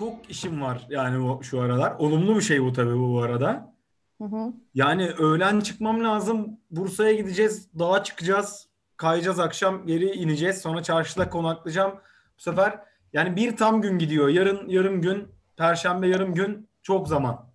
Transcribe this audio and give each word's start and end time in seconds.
çok 0.00 0.30
işim 0.30 0.62
var 0.62 0.86
yani 0.90 1.42
şu 1.42 1.60
aralar. 1.60 1.94
Olumlu 1.98 2.36
bir 2.36 2.40
şey 2.40 2.62
bu 2.62 2.72
tabii 2.72 2.98
bu, 2.98 3.22
arada. 3.22 3.74
Hı 4.18 4.24
hı. 4.24 4.52
Yani 4.74 5.10
öğlen 5.10 5.60
çıkmam 5.60 6.04
lazım. 6.04 6.58
Bursa'ya 6.70 7.12
gideceğiz. 7.12 7.68
Dağa 7.78 8.02
çıkacağız. 8.04 8.68
Kayacağız 8.96 9.38
akşam 9.38 9.86
geri 9.86 10.10
ineceğiz. 10.10 10.58
Sonra 10.60 10.82
çarşıda 10.82 11.30
konaklayacağım. 11.30 11.92
Bu 12.38 12.42
sefer 12.42 12.78
yani 13.12 13.36
bir 13.36 13.56
tam 13.56 13.80
gün 13.82 13.98
gidiyor. 13.98 14.28
Yarın 14.28 14.68
yarım 14.68 15.02
gün. 15.02 15.28
Perşembe 15.56 16.08
yarım 16.08 16.34
gün. 16.34 16.68
Çok 16.82 17.08
zaman. 17.08 17.46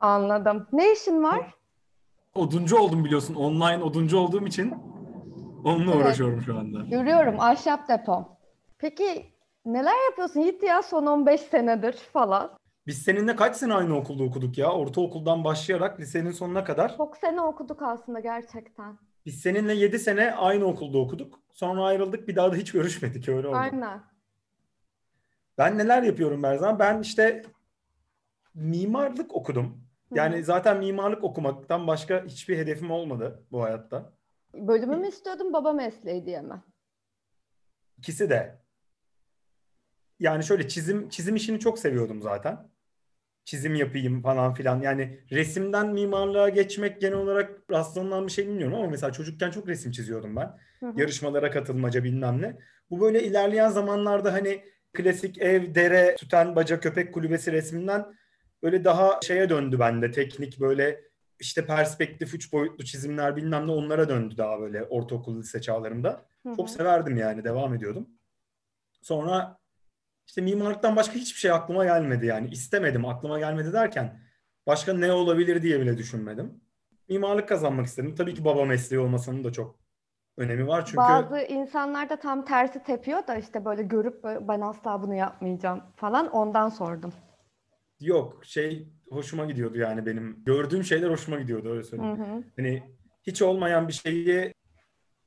Anladım. 0.00 0.66
Ne 0.72 0.92
işin 0.92 1.22
var? 1.22 1.54
Oduncu 2.34 2.76
oldum 2.78 3.04
biliyorsun. 3.04 3.34
Online 3.34 3.84
oduncu 3.84 4.18
olduğum 4.18 4.46
için 4.46 4.74
onunla 5.64 5.92
Evet. 5.92 6.04
uğraşıyorum 6.06 6.42
şu 6.42 6.58
anda. 6.58 6.80
Görüyorum 6.80 7.40
ahşap 7.40 7.88
depo. 7.88 8.38
Peki 8.78 9.33
neler 9.64 10.04
yapıyorsun 10.10 10.40
Yiğit 10.40 10.62
ya 10.62 10.82
son 10.82 11.06
15 11.06 11.40
senedir 11.40 11.92
falan? 11.92 12.58
Biz 12.86 13.02
seninle 13.02 13.36
kaç 13.36 13.56
sene 13.56 13.74
aynı 13.74 13.96
okulda 13.96 14.22
okuduk 14.22 14.58
ya? 14.58 14.72
Ortaokuldan 14.72 15.44
başlayarak 15.44 16.00
lisenin 16.00 16.30
sonuna 16.30 16.64
kadar. 16.64 16.96
Çok 16.96 17.16
sene 17.16 17.40
okuduk 17.40 17.82
aslında 17.82 18.20
gerçekten. 18.20 18.98
Biz 19.26 19.40
seninle 19.40 19.74
7 19.74 19.98
sene 19.98 20.34
aynı 20.34 20.64
okulda 20.64 20.98
okuduk. 20.98 21.40
Sonra 21.52 21.84
ayrıldık. 21.84 22.28
Bir 22.28 22.36
daha 22.36 22.52
da 22.52 22.56
hiç 22.56 22.72
görüşmedik. 22.72 23.28
Öyle 23.28 23.48
oldu. 23.48 23.56
Aynen. 23.56 24.02
Ben 25.58 25.78
neler 25.78 26.02
yapıyorum 26.02 26.42
Berzan? 26.42 26.78
Ben 26.78 27.00
işte 27.00 27.42
mimarlık 28.54 29.34
okudum. 29.34 29.84
Yani 30.14 30.38
hı. 30.38 30.44
zaten 30.44 30.78
mimarlık 30.78 31.24
okumaktan 31.24 31.86
başka 31.86 32.24
hiçbir 32.24 32.58
hedefim 32.58 32.90
olmadı 32.90 33.46
bu 33.52 33.62
hayatta. 33.62 34.12
Bölümü 34.54 34.96
mü 34.96 35.08
istiyordun 35.08 35.52
baba 35.52 35.72
mesleği 35.72 36.26
diye 36.26 36.40
mi? 36.40 36.62
İkisi 37.98 38.30
de. 38.30 38.63
Yani 40.20 40.44
şöyle 40.44 40.68
çizim 40.68 41.08
çizim 41.08 41.36
işini 41.36 41.60
çok 41.60 41.78
seviyordum 41.78 42.22
zaten. 42.22 42.68
Çizim 43.44 43.74
yapayım 43.74 44.22
falan 44.22 44.54
filan. 44.54 44.80
Yani 44.80 45.20
resimden 45.30 45.92
mimarlığa 45.92 46.48
geçmek 46.48 47.00
genel 47.00 47.18
olarak 47.18 47.70
rastlanılan 47.70 48.26
bir 48.26 48.32
şey 48.32 48.46
bilmiyorum 48.46 48.74
ama 48.74 48.86
mesela 48.90 49.12
çocukken 49.12 49.50
çok 49.50 49.68
resim 49.68 49.92
çiziyordum 49.92 50.36
ben. 50.36 50.58
Hı 50.80 50.86
hı. 50.86 51.00
Yarışmalara 51.00 51.50
katılmaca 51.50 52.04
bilmem 52.04 52.42
ne. 52.42 52.56
Bu 52.90 53.00
böyle 53.00 53.22
ilerleyen 53.22 53.68
zamanlarda 53.68 54.32
hani 54.32 54.64
klasik 54.92 55.38
ev, 55.38 55.74
dere, 55.74 56.16
tüten, 56.18 56.56
baca, 56.56 56.80
köpek 56.80 57.14
kulübesi 57.14 57.52
resminden 57.52 58.14
böyle 58.62 58.84
daha 58.84 59.20
şeye 59.22 59.48
döndü 59.48 59.78
bende. 59.78 60.10
Teknik 60.10 60.60
böyle 60.60 61.00
işte 61.40 61.66
perspektif, 61.66 62.34
üç 62.34 62.52
boyutlu 62.52 62.84
çizimler 62.84 63.36
bilmem 63.36 63.66
ne 63.66 63.70
onlara 63.70 64.08
döndü 64.08 64.36
daha 64.36 64.60
böyle 64.60 64.84
ortaokul, 64.84 65.38
lise 65.38 65.60
çağlarımda. 65.60 66.26
Hı 66.46 66.54
Çok 66.56 66.68
hı. 66.68 66.72
severdim 66.72 67.16
yani 67.16 67.44
devam 67.44 67.74
ediyordum. 67.74 68.08
Sonra 69.02 69.58
işte 70.26 70.40
mimarlıktan 70.42 70.96
başka 70.96 71.14
hiçbir 71.14 71.38
şey 71.40 71.50
aklıma 71.50 71.84
gelmedi 71.84 72.26
yani 72.26 72.48
istemedim 72.48 73.04
aklıma 73.04 73.38
gelmedi 73.38 73.72
derken 73.72 74.20
başka 74.66 74.92
ne 74.92 75.12
olabilir 75.12 75.62
diye 75.62 75.80
bile 75.80 75.98
düşünmedim. 75.98 76.60
Mimarlık 77.08 77.48
kazanmak 77.48 77.86
istedim. 77.86 78.14
Tabii 78.14 78.34
ki 78.34 78.44
baba 78.44 78.64
mesleği 78.64 79.02
olmasının 79.02 79.44
da 79.44 79.52
çok 79.52 79.76
önemi 80.36 80.66
var 80.66 80.84
çünkü 80.84 80.96
Bazı 80.96 81.38
insanlar 81.40 82.10
da 82.10 82.16
tam 82.16 82.44
tersi 82.44 82.82
tepiyor 82.82 83.26
da 83.26 83.36
işte 83.36 83.64
böyle 83.64 83.82
görüp 83.82 84.24
ben 84.24 84.60
asla 84.60 85.02
bunu 85.02 85.14
yapmayacağım 85.14 85.82
falan 85.96 86.30
ondan 86.30 86.68
sordum. 86.68 87.12
yok 88.00 88.44
şey 88.44 88.88
hoşuma 89.10 89.44
gidiyordu 89.44 89.78
yani 89.78 90.06
benim 90.06 90.44
gördüğüm 90.44 90.84
şeyler 90.84 91.10
hoşuma 91.10 91.40
gidiyordu 91.40 91.70
öyle 91.70 91.80
Hı 91.80 91.84
söyleyeyim. 91.84 92.16
hı. 92.18 92.42
Hani 92.56 92.82
hiç 93.22 93.42
olmayan 93.42 93.88
bir 93.88 93.92
şeyi 93.92 94.54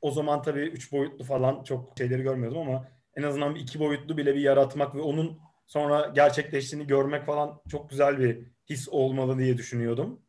o 0.01 0.11
zaman 0.11 0.41
tabii 0.41 0.59
üç 0.61 0.91
boyutlu 0.91 1.25
falan 1.25 1.63
çok 1.63 1.97
şeyleri 1.97 2.23
görmüyordum 2.23 2.59
ama 2.59 2.87
en 3.17 3.23
azından 3.23 3.55
bir 3.55 3.59
iki 3.59 3.79
boyutlu 3.79 4.17
bile 4.17 4.35
bir 4.35 4.39
yaratmak 4.39 4.95
ve 4.95 5.01
onun 5.01 5.39
sonra 5.67 6.11
gerçekleştiğini 6.15 6.87
görmek 6.87 7.25
falan 7.25 7.61
çok 7.69 7.89
güzel 7.89 8.19
bir 8.19 8.47
his 8.69 8.89
olmalı 8.89 9.37
diye 9.37 9.57
düşünüyordum. 9.57 10.21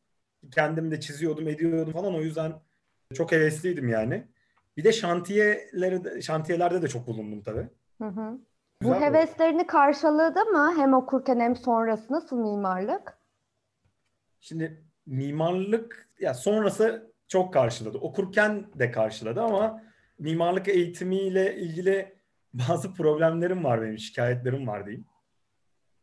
Kendim 0.50 0.90
de 0.90 1.00
çiziyordum, 1.00 1.48
ediyordum 1.48 1.92
falan 1.92 2.14
o 2.14 2.20
yüzden 2.20 2.52
çok 3.14 3.32
hevesliydim 3.32 3.88
yani. 3.88 4.26
Bir 4.76 4.84
de 4.84 4.92
şantiyelerde, 4.92 6.04
de- 6.04 6.22
şantiyelerde 6.22 6.82
de 6.82 6.88
çok 6.88 7.06
bulundum 7.06 7.42
tabii. 7.42 7.68
Hı 7.98 8.08
hı. 8.08 8.38
Bu 8.82 8.92
Güzel 8.92 9.00
heveslerini 9.00 9.66
karşıladı 9.66 10.44
mı 10.44 10.74
hem 10.76 10.94
okurken 10.94 11.40
hem 11.40 11.56
sonrası 11.56 12.12
nasıl 12.12 12.36
mimarlık? 12.36 13.18
Şimdi 14.40 14.82
mimarlık 15.06 16.08
ya 16.20 16.34
sonrası 16.34 17.12
çok 17.28 17.52
karşıladı. 17.52 17.98
Okurken 17.98 18.66
de 18.78 18.90
karşıladı 18.90 19.42
ama 19.42 19.82
mimarlık 20.18 20.68
eğitimiyle 20.68 21.56
ilgili 21.56 22.17
bazı 22.68 22.94
problemlerim 22.94 23.64
var 23.64 23.82
benim, 23.82 23.98
şikayetlerim 23.98 24.66
var 24.66 24.86
diyeyim. 24.86 25.06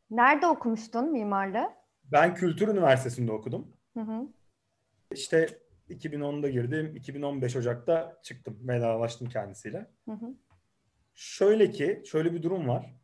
Nerede 0.10 0.48
okumuştun 0.48 1.12
mimarlığı? 1.12 1.70
Ben 2.04 2.36
Kültür 2.36 2.68
Üniversitesi'nde 2.68 3.32
okudum. 3.32 3.78
Hı 3.94 4.00
hı. 4.00 4.28
İşte 5.12 5.60
2010'da 5.90 6.50
girdim, 6.50 6.96
2015 6.96 7.56
Ocak'ta 7.56 8.20
çıktım, 8.24 8.58
vedalaştım 8.68 9.30
kendisiyle. 9.30 9.88
Hı 10.06 10.12
hı. 10.12 10.36
Şöyle 11.14 11.72
ki, 11.72 12.04
şöyle 12.06 12.34
bir 12.34 12.44
durum 12.44 12.68
var. 12.68 12.96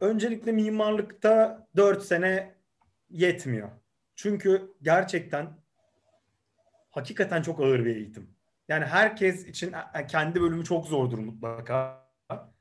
Öncelikle 0.00 0.52
mimarlıkta 0.52 1.66
4 1.76 2.02
sene 2.02 2.54
yetmiyor. 3.10 3.70
Çünkü 4.16 4.74
gerçekten 4.82 5.48
hakikaten 6.90 7.42
çok 7.42 7.60
ağır 7.60 7.84
bir 7.84 7.96
eğitim. 7.96 8.30
Yani 8.68 8.84
herkes 8.84 9.46
için 9.46 9.74
e, 9.94 10.06
kendi 10.06 10.40
bölümü 10.40 10.64
çok 10.64 10.86
zordur 10.86 11.18
mutlaka. 11.18 12.07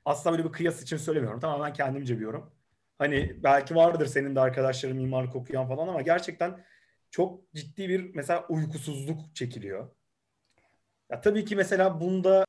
Asla 0.08 0.32
böyle 0.32 0.46
bir 0.46 0.52
kıyas 0.52 0.82
için 0.82 0.98
söylemiyorum. 0.98 1.40
Tamamen 1.40 1.74
kendimce 1.74 2.18
bir 2.18 2.24
yorum. 2.24 2.52
Hani 2.98 3.44
belki 3.44 3.76
vardır 3.76 4.06
senin 4.06 4.36
de 4.36 4.40
arkadaşların 4.40 4.98
mimarlık 4.98 5.36
okuyan 5.36 5.68
falan 5.68 5.88
ama 5.88 6.02
gerçekten 6.02 6.66
çok 7.12 7.54
ciddi 7.54 7.90
bir 7.90 8.16
mesela 8.16 8.46
uykusuzluk 8.50 9.36
çekiliyor. 9.36 9.90
Ya 11.10 11.22
tabii 11.22 11.46
ki 11.46 11.56
mesela 11.56 12.02
bunda 12.02 12.46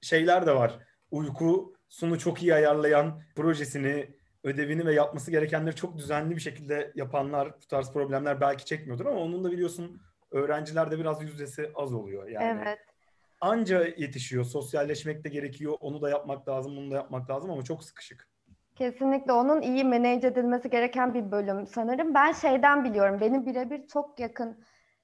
şeyler 0.00 0.46
de 0.46 0.54
var. 0.54 0.78
Uykusunu 1.10 2.18
çok 2.18 2.42
iyi 2.42 2.54
ayarlayan, 2.54 3.22
projesini, 3.36 4.14
ödevini 4.44 4.86
ve 4.86 4.94
yapması 4.94 5.30
gerekenleri 5.30 5.76
çok 5.76 5.98
düzenli 5.98 6.36
bir 6.36 6.40
şekilde 6.40 6.92
yapanlar 6.94 7.54
bu 7.62 7.66
tarz 7.66 7.92
problemler 7.92 8.40
belki 8.40 8.64
çekmiyordur 8.64 9.06
ama 9.06 9.20
onun 9.20 9.44
da 9.44 9.52
biliyorsun 9.52 10.02
öğrencilerde 10.30 10.98
biraz 10.98 11.22
yüzdesi 11.22 11.70
az 11.74 11.92
oluyor 11.92 12.28
yani. 12.28 12.60
Evet. 12.62 12.89
Anca 13.40 13.84
yetişiyor, 13.84 14.44
sosyalleşmek 14.44 15.24
de 15.24 15.28
gerekiyor, 15.28 15.74
onu 15.80 16.02
da 16.02 16.10
yapmak 16.10 16.48
lazım, 16.48 16.76
bunu 16.76 16.90
da 16.90 16.94
yapmak 16.94 17.30
lazım 17.30 17.50
ama 17.50 17.62
çok 17.62 17.84
sıkışık. 17.84 18.28
Kesinlikle 18.76 19.32
onun 19.32 19.60
iyi 19.60 19.84
manage 19.84 20.26
edilmesi 20.26 20.70
gereken 20.70 21.14
bir 21.14 21.30
bölüm 21.30 21.66
sanırım. 21.66 22.14
Ben 22.14 22.32
şeyden 22.32 22.84
biliyorum. 22.84 23.20
Benim 23.20 23.46
birebir 23.46 23.86
çok 23.86 24.20
yakın 24.20 24.58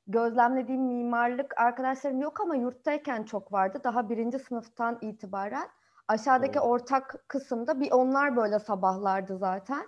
gözlemlediğim 0.07 0.83
mimarlık 0.83 1.61
arkadaşlarım 1.61 2.21
yok 2.21 2.41
ama 2.41 2.57
yurttayken 2.57 3.23
çok 3.23 3.53
vardı. 3.53 3.81
Daha 3.85 4.09
birinci 4.09 4.39
sınıftan 4.39 4.99
itibaren. 5.01 5.69
Aşağıdaki 6.09 6.61
Oo. 6.61 6.69
ortak 6.69 7.25
kısımda 7.29 7.81
bir 7.81 7.93
onlar 7.93 8.37
böyle 8.37 8.59
sabahlardı 8.59 9.39
zaten. 9.39 9.87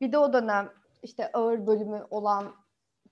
Bir 0.00 0.12
de 0.12 0.18
o 0.18 0.32
dönem 0.32 0.72
işte 1.02 1.32
ağır 1.32 1.66
bölümü 1.66 2.06
olan 2.10 2.44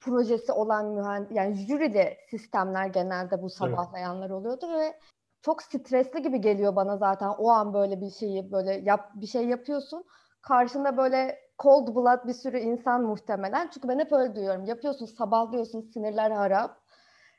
projesi 0.00 0.53
olan 0.53 0.87
mühendis 0.87 1.37
yani 1.37 1.55
jürili 1.55 2.17
sistemler 2.31 2.87
genelde 2.87 3.43
bu 3.43 3.50
sabahlayanlar 3.50 4.31
oluyordu 4.31 4.79
ve 4.79 4.94
çok 5.43 5.62
stresli 5.62 6.23
gibi 6.23 6.41
geliyor 6.41 6.76
bana 6.76 6.96
zaten 6.96 7.29
o 7.29 7.50
an 7.50 7.75
böyle 7.75 8.00
bir 8.00 8.11
şeyi 8.11 8.52
böyle 8.52 8.73
yap 8.73 9.11
bir 9.14 9.26
şey 9.26 9.46
yapıyorsun. 9.46 10.05
Karşında 10.43 10.96
böyle 10.96 11.38
cold 11.62 11.94
blood 11.94 12.29
bir 12.29 12.32
sürü 12.32 12.58
insan 12.58 13.02
muhtemelen. 13.02 13.70
Çünkü 13.75 13.88
ben 13.88 13.99
hep 13.99 14.12
öyle 14.12 14.35
duyuyorum. 14.35 14.64
Yapıyorsun, 14.64 15.06
sabahlıyorsun, 15.06 15.81
sinirler 15.81 16.31
harap. 16.31 16.81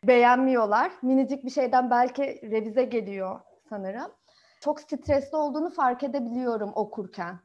Beğenmiyorlar. 0.04 0.92
Minicik 1.02 1.46
bir 1.46 1.50
şeyden 1.50 1.90
belki 1.90 2.24
revize 2.52 2.84
geliyor 2.84 3.40
sanırım. 3.69 4.12
Çok 4.60 4.80
stresli 4.80 5.38
olduğunu 5.38 5.69
fark 5.69 6.04
edebiliyorum 6.04 6.72
okurken. 6.75 7.40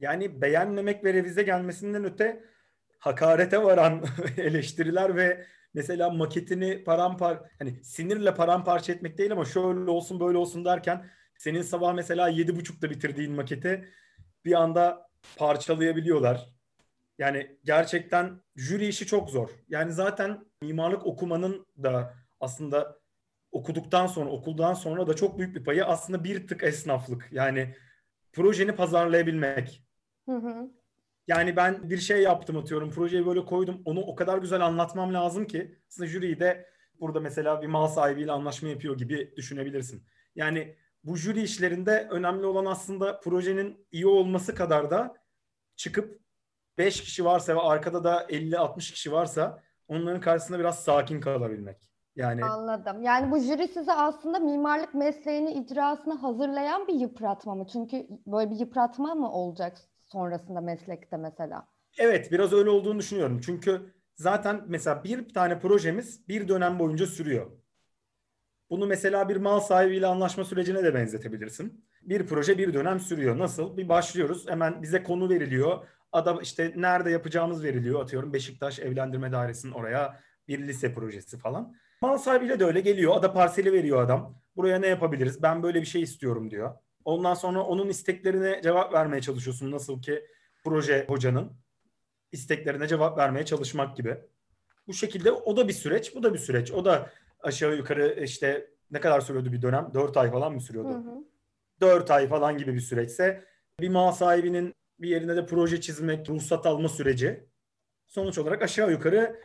Yani 0.00 0.42
beğenmemek 0.42 1.04
ve 1.04 1.14
revize 1.14 1.42
gelmesinden 1.42 2.04
öte 2.04 2.44
hakarete 3.00 3.62
varan 3.62 4.04
eleştiriler 4.36 5.16
ve 5.16 5.46
mesela 5.74 6.10
maketini 6.10 6.84
parampar 6.84 7.40
hani 7.58 7.84
sinirle 7.84 8.34
paramparça 8.34 8.92
etmek 8.92 9.18
değil 9.18 9.32
ama 9.32 9.44
şöyle 9.44 9.90
olsun 9.90 10.20
böyle 10.20 10.38
olsun 10.38 10.64
derken 10.64 11.06
senin 11.38 11.62
sabah 11.62 11.94
mesela 11.94 12.28
yedi 12.28 12.56
buçukta 12.56 12.90
bitirdiğin 12.90 13.32
maketi 13.32 13.88
bir 14.44 14.52
anda 14.52 15.10
parçalayabiliyorlar. 15.36 16.46
Yani 17.18 17.58
gerçekten 17.64 18.40
jüri 18.56 18.86
işi 18.86 19.06
çok 19.06 19.30
zor. 19.30 19.50
Yani 19.68 19.92
zaten 19.92 20.44
mimarlık 20.62 21.06
okumanın 21.06 21.66
da 21.82 22.14
aslında 22.40 23.00
okuduktan 23.52 24.06
sonra, 24.06 24.30
okuldan 24.30 24.74
sonra 24.74 25.06
da 25.06 25.16
çok 25.16 25.38
büyük 25.38 25.56
bir 25.56 25.64
payı 25.64 25.84
aslında 25.84 26.24
bir 26.24 26.48
tık 26.48 26.62
esnaflık. 26.64 27.28
Yani 27.32 27.74
projeni 28.32 28.76
pazarlayabilmek. 28.76 29.84
Hı 30.28 30.36
hı. 30.36 30.70
Yani 31.30 31.56
ben 31.56 31.90
bir 31.90 31.98
şey 31.98 32.22
yaptım 32.22 32.56
atıyorum. 32.56 32.90
Projeyi 32.90 33.26
böyle 33.26 33.44
koydum. 33.44 33.82
Onu 33.84 34.00
o 34.00 34.14
kadar 34.14 34.38
güzel 34.38 34.66
anlatmam 34.66 35.14
lazım 35.14 35.46
ki 35.46 35.78
aslında 35.88 36.08
jüriyi 36.08 36.40
de 36.40 36.66
burada 37.00 37.20
mesela 37.20 37.62
bir 37.62 37.66
mal 37.66 37.86
sahibiyle 37.86 38.32
anlaşma 38.32 38.68
yapıyor 38.68 38.98
gibi 38.98 39.34
düşünebilirsin. 39.36 40.04
Yani 40.34 40.76
bu 41.04 41.16
jüri 41.16 41.42
işlerinde 41.42 42.08
önemli 42.10 42.46
olan 42.46 42.64
aslında 42.64 43.20
projenin 43.20 43.86
iyi 43.92 44.06
olması 44.06 44.54
kadar 44.54 44.90
da 44.90 45.14
çıkıp 45.76 46.20
5 46.78 47.00
kişi 47.00 47.24
varsa 47.24 47.56
ve 47.56 47.60
arkada 47.60 48.04
da 48.04 48.24
50-60 48.24 48.92
kişi 48.92 49.12
varsa 49.12 49.62
onların 49.88 50.20
karşısında 50.20 50.58
biraz 50.58 50.84
sakin 50.84 51.20
kalabilmek. 51.20 51.90
Yani 52.16 52.44
Anladım. 52.44 53.02
Yani 53.02 53.30
bu 53.30 53.38
jüri 53.38 53.68
sizi 53.68 53.92
aslında 53.92 54.38
mimarlık 54.38 54.94
mesleğini 54.94 55.52
icrasına 55.52 56.22
hazırlayan 56.22 56.88
bir 56.88 56.94
yıpratma 56.94 57.54
mı? 57.54 57.66
Çünkü 57.72 58.06
böyle 58.26 58.50
bir 58.50 58.56
yıpratma 58.56 59.14
mı 59.14 59.32
olacak 59.32 59.89
sonrasında 60.12 60.60
meslekte 60.60 61.16
mesela? 61.16 61.68
evet 61.98 62.32
biraz 62.32 62.52
öyle 62.52 62.70
olduğunu 62.70 62.98
düşünüyorum. 62.98 63.40
Çünkü 63.44 63.94
zaten 64.14 64.64
mesela 64.66 65.04
bir 65.04 65.28
tane 65.34 65.58
projemiz 65.58 66.28
bir 66.28 66.48
dönem 66.48 66.78
boyunca 66.78 67.06
sürüyor. 67.06 67.50
Bunu 68.70 68.86
mesela 68.86 69.28
bir 69.28 69.36
mal 69.36 69.60
sahibiyle 69.60 70.06
anlaşma 70.06 70.44
sürecine 70.44 70.84
de 70.84 70.94
benzetebilirsin. 70.94 71.84
Bir 72.02 72.26
proje 72.26 72.58
bir 72.58 72.74
dönem 72.74 73.00
sürüyor. 73.00 73.38
Nasıl? 73.38 73.76
Bir 73.76 73.88
başlıyoruz. 73.88 74.48
Hemen 74.48 74.82
bize 74.82 75.02
konu 75.02 75.28
veriliyor. 75.28 75.86
Adam 76.12 76.40
işte 76.42 76.72
nerede 76.76 77.10
yapacağımız 77.10 77.64
veriliyor. 77.64 78.02
Atıyorum 78.02 78.32
Beşiktaş 78.32 78.78
Evlendirme 78.78 79.32
Dairesi'nin 79.32 79.72
oraya 79.72 80.20
bir 80.48 80.68
lise 80.68 80.94
projesi 80.94 81.38
falan. 81.38 81.74
Mal 82.02 82.18
sahibiyle 82.18 82.60
de 82.60 82.64
öyle 82.64 82.80
geliyor. 82.80 83.16
Ada 83.16 83.32
parseli 83.32 83.72
veriyor 83.72 84.02
adam. 84.02 84.42
Buraya 84.56 84.78
ne 84.78 84.86
yapabiliriz? 84.86 85.42
Ben 85.42 85.62
böyle 85.62 85.80
bir 85.80 85.86
şey 85.86 86.02
istiyorum 86.02 86.50
diyor. 86.50 86.74
Ondan 87.04 87.34
sonra 87.34 87.62
onun 87.62 87.88
isteklerine 87.88 88.60
cevap 88.62 88.94
vermeye 88.94 89.20
çalışıyorsun. 89.20 89.70
Nasıl 89.70 90.02
ki 90.02 90.26
proje 90.64 91.04
hocanın 91.08 91.52
isteklerine 92.32 92.88
cevap 92.88 93.18
vermeye 93.18 93.44
çalışmak 93.44 93.96
gibi. 93.96 94.18
Bu 94.86 94.94
şekilde 94.94 95.32
o 95.32 95.56
da 95.56 95.68
bir 95.68 95.72
süreç, 95.72 96.14
bu 96.14 96.22
da 96.22 96.34
bir 96.34 96.38
süreç. 96.38 96.72
O 96.72 96.84
da 96.84 97.10
aşağı 97.40 97.76
yukarı 97.76 98.24
işte 98.24 98.70
ne 98.90 99.00
kadar 99.00 99.20
sürüyordu 99.20 99.52
bir 99.52 99.62
dönem? 99.62 99.90
4 99.94 100.16
ay 100.16 100.30
falan 100.30 100.52
mı 100.52 100.60
sürüyordu? 100.60 100.88
Hı 100.88 100.98
hı. 100.98 101.24
4 101.80 102.10
ay 102.10 102.28
falan 102.28 102.58
gibi 102.58 102.74
bir 102.74 102.80
süreçse 102.80 103.44
bir 103.80 103.88
mal 103.88 104.12
sahibinin 104.12 104.74
bir 104.98 105.08
yerine 105.08 105.36
de 105.36 105.46
proje 105.46 105.80
çizmek, 105.80 106.28
ruhsat 106.28 106.66
alma 106.66 106.88
süreci 106.88 107.44
sonuç 108.06 108.38
olarak 108.38 108.62
aşağı 108.62 108.90
yukarı 108.90 109.40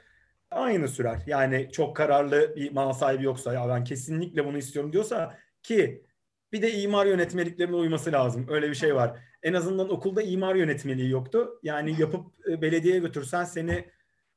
aynı 0.51 0.87
sürer. 0.87 1.23
Yani 1.27 1.69
çok 1.71 1.95
kararlı 1.95 2.55
bir 2.55 2.71
mal 2.71 2.93
sahibi 2.93 3.23
yoksa 3.23 3.53
ya 3.53 3.69
ben 3.69 3.83
kesinlikle 3.83 4.45
bunu 4.45 4.57
istiyorum 4.57 4.93
diyorsa 4.93 5.37
ki 5.63 6.05
bir 6.51 6.61
de 6.61 6.73
imar 6.73 7.05
yönetmeliklerine 7.05 7.75
uyması 7.75 8.11
lazım. 8.11 8.45
Öyle 8.49 8.69
bir 8.69 8.75
şey 8.75 8.95
var. 8.95 9.19
En 9.43 9.53
azından 9.53 9.89
okulda 9.89 10.21
imar 10.21 10.55
yönetmeliği 10.55 11.09
yoktu. 11.09 11.59
Yani 11.63 12.01
yapıp 12.01 12.25
e, 12.49 12.61
belediyeye 12.61 12.99
götürsen 12.99 13.43
seni 13.43 13.85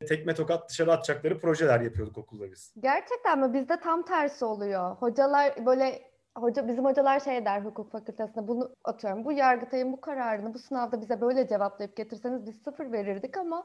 tekme 0.09 0.35
tokat 0.35 0.71
dışarı 0.71 0.93
atacakları 0.93 1.39
projeler 1.39 1.81
yapıyorduk 1.81 2.19
okulda 2.19 2.51
biz. 2.51 2.75
Gerçekten 2.81 3.41
mi? 3.41 3.55
Bizde 3.55 3.81
tam 3.81 4.05
tersi 4.05 4.45
oluyor. 4.45 4.97
Hocalar 4.97 5.67
böyle 5.67 6.03
hoca 6.37 6.69
bizim 6.69 6.85
hocalar 6.85 7.21
şey 7.21 7.45
der 7.45 7.61
hukuk 7.61 7.93
fakültesinde 7.93 8.49
bunu 8.49 8.75
atıyorum. 8.85 9.25
Bu 9.25 9.33
yargıtayın 9.33 9.93
bu 9.93 10.01
kararını 10.01 10.55
bu 10.55 10.59
sınavda 10.59 11.01
bize 11.01 11.21
böyle 11.21 11.49
cevaplayıp 11.49 11.97
getirseniz 11.97 12.47
biz 12.47 12.55
sıfır 12.65 12.93
verirdik 12.93 13.37
ama 13.37 13.65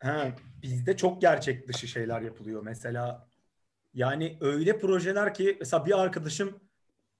Ha, 0.00 0.28
bizde 0.62 0.96
çok 0.96 1.20
gerçek 1.20 1.68
dışı 1.68 1.88
şeyler 1.88 2.20
yapılıyor. 2.20 2.62
Mesela 2.62 3.26
yani 3.94 4.38
öyle 4.40 4.78
projeler 4.78 5.34
ki 5.34 5.56
mesela 5.60 5.86
bir 5.86 6.00
arkadaşım 6.00 6.60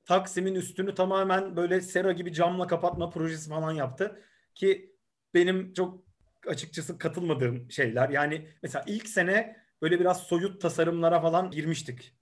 Taksim'in 0.07 0.55
üstünü 0.55 0.95
tamamen 0.95 1.57
böyle 1.57 1.81
sera 1.81 2.13
gibi 2.13 2.33
camla 2.33 2.67
kapatma 2.67 3.11
projesi 3.11 3.51
falan 3.51 3.73
yaptı. 3.73 4.23
Ki 4.55 4.97
benim 5.35 5.73
çok 5.73 6.05
açıkçası 6.47 6.99
katılmadığım 6.99 7.71
şeyler. 7.71 8.09
Yani 8.09 8.49
mesela 8.63 8.85
ilk 8.89 9.09
sene 9.09 9.57
böyle 9.83 10.01
biraz 10.01 10.23
soyut 10.23 10.63
tasarımlara 10.63 11.21
falan 11.21 11.51
girmiştik. 11.51 12.15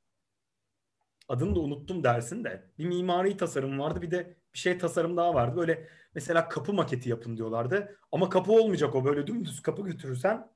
Adını 1.29 1.55
da 1.55 1.61
unuttum 1.61 2.05
dersin 2.05 2.45
de. 2.45 2.71
Bir 2.79 2.85
mimari 2.85 3.37
tasarım 3.37 3.79
vardı 3.79 4.03
bir 4.03 4.11
de 4.11 4.37
bir 4.55 4.59
şey 4.59 4.79
tasarım 4.79 5.17
daha 5.17 5.35
vardı. 5.35 5.57
Böyle 5.57 5.89
mesela 6.15 6.49
kapı 6.49 6.73
maketi 6.73 7.09
yapın 7.11 7.37
diyorlardı. 7.37 7.99
Ama 8.13 8.29
kapı 8.29 8.53
olmayacak 8.53 8.95
o 8.95 9.05
böyle 9.05 9.27
dümdüz 9.27 9.63
kapı 9.63 9.83
götürürsen 9.83 10.49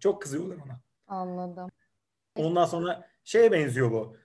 çok 0.00 0.22
kızıyorlar 0.22 0.56
ona. 0.56 0.80
anladım. 1.06 1.68
Ondan 2.36 2.64
sonra 2.64 3.08
şeye 3.24 3.52
benziyor 3.52 3.90
bu. 3.90 4.16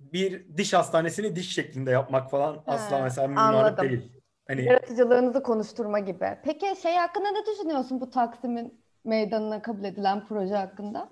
Bir 0.00 0.56
diş 0.56 0.72
hastanesini 0.72 1.36
diş 1.36 1.54
şeklinde 1.54 1.90
yapmak 1.90 2.30
falan 2.30 2.62
asla 2.66 2.98
He, 2.98 3.02
mesela 3.02 3.28
mimarlık 3.28 3.78
anladım. 3.78 3.88
değil. 3.88 4.12
Hani 4.48 4.64
Yaratıcılığınızı 4.64 5.42
konuşturma 5.42 5.98
gibi. 5.98 6.38
Peki 6.44 6.66
şey 6.82 6.94
hakkında 6.96 7.30
ne 7.30 7.46
düşünüyorsun 7.46 8.00
bu 8.00 8.10
Taksim'in 8.10 8.80
meydanına 9.04 9.62
kabul 9.62 9.84
edilen 9.84 10.26
proje 10.26 10.54
hakkında? 10.54 11.10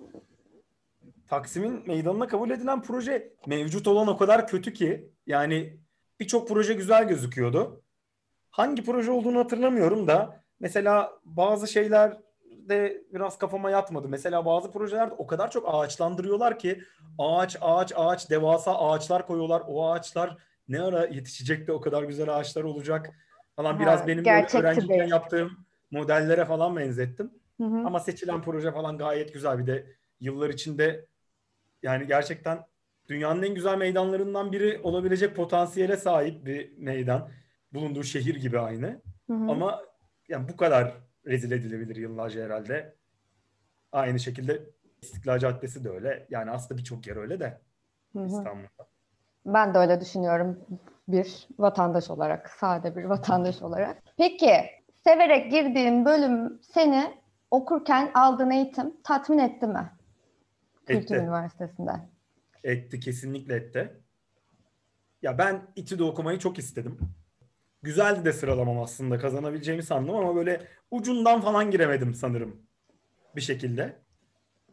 Taksim'in 1.29 1.87
meydanına 1.87 2.27
kabul 2.29 2.51
edilen 2.51 2.83
proje 2.83 3.33
mevcut 3.47 3.87
olan 3.87 4.09
o 4.09 4.17
kadar 4.17 4.47
kötü 4.47 4.73
ki 4.73 5.11
yani 5.27 5.79
birçok 6.21 6.49
proje 6.49 6.75
güzel 6.75 7.09
gözüküyordu. 7.09 7.83
Hangi 8.51 8.85
proje 8.85 9.11
olduğunu 9.11 9.39
hatırlamıyorum 9.39 10.07
da 10.07 10.45
mesela 10.61 11.13
bazı 11.25 11.69
şeyler 11.69 12.17
de 12.69 13.05
biraz 13.15 13.39
kafama 13.39 13.71
yatmadı. 13.71 14.09
Mesela 14.09 14.47
bazı 14.47 14.71
projelerde 14.73 15.15
o 15.19 15.27
kadar 15.27 15.51
çok 15.51 15.65
ağaçlandırıyorlar 15.75 16.59
ki 16.59 16.83
ağaç 17.19 17.57
ağaç 17.61 17.93
ağaç 17.97 18.31
devasa 18.31 18.79
ağaçlar 18.79 19.27
koyuyorlar. 19.27 19.63
O 19.67 19.91
ağaçlar 19.91 20.37
ne 20.69 20.83
ara 20.83 21.07
yetişecek 21.07 21.67
de 21.67 21.73
o 21.73 21.81
kadar 21.81 22.03
güzel 22.03 22.37
ağaçlar 22.37 22.65
olacak 22.65 23.11
falan. 23.57 23.81
Biraz 23.81 24.01
Ha, 24.01 24.07
benim 24.07 24.25
öğrenciyken 24.25 24.89
değil. 24.89 25.11
yaptığım 25.11 25.67
modellere 25.91 26.45
falan 26.45 26.77
benzettim. 26.77 27.31
Hı 27.61 27.65
hı. 27.65 27.87
Ama 27.87 28.01
seçilen 28.01 28.43
proje 28.43 28.73
falan 28.73 28.99
gayet 28.99 29.35
güzel. 29.35 29.59
Bir 29.59 29.67
de 29.67 29.87
yıllar 30.21 30.51
içinde 30.51 31.07
yani 31.83 32.07
gerçekten 32.07 32.67
dünyanın 33.09 33.43
en 33.43 33.55
güzel 33.55 33.79
meydanlarından 33.79 34.53
biri 34.53 34.81
olabilecek 34.83 35.37
potansiyele 35.37 35.97
sahip 35.97 36.47
bir 36.47 36.79
meydan. 36.79 37.31
Bulunduğu 37.73 38.03
şehir 38.05 38.35
gibi 38.35 38.59
aynı. 38.59 38.87
Hı 39.27 39.33
hı. 39.33 39.51
Ama 39.51 39.83
yani 40.29 40.49
bu 40.49 40.57
kadar 40.57 40.95
rezil 41.27 41.51
edilebilir 41.51 41.97
yıllarca 41.97 42.45
herhalde. 42.45 42.95
Aynı 43.93 44.21
şekilde 44.21 44.63
İstiklal 45.03 45.39
Caddesi 45.39 45.85
de 45.85 45.91
öyle. 45.91 46.27
Yani 46.31 46.51
aslında 46.51 46.79
birçok 46.79 47.07
yer 47.07 47.17
öyle 47.17 47.41
de. 47.41 47.61
İstanbul'da. 48.27 48.87
Ben 49.47 49.75
de 49.75 49.79
öyle 49.79 50.01
düşünüyorum 50.01 50.61
bir 51.09 51.49
vatandaş 51.59 52.11
olarak, 52.11 52.51
sade 52.51 52.97
bir 52.97 53.05
vatandaş 53.05 53.63
olarak. 53.63 54.03
Peki, 54.17 54.55
severek 55.05 55.51
girdiğin 55.51 56.05
bölüm 56.05 56.59
seni 56.63 57.15
okurken 57.51 58.11
aldığın 58.15 58.51
eğitim 58.51 58.95
tatmin 59.03 59.39
etti 59.39 59.67
mi? 59.67 59.91
Kültür 60.87 61.15
Etti. 61.15 61.15
Üniversitesi'nde. 61.15 61.93
Etti, 62.65 63.01
kesinlikle 63.01 63.55
etti. 63.55 64.01
Ya 65.23 65.39
ben 65.39 65.63
İTÜ'de 65.77 66.05
okumayı 66.05 66.39
çok 66.39 66.59
istedim. 66.59 66.99
Güzeldi 67.85 68.25
de 68.25 68.33
sıralamam 68.33 68.79
aslında. 68.79 69.19
Kazanabileceğimi 69.19 69.83
sandım 69.83 70.15
ama 70.15 70.37
böyle 70.37 70.67
ucundan 70.91 71.41
falan 71.41 71.71
giremedim 71.71 72.15
sanırım 72.15 72.63
bir 73.37 73.41
şekilde. 73.41 73.97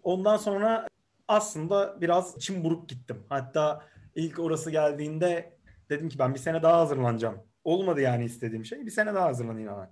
Ondan 0.04 0.38
sonra 0.38 0.88
aslında 1.28 2.02
biraz 2.02 2.38
içim 2.38 2.64
buruk 2.64 2.90
gittim. 2.90 3.24
Hatta 3.30 3.86
ilk 4.16 4.40
orası 4.40 4.72
geldiğinde 4.72 5.58
dedim 5.90 6.10
ki 6.10 6.20
ben 6.20 6.34
bir 6.34 6.40
sene 6.40 6.64
daha 6.64 6.78
hazırlanacağım. 6.78 7.38
Olmadı 7.64 8.02
yani 8.02 8.26
istediğim 8.26 8.66
şey. 8.66 8.86
Bir 8.86 8.92
sene 8.92 9.14
daha 9.14 9.26
hazırlanayım 9.26 9.72
hemen. 9.72 9.90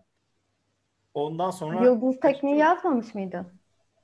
Ondan 1.14 1.52
sonra 1.52 1.86
Yıldız 1.86 2.20
Tekniği 2.20 2.58
yazmamış 2.58 3.16
mıydın? 3.16 3.48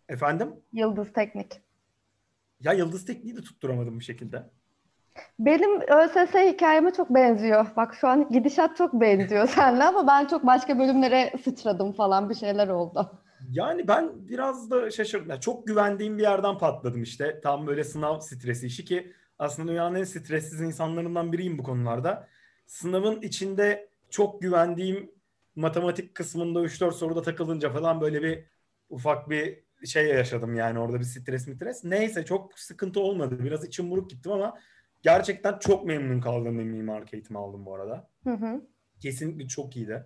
efendim 0.09 0.55
Yıldız 0.73 1.13
Teknik. 1.13 1.61
ya 2.59 2.73
Yıldız 2.73 3.05
Tekniği 3.05 3.35
de 3.37 3.41
tutturamadım 3.41 3.99
bir 3.99 4.05
şekilde. 4.05 4.43
Benim 5.39 5.81
ÖSS 5.81 6.33
hikayeme 6.35 6.93
çok 6.93 7.09
benziyor. 7.09 7.65
Bak 7.75 7.95
şu 8.01 8.07
an 8.07 8.29
gidişat 8.29 8.77
çok 8.77 8.93
benziyor 8.93 9.47
seninle 9.55 9.83
ama 9.83 10.07
ben 10.07 10.25
çok 10.27 10.45
başka 10.45 10.79
bölümlere 10.79 11.33
sıçradım 11.43 11.93
falan 11.93 12.29
bir 12.29 12.35
şeyler 12.35 12.67
oldu. 12.67 13.11
Yani 13.51 13.87
ben 13.87 14.11
biraz 14.29 14.71
da 14.71 14.91
şaşırdım. 14.91 15.29
Yani 15.29 15.41
çok 15.41 15.67
güvendiğim 15.67 16.17
bir 16.17 16.23
yerden 16.23 16.57
patladım 16.57 17.03
işte. 17.03 17.39
Tam 17.43 17.67
böyle 17.67 17.83
sınav 17.83 18.19
stresi 18.19 18.67
işi 18.67 18.85
ki 18.85 19.13
aslında 19.39 19.71
dünyanın 19.71 19.95
en 19.95 20.03
stressiz 20.03 20.61
insanlarından 20.61 21.33
biriyim 21.33 21.57
bu 21.57 21.63
konularda. 21.63 22.27
Sınavın 22.65 23.21
içinde 23.21 23.89
çok 24.09 24.41
güvendiğim 24.41 25.11
matematik 25.55 26.15
kısmında 26.15 26.59
3-4 26.59 26.91
soruda 26.91 27.21
takılınca 27.21 27.69
falan 27.69 28.01
böyle 28.01 28.23
bir 28.23 28.43
ufak 28.89 29.29
bir 29.29 29.63
şey 29.85 30.05
yaşadım 30.05 30.55
yani 30.55 30.79
orada 30.79 30.99
bir 30.99 31.05
stres 31.05 31.47
mitres. 31.47 31.83
Neyse 31.83 32.25
çok 32.25 32.59
sıkıntı 32.59 32.99
olmadı. 32.99 33.43
Biraz 33.43 33.65
içim 33.65 33.91
buruk 33.91 34.09
gittim 34.09 34.31
ama 34.31 34.57
gerçekten 35.05 35.59
çok 35.59 35.85
memnun 35.85 36.21
kaldığım 36.21 36.59
bir 36.59 36.63
mimarlık 36.63 37.13
eğitimi 37.13 37.39
aldım 37.39 37.65
bu 37.65 37.75
arada. 37.75 38.09
Hı 38.23 38.33
hı. 38.33 38.61
Kesinlikle 38.99 39.47
çok 39.47 39.75
iyiydi. 39.75 40.05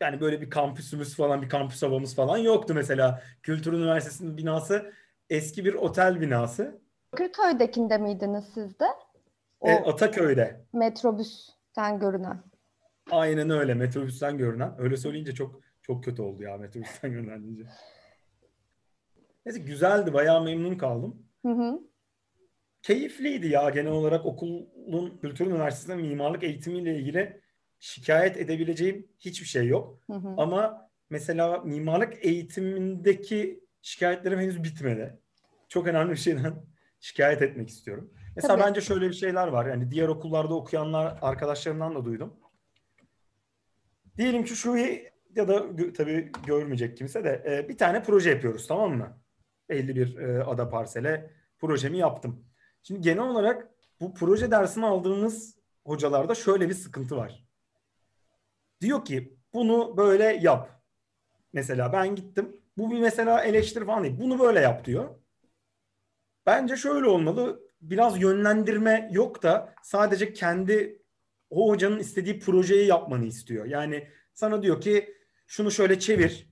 Yani 0.00 0.20
böyle 0.20 0.40
bir 0.40 0.50
kampüsümüz 0.50 1.16
falan, 1.16 1.42
bir 1.42 1.48
kampüs 1.48 1.82
havamız 1.82 2.14
falan 2.14 2.38
yoktu 2.38 2.74
mesela. 2.74 3.22
Kültür 3.42 3.72
Üniversitesi'nin 3.72 4.36
binası 4.36 4.92
eski 5.30 5.64
bir 5.64 5.74
otel 5.74 6.20
binası. 6.20 6.80
Bakırköy'dekinde 7.12 7.98
miydiniz 7.98 8.44
siz 8.54 8.80
de? 8.80 8.84
O 9.60 9.68
E, 9.68 9.74
Ataköy'de. 9.74 10.64
metrobüsten 10.72 11.98
görünen. 11.98 12.42
Aynen 13.10 13.50
öyle 13.50 13.74
metrobüsten 13.74 14.38
görünen. 14.38 14.74
Öyle 14.78 14.96
söyleyince 14.96 15.34
çok 15.34 15.60
çok 15.82 16.04
kötü 16.04 16.22
oldu 16.22 16.42
ya 16.42 16.56
metrobüsten 16.56 17.10
görünen 17.12 17.42
deyince. 17.42 17.62
Neyse 19.46 19.60
güzeldi. 19.60 20.12
Bayağı 20.12 20.42
memnun 20.44 20.74
kaldım. 20.74 21.22
Hı 21.46 21.52
hı. 21.52 21.80
Keyifliydi 22.86 23.48
ya 23.48 23.70
genel 23.70 23.92
olarak 23.92 24.26
okulun 24.26 25.18
Kültür 25.20 25.46
Üniversitesi'nde 25.46 25.96
mimarlık 25.96 26.42
eğitimiyle 26.42 26.98
ilgili 26.98 27.40
şikayet 27.78 28.36
edebileceğim 28.36 29.08
hiçbir 29.18 29.46
şey 29.46 29.66
yok. 29.66 30.00
Hı 30.10 30.16
hı. 30.16 30.34
Ama 30.36 30.90
mesela 31.10 31.58
mimarlık 31.58 32.24
eğitimindeki 32.24 33.64
şikayetlerim 33.82 34.38
henüz 34.38 34.62
bitmedi. 34.62 35.18
Çok 35.68 35.86
önemli 35.86 36.10
bir 36.10 36.16
şeyden 36.16 36.54
şikayet 37.00 37.42
etmek 37.42 37.68
istiyorum. 37.68 38.12
Mesela 38.36 38.56
Tabii. 38.56 38.68
bence 38.68 38.80
şöyle 38.80 39.08
bir 39.08 39.14
şeyler 39.14 39.48
var. 39.48 39.66
Yani 39.66 39.90
diğer 39.90 40.08
okullarda 40.08 40.54
okuyanlar 40.54 41.18
arkadaşlarımdan 41.22 41.94
da 41.94 42.04
duydum. 42.04 42.34
Diyelim 44.18 44.44
ki 44.44 44.56
şu 44.56 44.76
ya 45.34 45.48
da 45.48 45.66
tabii 45.96 46.32
görmeyecek 46.46 46.96
kimse 46.96 47.24
de 47.24 47.42
e, 47.46 47.68
bir 47.68 47.78
tane 47.78 48.02
proje 48.02 48.30
yapıyoruz 48.30 48.66
tamam 48.66 48.96
mı? 48.96 49.18
Belli 49.68 49.96
bir 49.96 50.16
e, 50.16 50.44
ada 50.44 50.68
parsele 50.68 51.30
projemi 51.58 51.98
yaptım. 51.98 52.46
Şimdi 52.86 53.00
genel 53.00 53.24
olarak 53.24 53.68
bu 54.00 54.14
proje 54.14 54.50
dersini 54.50 54.86
aldığımız 54.86 55.58
hocalarda 55.84 56.34
şöyle 56.34 56.68
bir 56.68 56.74
sıkıntı 56.74 57.16
var. 57.16 57.44
Diyor 58.80 59.04
ki 59.04 59.38
bunu 59.54 59.96
böyle 59.96 60.24
yap. 60.24 60.82
Mesela 61.52 61.92
ben 61.92 62.14
gittim. 62.14 62.60
Bu 62.76 62.90
bir 62.90 63.00
mesela 63.00 63.44
eleştiri 63.44 63.84
falan 63.86 64.04
değil. 64.04 64.16
Bunu 64.20 64.38
böyle 64.38 64.60
yap 64.60 64.84
diyor. 64.84 65.08
Bence 66.46 66.76
şöyle 66.76 67.06
olmalı. 67.06 67.60
Biraz 67.80 68.22
yönlendirme 68.22 69.08
yok 69.12 69.42
da 69.42 69.74
sadece 69.82 70.32
kendi 70.32 71.02
o 71.50 71.70
hocanın 71.70 71.98
istediği 71.98 72.38
projeyi 72.38 72.86
yapmanı 72.86 73.24
istiyor. 73.24 73.64
Yani 73.64 74.08
sana 74.34 74.62
diyor 74.62 74.80
ki 74.80 75.14
şunu 75.46 75.70
şöyle 75.70 75.98
çevir. 75.98 76.50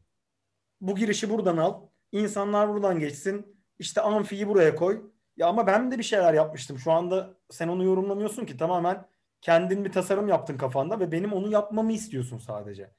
Bu 0.80 0.96
girişi 0.96 1.30
buradan 1.30 1.56
al. 1.56 1.88
İnsanlar 2.12 2.68
buradan 2.68 2.98
geçsin. 2.98 3.64
İşte 3.78 4.00
amfiyi 4.00 4.48
buraya 4.48 4.74
koy. 4.74 5.13
Ya 5.36 5.46
ama 5.46 5.66
ben 5.66 5.90
de 5.90 5.98
bir 5.98 6.02
şeyler 6.02 6.34
yapmıştım. 6.34 6.78
Şu 6.78 6.92
anda 6.92 7.34
sen 7.50 7.68
onu 7.68 7.84
yorumlamıyorsun 7.84 8.46
ki 8.46 8.56
tamamen 8.56 9.06
kendin 9.40 9.84
bir 9.84 9.92
tasarım 9.92 10.28
yaptın 10.28 10.56
kafanda 10.58 11.00
ve 11.00 11.12
benim 11.12 11.32
onu 11.32 11.48
yapmamı 11.50 11.92
istiyorsun 11.92 12.38
sadece. 12.38 12.90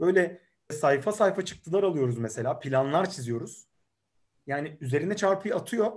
Böyle 0.00 0.40
sayfa 0.70 1.12
sayfa 1.12 1.44
çıktılar 1.44 1.82
alıyoruz 1.82 2.18
mesela. 2.18 2.58
Planlar 2.58 3.10
çiziyoruz. 3.10 3.66
Yani 4.46 4.76
üzerine 4.80 5.16
çarpıyı 5.16 5.54
atıyor. 5.54 5.92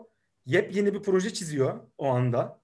Yepyeni 0.46 0.94
bir 0.94 1.04
proje 1.04 1.34
çiziyor 1.34 1.80
o 1.98 2.08
anda. 2.08 2.62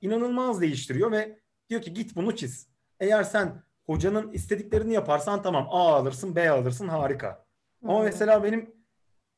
İnanılmaz 0.00 0.60
değiştiriyor 0.60 1.12
ve 1.12 1.38
diyor 1.68 1.82
ki 1.82 1.92
git 1.92 2.16
bunu 2.16 2.36
çiz. 2.36 2.68
Eğer 3.00 3.22
sen 3.22 3.62
hocanın 3.86 4.32
istediklerini 4.32 4.92
yaparsan 4.94 5.42
tamam 5.42 5.66
A 5.70 5.94
alırsın 5.94 6.36
B 6.36 6.50
alırsın 6.50 6.88
harika. 6.88 7.46
Ama 7.84 8.02
mesela 8.02 8.44
benim 8.44 8.74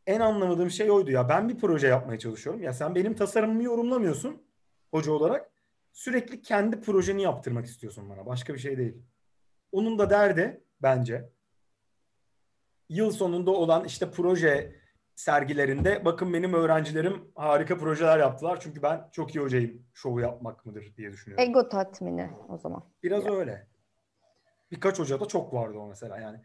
en 0.06 0.20
anlamadığım 0.20 0.70
şey 0.70 0.90
oydu 0.90 1.10
ya. 1.10 1.28
Ben 1.28 1.48
bir 1.48 1.58
proje 1.58 1.86
yapmaya 1.86 2.18
çalışıyorum. 2.18 2.62
Ya 2.62 2.72
sen 2.72 2.94
benim 2.94 3.14
tasarımımı 3.14 3.62
yorumlamıyorsun 3.62 4.42
hoca 4.90 5.12
olarak. 5.12 5.50
Sürekli 5.92 6.42
kendi 6.42 6.80
projeni 6.80 7.22
yaptırmak 7.22 7.66
istiyorsun 7.66 8.10
bana. 8.10 8.26
Başka 8.26 8.54
bir 8.54 8.58
şey 8.58 8.78
değil. 8.78 9.02
Onun 9.72 9.98
da 9.98 10.10
derdi 10.10 10.60
bence 10.82 11.28
yıl 12.88 13.10
sonunda 13.10 13.50
olan 13.50 13.84
işte 13.84 14.10
proje 14.10 14.76
sergilerinde 15.14 16.04
bakın 16.04 16.34
benim 16.34 16.54
öğrencilerim 16.54 17.32
harika 17.34 17.78
projeler 17.78 18.18
yaptılar. 18.18 18.60
Çünkü 18.60 18.82
ben 18.82 19.08
çok 19.12 19.34
iyi 19.34 19.40
hocayım. 19.40 19.86
Şovu 19.94 20.20
yapmak 20.20 20.66
mıdır 20.66 20.96
diye 20.96 21.12
düşünüyorum. 21.12 21.44
Ego 21.50 21.68
tatmini 21.68 22.30
o 22.48 22.58
zaman. 22.58 22.84
Biraz 23.02 23.26
öyle. 23.26 23.66
Birkaç 24.70 24.98
hoca 24.98 25.20
da 25.20 25.26
çok 25.26 25.54
vardı 25.54 25.78
o 25.78 25.86
mesela 25.88 26.20
yani. 26.20 26.40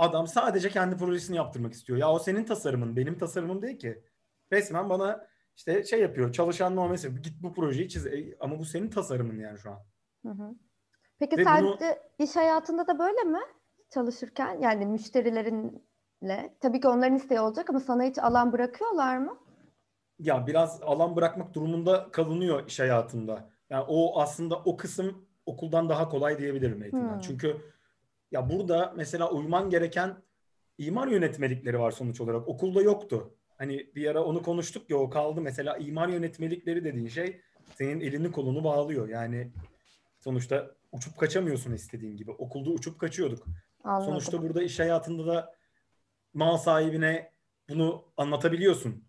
Adam 0.00 0.26
sadece 0.26 0.68
kendi 0.68 0.96
projesini 0.96 1.36
yaptırmak 1.36 1.72
istiyor. 1.72 1.98
Ya 1.98 2.12
o 2.12 2.18
senin 2.18 2.44
tasarımın, 2.44 2.96
benim 2.96 3.18
tasarımım 3.18 3.62
değil 3.62 3.78
ki. 3.78 4.04
Resmen 4.52 4.90
bana 4.90 5.26
işte 5.56 5.84
şey 5.84 6.00
yapıyor, 6.00 6.32
çalışan 6.32 6.76
yapıyor. 6.76 7.22
Git 7.22 7.42
bu 7.42 7.54
projeyi 7.54 7.88
çiz. 7.88 8.06
E, 8.06 8.36
ama 8.40 8.58
bu 8.58 8.64
senin 8.64 8.90
tasarımın 8.90 9.38
yani 9.38 9.58
şu 9.58 9.70
an. 9.70 9.78
Hı 10.26 10.32
hı. 10.32 10.54
Peki 11.18 11.36
Ve 11.36 11.44
sen 11.44 11.64
bunu- 11.64 11.78
iş 12.18 12.36
hayatında 12.36 12.86
da 12.86 12.98
böyle 12.98 13.22
mi 13.24 13.40
çalışırken? 13.90 14.60
Yani 14.60 14.86
müşterilerinle. 14.86 16.56
Tabii 16.60 16.80
ki 16.80 16.88
onların 16.88 17.16
isteği 17.16 17.40
olacak 17.40 17.70
ama 17.70 17.80
sana 17.80 18.02
hiç 18.02 18.18
alan 18.18 18.52
bırakıyorlar 18.52 19.18
mı? 19.18 19.38
ya 20.18 20.46
biraz 20.46 20.82
alan 20.82 21.16
bırakmak 21.16 21.54
durumunda 21.54 22.10
kalınıyor 22.10 22.66
iş 22.66 22.80
hayatında. 22.80 23.50
Yani 23.70 23.84
o 23.88 24.20
aslında 24.20 24.56
o 24.56 24.76
kısım 24.76 25.28
okuldan 25.46 25.88
daha 25.88 26.08
kolay 26.08 26.38
diyebilirim 26.38 26.82
eğitimden. 26.82 27.14
Hmm. 27.14 27.20
Çünkü 27.20 27.56
ya 28.30 28.50
burada 28.50 28.92
mesela 28.96 29.30
uyman 29.30 29.70
gereken 29.70 30.22
imar 30.78 31.08
yönetmelikleri 31.08 31.78
var 31.78 31.90
sonuç 31.90 32.20
olarak. 32.20 32.48
Okulda 32.48 32.82
yoktu. 32.82 33.34
Hani 33.58 33.90
bir 33.94 34.06
ara 34.06 34.24
onu 34.24 34.42
konuştuk 34.42 34.90
ya 34.90 34.96
o 34.96 35.10
kaldı. 35.10 35.40
Mesela 35.40 35.76
imar 35.76 36.08
yönetmelikleri 36.08 36.84
dediğin 36.84 37.08
şey 37.08 37.40
senin 37.74 38.00
elini 38.00 38.32
kolunu 38.32 38.64
bağlıyor. 38.64 39.08
Yani 39.08 39.52
sonuçta 40.18 40.70
uçup 40.92 41.18
kaçamıyorsun 41.18 41.72
istediğin 41.72 42.16
gibi. 42.16 42.30
Okulda 42.30 42.70
uçup 42.70 43.00
kaçıyorduk. 43.00 43.46
Anladım. 43.84 44.06
Sonuçta 44.10 44.42
burada 44.42 44.62
iş 44.62 44.78
hayatında 44.78 45.26
da 45.26 45.54
mal 46.34 46.56
sahibine 46.56 47.32
bunu 47.68 48.04
anlatabiliyorsun. 48.16 49.04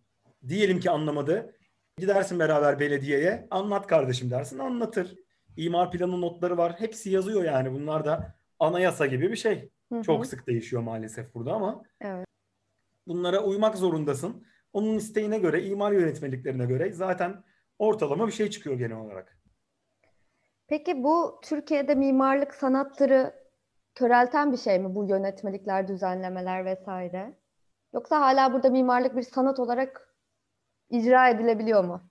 Diyelim 0.47 0.79
ki 0.79 0.91
anlamadı. 0.91 1.55
Gidersin 1.97 2.39
beraber 2.39 2.79
belediyeye. 2.79 3.47
Anlat 3.51 3.87
kardeşim 3.87 4.31
dersin. 4.31 4.59
Anlatır. 4.59 5.15
İmar 5.57 5.91
planı 5.91 6.21
notları 6.21 6.57
var. 6.57 6.75
Hepsi 6.77 7.09
yazıyor 7.09 7.43
yani. 7.43 7.73
Bunlar 7.73 8.05
da 8.05 8.35
anayasa 8.61 9.05
gibi 9.05 9.31
bir 9.31 9.35
şey. 9.35 9.69
Hı 9.91 9.99
hı. 9.99 10.03
Çok 10.03 10.25
sık 10.25 10.47
değişiyor 10.47 10.81
maalesef 10.81 11.33
burada 11.33 11.53
ama 11.53 11.83
Evet. 12.01 12.25
bunlara 13.07 13.43
uymak 13.43 13.77
zorundasın. 13.77 14.45
Onun 14.73 14.97
isteğine 14.97 15.39
göre, 15.39 15.63
imar 15.63 15.91
yönetmeliklerine 15.91 16.65
göre 16.65 16.91
zaten 16.91 17.43
ortalama 17.79 18.27
bir 18.27 18.31
şey 18.31 18.49
çıkıyor 18.49 18.75
genel 18.75 18.97
olarak. 18.97 19.37
Peki 20.67 21.03
bu 21.03 21.39
Türkiye'de 21.43 21.95
mimarlık 21.95 22.53
sanatları 22.53 23.33
körelten 23.95 24.51
bir 24.51 24.57
şey 24.57 24.79
mi 24.79 24.95
bu 24.95 25.05
yönetmelikler, 25.05 25.87
düzenlemeler 25.87 26.65
vesaire? 26.65 27.37
Yoksa 27.93 28.21
hala 28.21 28.53
burada 28.53 28.69
mimarlık 28.69 29.15
bir 29.15 29.21
sanat 29.21 29.59
olarak 29.59 30.15
icra 30.89 31.29
edilebiliyor 31.29 31.83
mu? 31.83 32.01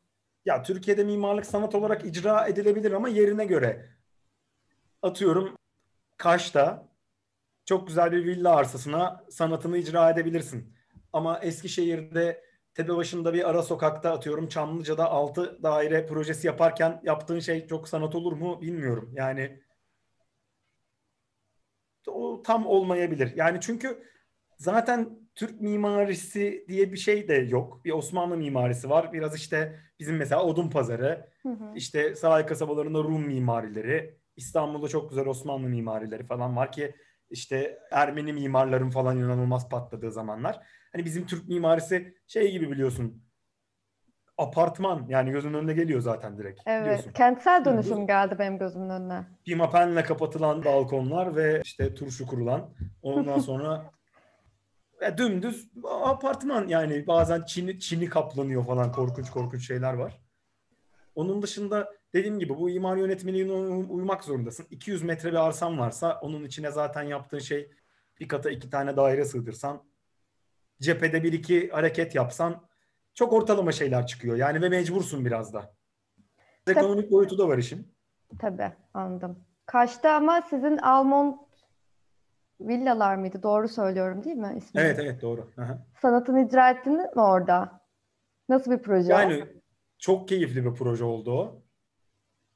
Ya 0.44 0.62
Türkiye'de 0.62 1.04
mimarlık 1.04 1.46
sanat 1.46 1.74
olarak 1.74 2.04
icra 2.04 2.46
edilebilir 2.46 2.92
ama 2.92 3.08
yerine 3.08 3.44
göre. 3.44 3.88
Atıyorum 5.02 5.56
Kaş'ta 6.20 6.88
çok 7.64 7.86
güzel 7.86 8.12
bir 8.12 8.24
villa 8.24 8.56
arsasına 8.56 9.24
sanatını 9.30 9.78
icra 9.78 10.10
edebilirsin. 10.10 10.74
Ama 11.12 11.38
Eskişehir'de 11.38 12.44
Tepebaşı'nda 12.74 13.34
bir 13.34 13.50
ara 13.50 13.62
sokakta 13.62 14.12
atıyorum 14.12 14.48
Çamlıca'da 14.48 15.10
6 15.10 15.62
daire 15.62 16.06
projesi 16.06 16.46
yaparken 16.46 17.00
yaptığın 17.04 17.40
şey 17.40 17.66
çok 17.66 17.88
sanat 17.88 18.14
olur 18.14 18.32
mu 18.32 18.60
bilmiyorum. 18.60 19.12
Yani 19.14 19.62
o 22.06 22.42
tam 22.42 22.66
olmayabilir. 22.66 23.32
Yani 23.36 23.58
çünkü 23.60 24.02
zaten 24.58 25.18
Türk 25.34 25.60
mimarisi 25.60 26.64
diye 26.68 26.92
bir 26.92 26.96
şey 26.96 27.28
de 27.28 27.34
yok. 27.34 27.84
Bir 27.84 27.92
Osmanlı 27.92 28.36
mimarisi 28.36 28.90
var. 28.90 29.12
Biraz 29.12 29.36
işte 29.36 29.80
bizim 30.00 30.16
mesela 30.16 30.44
Odunpazarı, 30.44 31.30
Hı 31.42 31.48
hı. 31.48 31.72
işte 31.74 32.14
sahil 32.14 32.46
kasabalarında 32.46 32.98
Rum 32.98 33.26
mimarileri, 33.26 34.19
İstanbul'da 34.36 34.88
çok 34.88 35.10
güzel 35.10 35.26
Osmanlı 35.26 35.68
mimarileri 35.68 36.26
falan 36.26 36.56
var 36.56 36.72
ki 36.72 36.94
işte 37.30 37.78
Ermeni 37.90 38.32
mimarların 38.32 38.90
falan 38.90 39.16
inanılmaz 39.18 39.68
patladığı 39.68 40.12
zamanlar. 40.12 40.60
Hani 40.92 41.04
bizim 41.04 41.26
Türk 41.26 41.48
mimarisi 41.48 42.14
şey 42.26 42.50
gibi 42.52 42.70
biliyorsun. 42.70 43.22
Apartman 44.38 45.06
yani 45.08 45.30
gözünün 45.30 45.54
önüne 45.54 45.72
geliyor 45.72 46.00
zaten 46.00 46.38
direkt 46.38 46.60
Evet, 46.66 46.82
biliyorsun. 46.82 47.12
kentsel 47.12 47.64
dönüşüm 47.64 48.06
geldi 48.06 48.36
benim 48.38 48.58
gözümün 48.58 48.90
önüne. 48.90 49.24
Pimapenle 49.44 50.02
kapatılan 50.04 50.64
balkonlar 50.64 51.36
ve 51.36 51.60
işte 51.64 51.94
turşu 51.94 52.26
kurulan. 52.26 52.70
Ondan 53.02 53.38
sonra 53.40 53.90
e, 55.00 55.18
dümdüz 55.18 55.70
apartman 55.84 56.68
yani 56.68 57.06
bazen 57.06 57.42
çini, 57.42 57.80
çini 57.80 58.08
kaplanıyor 58.08 58.66
falan 58.66 58.92
korkunç 58.92 59.30
korkunç 59.30 59.66
şeyler 59.66 59.94
var. 59.94 60.20
Onun 61.14 61.42
dışında 61.42 61.92
dediğim 62.14 62.38
gibi 62.38 62.56
bu 62.58 62.70
imar 62.70 62.96
yönetmeliğine 62.96 63.52
uy- 63.52 63.86
uymak 63.88 64.24
zorundasın. 64.24 64.66
200 64.70 65.02
metre 65.02 65.30
bir 65.30 65.46
arsan 65.46 65.78
varsa 65.78 66.18
onun 66.22 66.44
içine 66.44 66.70
zaten 66.70 67.02
yaptığın 67.02 67.38
şey 67.38 67.70
bir 68.20 68.28
kata 68.28 68.50
iki 68.50 68.70
tane 68.70 68.96
daire 68.96 69.24
sığdırsan 69.24 69.82
cephede 70.80 71.22
bir 71.22 71.32
iki 71.32 71.68
hareket 71.70 72.14
yapsan 72.14 72.66
çok 73.14 73.32
ortalama 73.32 73.72
şeyler 73.72 74.06
çıkıyor. 74.06 74.36
Yani 74.36 74.62
ve 74.62 74.68
mecbursun 74.68 75.24
biraz 75.24 75.54
da. 75.54 75.74
Ekonomik 76.66 77.10
boyutu 77.10 77.38
da 77.38 77.48
var 77.48 77.58
işin. 77.58 77.94
Tabii, 78.38 78.72
anladım. 78.94 79.44
Kaş'ta 79.66 80.12
ama 80.14 80.42
sizin 80.50 80.78
Almont 80.78 81.40
villalar 82.60 83.16
mıydı? 83.16 83.42
Doğru 83.42 83.68
söylüyorum 83.68 84.24
değil 84.24 84.36
mi 84.36 84.54
ismini? 84.56 84.84
Evet 84.84 84.98
evet 84.98 85.22
doğru. 85.22 85.50
Hı. 85.56 85.78
Sanatını 86.02 86.46
icra 86.46 86.70
ettiniz 86.70 87.16
mi 87.16 87.22
orada? 87.22 87.80
Nasıl 88.48 88.70
bir 88.70 88.78
proje? 88.78 89.12
Yani 89.12 89.44
çok 89.98 90.28
keyifli 90.28 90.64
bir 90.64 90.74
proje 90.74 91.04
oldu 91.04 91.32
o. 91.32 91.62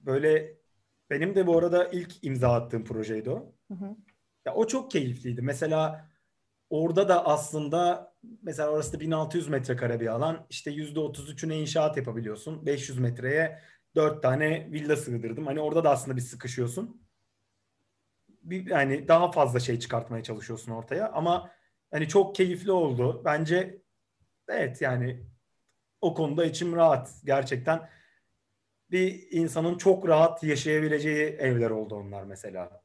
Böyle 0.06 0.58
benim 1.10 1.34
de 1.34 1.46
bu 1.46 1.58
arada 1.58 1.88
ilk 1.92 2.24
imza 2.24 2.52
attığım 2.52 2.84
projeydi 2.84 3.30
o. 3.30 3.54
Hı 3.68 3.74
hı. 3.74 3.96
Ya 4.46 4.54
o 4.54 4.66
çok 4.66 4.90
keyifliydi. 4.90 5.42
Mesela 5.42 6.10
orada 6.70 7.08
da 7.08 7.26
aslında 7.26 8.14
mesela 8.42 8.70
orası 8.70 8.92
da 8.92 9.00
1600 9.00 9.48
metrekare 9.48 10.00
bir 10.00 10.06
alan. 10.06 10.46
İşte 10.50 10.70
%33'üne 10.70 11.54
inşaat 11.54 11.96
yapabiliyorsun. 11.96 12.66
500 12.66 12.98
metreye 12.98 13.60
4 13.94 14.22
tane 14.22 14.72
villa 14.72 14.96
sığdırdım. 14.96 15.46
Hani 15.46 15.60
orada 15.60 15.84
da 15.84 15.90
aslında 15.90 16.16
bir 16.16 16.22
sıkışıyorsun. 16.22 17.04
bir 18.42 18.66
yani 18.66 19.08
daha 19.08 19.30
fazla 19.32 19.60
şey 19.60 19.78
çıkartmaya 19.78 20.22
çalışıyorsun 20.22 20.72
ortaya 20.72 21.12
ama 21.12 21.50
hani 21.90 22.08
çok 22.08 22.34
keyifli 22.34 22.72
oldu. 22.72 23.22
Bence 23.24 23.82
evet 24.48 24.82
yani 24.82 25.26
o 26.00 26.14
konuda 26.14 26.44
içim 26.44 26.76
rahat. 26.76 27.10
Gerçekten 27.24 27.90
bir 28.94 29.26
insanın 29.30 29.78
çok 29.78 30.08
rahat 30.08 30.42
yaşayabileceği 30.42 31.26
evler 31.26 31.70
oldu 31.70 31.94
onlar 31.94 32.22
mesela. 32.22 32.82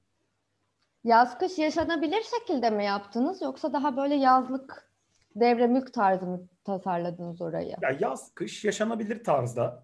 Yaz 1.03 1.37
kış 1.37 1.57
yaşanabilir 1.57 2.21
şekilde 2.39 2.69
mi 2.69 2.85
yaptınız 2.85 3.41
yoksa 3.41 3.73
daha 3.73 3.97
böyle 3.97 4.15
yazlık 4.15 4.89
devre 5.35 5.67
mülk 5.67 5.93
tarzı 5.93 6.25
mı 6.25 6.47
tasarladınız 6.63 7.41
orayı? 7.41 7.75
Ya 7.81 7.97
yaz 7.99 8.33
kış 8.33 8.65
yaşanabilir 8.65 9.23
tarzda 9.23 9.83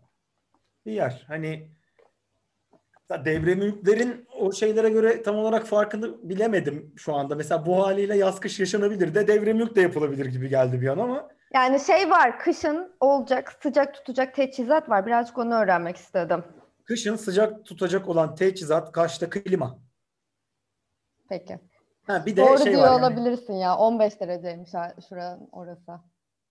bir 0.85 0.91
yer. 0.91 1.25
Hani 1.27 1.69
devre 3.09 3.55
mülklerin 3.55 4.27
o 4.39 4.51
şeylere 4.51 4.89
göre 4.89 5.23
tam 5.23 5.35
olarak 5.35 5.65
farkını 5.65 6.29
bilemedim 6.29 6.93
şu 6.95 7.15
anda. 7.15 7.35
Mesela 7.35 7.65
bu 7.65 7.85
haliyle 7.85 8.17
yaz 8.17 8.39
kış 8.39 8.59
yaşanabilir 8.59 9.15
de 9.15 9.27
devre 9.27 9.53
mülk 9.53 9.75
de 9.75 9.81
yapılabilir 9.81 10.25
gibi 10.25 10.49
geldi 10.49 10.81
bir 10.81 10.87
an 10.87 10.97
ama. 10.97 11.34
Yani 11.55 11.79
şey 11.79 12.09
var 12.09 12.39
kışın 12.39 12.91
olacak 12.99 13.57
sıcak 13.63 13.93
tutacak 13.93 14.35
teçhizat 14.35 14.89
var. 14.89 15.05
Birazcık 15.05 15.37
onu 15.37 15.53
öğrenmek 15.53 15.97
istedim. 15.97 16.43
Kışın 16.85 17.15
sıcak 17.15 17.65
tutacak 17.65 18.09
olan 18.09 18.35
teçhizat 18.35 18.91
kaçta 18.91 19.29
klima. 19.29 19.79
Peki. 21.29 21.59
Ha, 22.07 22.25
bir 22.25 22.35
de 22.35 22.41
Doğru 22.41 22.57
şey 22.57 22.71
diyor 22.71 22.81
var 22.81 22.87
yani. 22.87 22.99
olabilirsin 22.99 23.53
ya. 23.53 23.77
15 23.77 24.19
dereceymiş 24.19 24.69
şuranın 25.09 25.49
orası. 25.51 25.91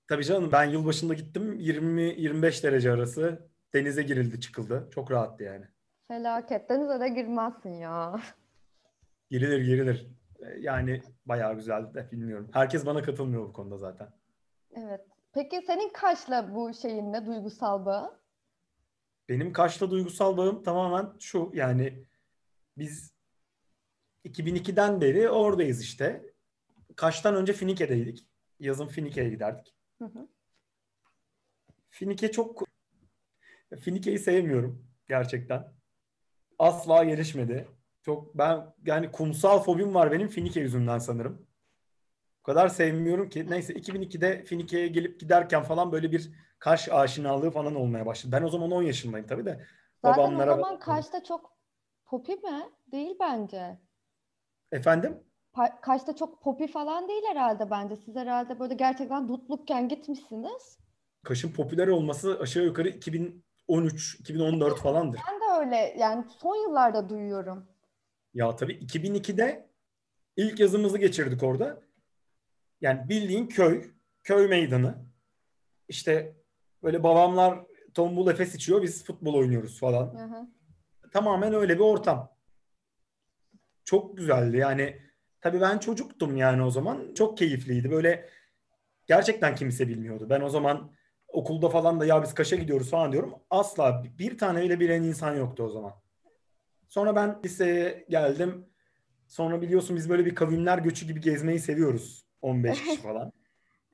Tabii 0.09 0.25
canım 0.25 0.53
ben 0.53 0.65
yılbaşında 0.65 1.15
gittim 1.15 1.59
20-25 1.61 2.63
derece 2.63 2.93
arası 2.93 3.49
denize 3.75 4.03
girildi 4.03 4.41
çıkıldı. 4.41 4.89
Çok 4.95 5.11
rahattı 5.11 5.45
yani. 5.45 5.65
Felaket. 6.09 6.71
Denize 6.71 7.01
de 7.01 7.09
girmezsin 7.09 7.73
ya. 7.73 8.21
Girilir 9.31 9.61
girilir. 9.61 10.07
Yani 10.59 11.03
bayağı 11.27 11.55
güzeldi 11.55 11.95
de 11.95 12.11
bilmiyorum. 12.13 12.51
Herkes 12.53 12.87
bana 12.87 13.03
katılmıyor 13.03 13.49
bu 13.49 13.53
konuda 13.53 13.77
zaten. 13.77 14.24
Evet. 14.75 15.01
Peki 15.33 15.63
senin 15.67 15.93
Kaş'la 15.93 16.55
bu 16.55 16.75
şeyin 16.75 17.13
ne 17.13 17.27
duygusal 17.27 17.87
bağı? 17.87 18.21
Benim 19.29 19.53
Kaş'la 19.53 19.91
duygusal 19.91 20.37
bağım 20.37 20.63
tamamen 20.63 21.13
şu 21.19 21.51
yani 21.55 22.05
biz 22.79 23.15
2002'den 24.25 25.01
beri 25.01 25.31
oradayız 25.31 25.83
işte. 25.83 26.35
Kaş'tan 26.97 27.35
önce 27.35 27.53
Finike'deydik. 27.53 28.27
Yazın 28.61 28.87
Finike'ye 28.87 29.31
giderdik. 29.31 29.75
Hı 29.99 30.05
hı. 30.05 30.29
Finike 31.91 32.33
çok... 32.33 32.63
Finike'yi 33.81 34.19
sevmiyorum 34.19 34.87
gerçekten. 35.09 35.73
Asla 36.59 37.05
gelişmedi. 37.05 37.69
Çok 38.03 38.39
ben 38.39 38.75
yani 38.87 39.11
kumsal 39.13 39.63
fobim 39.63 39.95
var 39.95 40.13
benim 40.13 40.29
Finike 40.29 40.61
yüzünden 40.61 40.99
sanırım. 40.99 41.47
O 42.45 42.47
kadar 42.47 42.69
sevmiyorum 42.69 43.29
ki. 43.29 43.51
Neyse 43.51 43.73
2002'de 43.73 44.45
Finike'ye 44.45 44.89
gelip 44.89 45.21
giderken 45.21 45.63
falan 45.63 45.93
böyle 45.93 46.13
bir 46.13 46.31
Kaş 46.59 46.89
aşinalığı 46.89 47.51
falan 47.51 47.75
olmaya 47.75 48.07
başladı. 48.07 48.33
Ben 48.37 48.43
o 48.43 48.49
zaman 48.49 48.71
10 48.71 48.83
yaşındayım 48.83 49.27
tabii 49.27 49.45
de. 49.45 49.67
Zaten 50.03 50.25
Babamlara 50.25 50.53
o 50.53 50.57
zaman 50.57 50.79
Kaş'ta 50.79 51.25
çok 51.25 51.53
popi 52.05 52.33
mi? 52.33 52.63
Değil 52.93 53.17
bence. 53.21 53.79
Efendim? 54.73 55.21
Pa- 55.55 55.81
Kaş'ta 55.81 56.17
çok 56.17 56.43
popi 56.43 56.67
falan 56.67 57.09
değil 57.09 57.23
herhalde 57.29 57.71
bence. 57.71 57.97
Siz 57.97 58.17
herhalde 58.17 58.61
böyle 58.61 58.75
gerçekten 58.75 59.29
dutlukken 59.29 59.89
gitmişsiniz. 59.89 60.79
Kaş'ın 61.23 61.53
popüler 61.53 61.89
olması 61.89 62.39
aşağı 62.41 62.65
yukarı 62.65 62.89
2013, 62.89 64.21
2014 64.21 64.79
falandır. 64.81 65.21
Ben 65.33 65.41
de 65.41 65.65
öyle 65.67 65.95
yani 65.99 66.25
son 66.39 66.57
yıllarda 66.57 67.09
duyuyorum. 67.09 67.67
Ya 68.35 68.57
tabii 68.57 68.73
2002'de 68.75 69.71
ilk 70.37 70.61
yazımızı 70.61 70.99
geçirdik 70.99 71.43
orada. 71.43 71.84
Yani 72.81 73.09
bildiğin 73.09 73.47
köy, 73.47 73.91
köy 74.23 74.49
meydanı. 74.49 75.07
İşte 75.89 76.37
böyle 76.83 77.03
babamlar 77.03 77.59
tombul 77.95 78.31
efes 78.31 78.55
içiyor, 78.55 78.83
biz 78.83 79.05
futbol 79.05 79.35
oynuyoruz 79.35 79.81
falan. 79.81 80.15
Hı 80.15 80.25
hı. 80.25 80.49
Tamamen 81.13 81.55
öyle 81.55 81.75
bir 81.75 81.85
ortam. 81.85 82.35
Çok 83.85 84.17
güzeldi 84.17 84.57
yani. 84.57 85.03
Tabii 85.41 85.61
ben 85.61 85.79
çocuktum 85.79 86.37
yani 86.37 86.63
o 86.63 86.71
zaman. 86.71 87.15
Çok 87.15 87.39
keyifliydi. 87.39 87.91
Böyle 87.91 88.29
gerçekten 89.07 89.55
kimse 89.55 89.89
bilmiyordu. 89.89 90.27
Ben 90.31 90.41
o 90.41 90.49
zaman 90.49 90.93
okulda 91.29 91.69
falan 91.69 92.01
da 92.01 92.07
ya 92.07 92.23
biz 92.23 92.35
Kaş'a 92.35 92.57
gidiyoruz 92.57 92.91
falan 92.91 93.13
diyorum. 93.13 93.35
Asla 93.51 94.05
bir 94.19 94.39
tane 94.39 94.63
bile 94.63 94.81
bilen 94.81 95.03
insan 95.03 95.35
yoktu 95.35 95.63
o 95.63 95.69
zaman. 95.69 95.93
Sonra 96.89 97.17
ben 97.17 97.41
liseye 97.45 98.07
geldim. 98.09 98.67
Sonra 99.27 99.63
biliyorsun 99.63 99.97
biz 99.97 100.11
böyle 100.11 100.27
bir 100.27 100.35
kavimler 100.35 100.79
göçü 100.79 101.07
gibi 101.07 101.21
gezmeyi 101.21 101.59
seviyoruz. 101.59 102.24
15 102.45 102.83
kişi 102.85 102.97
falan. 103.03 103.33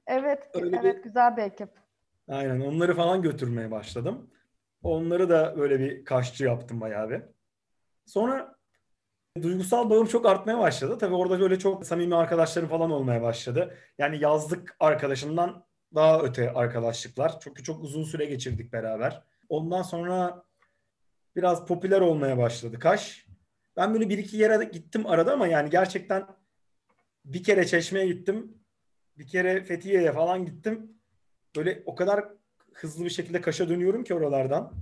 Evet, 0.06 0.50
Öyle 0.54 0.76
evet 0.82 0.96
bir- 0.96 1.02
güzel 1.02 1.36
bir 1.36 1.42
ekip. 1.42 1.68
Aynen 2.28 2.60
onları 2.60 2.94
falan 2.96 3.22
götürmeye 3.22 3.70
başladım. 3.70 4.30
Onları 4.82 5.28
da 5.28 5.54
böyle 5.58 5.80
bir 5.80 6.04
kaşçı 6.04 6.44
yaptım 6.44 6.80
bayağı 6.80 7.10
bir. 7.10 7.22
Sonra 8.06 8.54
duygusal 9.42 9.90
bağım 9.90 10.06
çok 10.06 10.26
artmaya 10.26 10.58
başladı. 10.58 10.98
Tabii 10.98 11.14
orada 11.14 11.40
böyle 11.40 11.58
çok 11.58 11.86
samimi 11.86 12.14
arkadaşlarım 12.16 12.68
falan 12.68 12.90
olmaya 12.90 13.22
başladı. 13.22 13.76
Yani 13.98 14.18
yazlık 14.22 14.76
arkadaşımdan 14.80 15.64
daha 15.94 16.20
öte 16.22 16.50
arkadaşlıklar. 16.52 17.40
Çünkü 17.40 17.62
çok 17.62 17.82
uzun 17.84 18.04
süre 18.04 18.24
geçirdik 18.24 18.72
beraber. 18.72 19.22
Ondan 19.48 19.82
sonra 19.82 20.44
biraz 21.36 21.66
popüler 21.66 22.00
olmaya 22.00 22.38
başladı 22.38 22.78
Kaş. 22.78 23.26
Ben 23.76 23.94
böyle 23.94 24.08
bir 24.08 24.18
iki 24.18 24.36
yere 24.36 24.64
gittim 24.64 25.06
arada 25.06 25.32
ama 25.32 25.46
yani 25.46 25.70
gerçekten 25.70 26.26
bir 27.24 27.42
kere 27.42 27.66
Çeşme'ye 27.66 28.06
gittim. 28.06 28.58
Bir 29.18 29.26
kere 29.26 29.64
Fethiye'ye 29.64 30.12
falan 30.12 30.46
gittim. 30.46 31.00
Böyle 31.56 31.82
o 31.86 31.94
kadar 31.94 32.24
hızlı 32.74 33.04
bir 33.04 33.10
şekilde 33.10 33.40
Kaş'a 33.40 33.68
dönüyorum 33.68 34.04
ki 34.04 34.14
oralardan. 34.14 34.72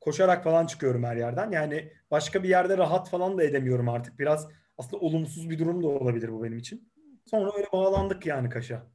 Koşarak 0.00 0.44
falan 0.44 0.66
çıkıyorum 0.66 1.04
her 1.04 1.16
yerden. 1.16 1.50
Yani 1.50 1.92
başka 2.10 2.42
bir 2.42 2.48
yerde 2.48 2.78
rahat 2.78 3.10
falan 3.10 3.38
da 3.38 3.44
edemiyorum 3.44 3.88
artık. 3.88 4.18
Biraz 4.18 4.48
aslında 4.78 4.98
olumsuz 4.98 5.50
bir 5.50 5.58
durum 5.58 5.82
da 5.82 5.88
olabilir 5.88 6.32
bu 6.32 6.42
benim 6.42 6.58
için. 6.58 6.92
Sonra 7.30 7.52
öyle 7.56 7.66
bağlandık 7.72 8.26
yani 8.26 8.48
Kaş'a. 8.48 8.86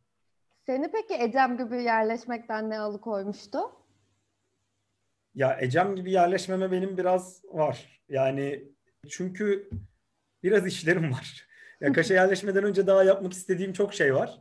Seni 0.66 0.92
peki 0.92 1.24
Ecem 1.24 1.58
gibi 1.58 1.84
yerleşmekten 1.84 2.70
ne 2.70 2.80
alıkoymuştu? 2.80 3.60
Ya 5.36 5.58
Ecem 5.62 5.96
gibi 5.96 6.12
yerleşmeme 6.12 6.72
benim 6.72 6.98
biraz 6.98 7.46
var. 7.46 8.02
Yani 8.10 8.64
çünkü 9.10 9.70
biraz 10.44 10.68
işlerim 10.68 11.12
var. 11.12 11.48
Ya 11.82 11.94
Kaş'a 11.94 12.14
yerleşmeden 12.14 12.64
önce 12.64 12.88
daha 12.88 13.04
yapmak 13.04 13.34
istediğim 13.34 13.74
çok 13.74 13.94
şey 13.94 14.16
var. 14.16 14.40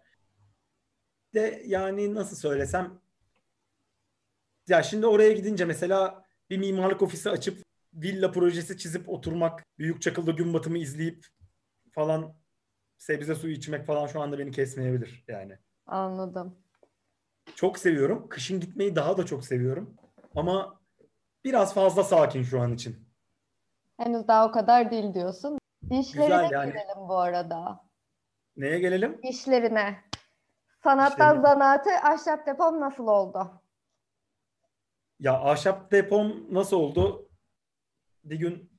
De 1.35 1.63
yani 1.67 2.15
nasıl 2.15 2.37
söylesem 2.37 3.01
ya 4.69 4.83
şimdi 4.83 5.07
oraya 5.07 5.33
gidince 5.33 5.65
mesela 5.65 6.25
bir 6.51 6.59
mimarlık 6.59 7.03
ofisi 7.03 7.31
açıp 7.31 7.63
villa 7.95 8.33
projesi 8.33 8.79
çizip 8.79 9.09
oturmak, 9.09 9.65
büyük 9.79 10.03
çakılda 10.03 10.31
gün 10.31 10.55
batımı 10.55 10.79
izleyip 10.79 11.27
falan 11.91 12.35
sebze 12.99 13.35
suyu 13.35 13.55
içmek 13.55 13.87
falan 13.87 14.07
şu 14.07 14.21
anda 14.21 14.39
beni 14.39 14.51
kesmeyebilir 14.51 15.25
yani. 15.29 15.59
Anladım. 15.87 16.59
Çok 17.55 17.79
seviyorum. 17.79 18.29
Kışın 18.29 18.61
gitmeyi 18.61 18.97
daha 18.97 19.17
da 19.17 19.27
çok 19.27 19.45
seviyorum. 19.45 19.97
Ama 20.37 20.81
biraz 21.45 21.75
fazla 21.75 22.05
sakin 22.05 22.43
şu 22.43 22.61
an 22.61 22.73
için. 22.73 23.09
Henüz 23.97 24.29
daha 24.29 24.49
o 24.49 24.53
kadar 24.53 24.91
değil 24.91 25.15
diyorsun. 25.15 25.60
İşlerine 25.91 26.25
Güzel 26.27 26.51
yani. 26.51 26.71
girelim 26.71 27.09
bu 27.09 27.19
arada. 27.19 27.85
Neye 28.57 28.79
gelelim? 28.79 29.21
İşlerine. 29.23 29.97
Sanattan 30.85 31.27
İşlerine. 31.37 31.43
zanaatı 31.43 31.91
ahşap 31.91 32.47
depom 32.47 32.81
nasıl 32.81 33.07
oldu? 33.07 33.63
Ya 35.21 35.41
ahşap 35.41 35.93
depom 35.93 36.55
nasıl 36.55 36.77
oldu? 36.77 37.29
Bir 38.25 38.37
gün 38.37 38.73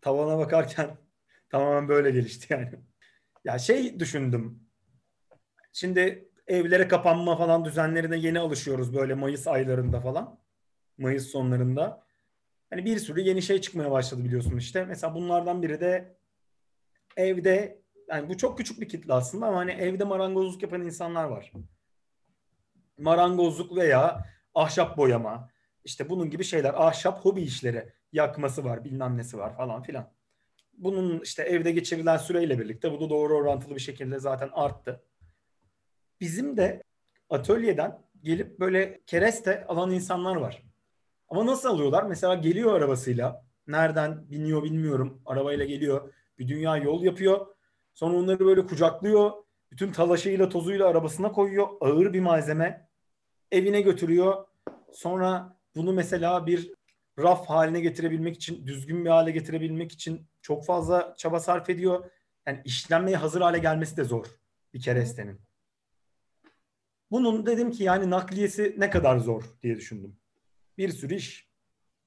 tavana 0.00 0.38
bakarken 0.38 0.90
tamamen 1.50 1.88
böyle 1.88 2.10
gelişti 2.10 2.52
yani. 2.52 2.70
Ya 3.44 3.58
şey 3.58 4.00
düşündüm. 4.00 4.68
Şimdi 5.72 6.28
evlere 6.46 6.88
kapanma 6.88 7.36
falan 7.36 7.64
düzenlerine 7.64 8.16
yeni 8.16 8.38
alışıyoruz 8.38 8.94
böyle 8.94 9.14
Mayıs 9.14 9.46
aylarında 9.46 10.00
falan. 10.00 10.40
Mayıs 10.98 11.26
sonlarında. 11.26 12.04
Hani 12.70 12.84
bir 12.84 12.98
sürü 12.98 13.20
yeni 13.20 13.42
şey 13.42 13.60
çıkmaya 13.60 13.90
başladı 13.90 14.24
biliyorsun 14.24 14.56
işte. 14.56 14.84
Mesela 14.84 15.14
bunlardan 15.14 15.62
biri 15.62 15.80
de 15.80 16.16
evde 17.20 17.80
yani 18.08 18.28
bu 18.28 18.36
çok 18.36 18.58
küçük 18.58 18.80
bir 18.80 18.88
kitle 18.88 19.12
aslında 19.12 19.46
ama 19.46 19.56
hani 19.56 19.70
evde 19.70 20.04
marangozluk 20.04 20.62
yapan 20.62 20.82
insanlar 20.82 21.24
var. 21.24 21.52
Marangozluk 22.98 23.76
veya 23.76 24.24
ahşap 24.54 24.96
boyama, 24.96 25.50
işte 25.84 26.10
bunun 26.10 26.30
gibi 26.30 26.44
şeyler. 26.44 26.74
Ahşap 26.76 27.24
hobi 27.24 27.42
işleri. 27.42 27.92
Yakması 28.12 28.64
var, 28.64 28.84
bilmem 28.84 29.16
nesi 29.16 29.38
var 29.38 29.56
falan 29.56 29.82
filan. 29.82 30.12
Bunun 30.72 31.20
işte 31.20 31.42
evde 31.42 31.70
geçirilen 31.70 32.16
süreyle 32.16 32.58
birlikte 32.58 32.92
bu 32.92 33.00
da 33.00 33.10
doğru 33.10 33.36
orantılı 33.36 33.74
bir 33.74 33.80
şekilde 33.80 34.18
zaten 34.18 34.50
arttı. 34.52 35.04
Bizim 36.20 36.56
de 36.56 36.82
atölyeden 37.30 38.02
gelip 38.22 38.60
böyle 38.60 39.00
kereste 39.06 39.66
alan 39.66 39.90
insanlar 39.90 40.36
var. 40.36 40.62
Ama 41.28 41.46
nasıl 41.46 41.68
alıyorlar? 41.68 42.02
Mesela 42.02 42.34
geliyor 42.34 42.74
arabasıyla. 42.74 43.44
Nereden 43.66 44.30
biniyor 44.30 44.62
bilmiyorum. 44.62 45.22
Arabayla 45.26 45.64
geliyor. 45.64 46.14
Bir 46.40 46.48
dünya 46.48 46.76
yol 46.76 47.02
yapıyor. 47.02 47.46
Sonra 47.94 48.16
onları 48.16 48.40
böyle 48.40 48.66
kucaklıyor. 48.66 49.32
Bütün 49.72 49.92
talaşıyla 49.92 50.48
tozuyla 50.48 50.88
arabasına 50.88 51.32
koyuyor. 51.32 51.68
Ağır 51.80 52.12
bir 52.12 52.20
malzeme. 52.20 52.88
Evine 53.52 53.80
götürüyor. 53.80 54.46
Sonra 54.92 55.58
bunu 55.76 55.92
mesela 55.92 56.46
bir 56.46 56.72
raf 57.18 57.46
haline 57.46 57.80
getirebilmek 57.80 58.36
için, 58.36 58.66
düzgün 58.66 59.04
bir 59.04 59.10
hale 59.10 59.30
getirebilmek 59.30 59.92
için 59.92 60.26
çok 60.42 60.64
fazla 60.64 61.14
çaba 61.18 61.40
sarf 61.40 61.70
ediyor. 61.70 62.10
Yani 62.46 62.60
işlenmeye 62.64 63.16
hazır 63.16 63.40
hale 63.40 63.58
gelmesi 63.58 63.96
de 63.96 64.04
zor 64.04 64.26
bir 64.74 64.80
kerestenin. 64.80 65.40
Bunun 67.10 67.46
dedim 67.46 67.70
ki 67.70 67.84
yani 67.84 68.10
nakliyesi 68.10 68.74
ne 68.78 68.90
kadar 68.90 69.18
zor 69.18 69.44
diye 69.62 69.76
düşündüm. 69.76 70.16
Bir 70.78 70.88
sürü 70.88 71.14
iş. 71.14 71.50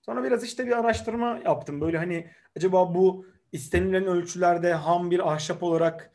Sonra 0.02 0.24
biraz 0.24 0.43
işte 0.43 0.67
bir 0.67 0.80
araştırma 0.80 1.39
yaptım. 1.46 1.82
Böyle 1.82 1.98
hani 1.98 2.32
acaba 2.58 2.96
bu 2.96 3.33
istenilen 3.54 4.06
ölçülerde 4.06 4.74
ham 4.74 5.12
bir 5.12 5.34
ahşap 5.34 5.63
olarak 5.63 6.12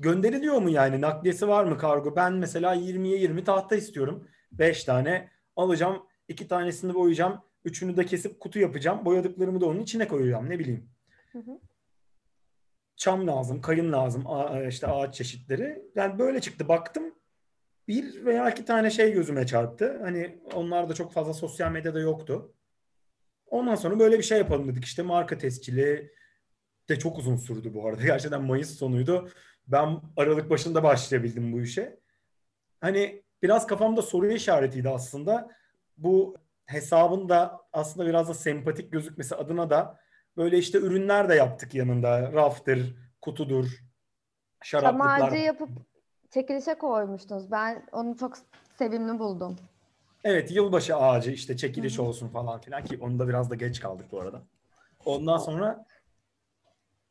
gönderiliyor 0.00 0.58
mu 0.58 0.70
yani? 0.70 1.00
Nakliyesi 1.00 1.48
var 1.48 1.64
mı 1.64 1.78
kargo? 1.78 2.16
Ben 2.16 2.32
mesela 2.32 2.76
20'ye 2.76 3.18
20 3.18 3.44
tahta 3.44 3.76
istiyorum. 3.76 4.28
5 4.52 4.84
tane 4.84 5.30
alacağım. 5.56 6.02
2 6.28 6.48
tanesini 6.48 6.94
boyayacağım. 6.94 7.40
Üçünü 7.64 7.96
de 7.96 8.06
kesip 8.06 8.40
kutu 8.40 8.58
yapacağım. 8.58 9.04
Boyadıklarımı 9.04 9.60
da 9.60 9.66
onun 9.66 9.80
içine 9.80 10.08
koyacağım. 10.08 10.50
Ne 10.50 10.58
bileyim. 10.58 10.90
Hı 11.32 11.38
hı. 11.38 11.60
Çam 12.96 13.26
lazım, 13.26 13.60
kayın 13.60 13.92
lazım, 13.92 14.24
işte 14.68 14.86
ağaç 14.86 15.14
çeşitleri. 15.14 15.82
Yani 15.94 16.18
böyle 16.18 16.40
çıktı. 16.40 16.68
Baktım 16.68 17.14
bir 17.88 18.24
veya 18.24 18.50
iki 18.50 18.64
tane 18.64 18.90
şey 18.90 19.12
gözüme 19.12 19.46
çarptı. 19.46 19.98
Hani 20.02 20.38
onlar 20.54 20.88
da 20.88 20.94
çok 20.94 21.12
fazla 21.12 21.34
sosyal 21.34 21.70
medyada 21.70 22.00
yoktu. 22.00 22.54
Ondan 23.56 23.74
sonra 23.74 23.98
böyle 23.98 24.18
bir 24.18 24.22
şey 24.22 24.38
yapalım 24.38 24.68
dedik. 24.68 24.84
İşte 24.84 25.02
marka 25.02 25.38
tescili 25.38 26.12
de 26.88 26.98
çok 26.98 27.18
uzun 27.18 27.36
sürdü 27.36 27.74
bu 27.74 27.88
arada. 27.88 28.02
Gerçekten 28.06 28.42
Mayıs 28.42 28.78
sonuydu. 28.78 29.30
Ben 29.66 30.00
Aralık 30.16 30.50
başında 30.50 30.82
başlayabildim 30.82 31.52
bu 31.52 31.60
işe. 31.60 32.00
Hani 32.80 33.22
biraz 33.42 33.66
kafamda 33.66 34.02
soru 34.02 34.32
işaretiydi 34.32 34.88
aslında. 34.88 35.50
Bu 35.96 36.36
hesabın 36.66 37.28
da 37.28 37.60
aslında 37.72 38.06
biraz 38.06 38.28
da 38.28 38.34
sempatik 38.34 38.92
gözükmesi 38.92 39.34
adına 39.34 39.70
da 39.70 40.00
böyle 40.36 40.58
işte 40.58 40.78
ürünler 40.78 41.28
de 41.28 41.34
yaptık 41.34 41.74
yanında. 41.74 42.32
Raftır, 42.32 42.96
kutudur, 43.22 43.66
şaraplıklar. 44.62 45.30
Çam 45.30 45.38
yapıp 45.38 45.68
çekilişe 46.30 46.74
koymuştunuz. 46.74 47.50
Ben 47.50 47.86
onu 47.92 48.16
çok 48.16 48.38
sevimli 48.78 49.18
buldum. 49.18 49.56
Evet 50.28 50.50
yılbaşı 50.50 50.96
ağacı 50.96 51.30
işte 51.30 51.56
çekiliş 51.56 51.98
olsun 51.98 52.28
falan 52.28 52.60
filan 52.60 52.84
ki 52.84 52.98
onda 53.00 53.28
biraz 53.28 53.50
da 53.50 53.54
geç 53.54 53.80
kaldık 53.80 54.06
bu 54.12 54.20
arada. 54.20 54.42
Ondan 55.04 55.38
sonra 55.38 55.86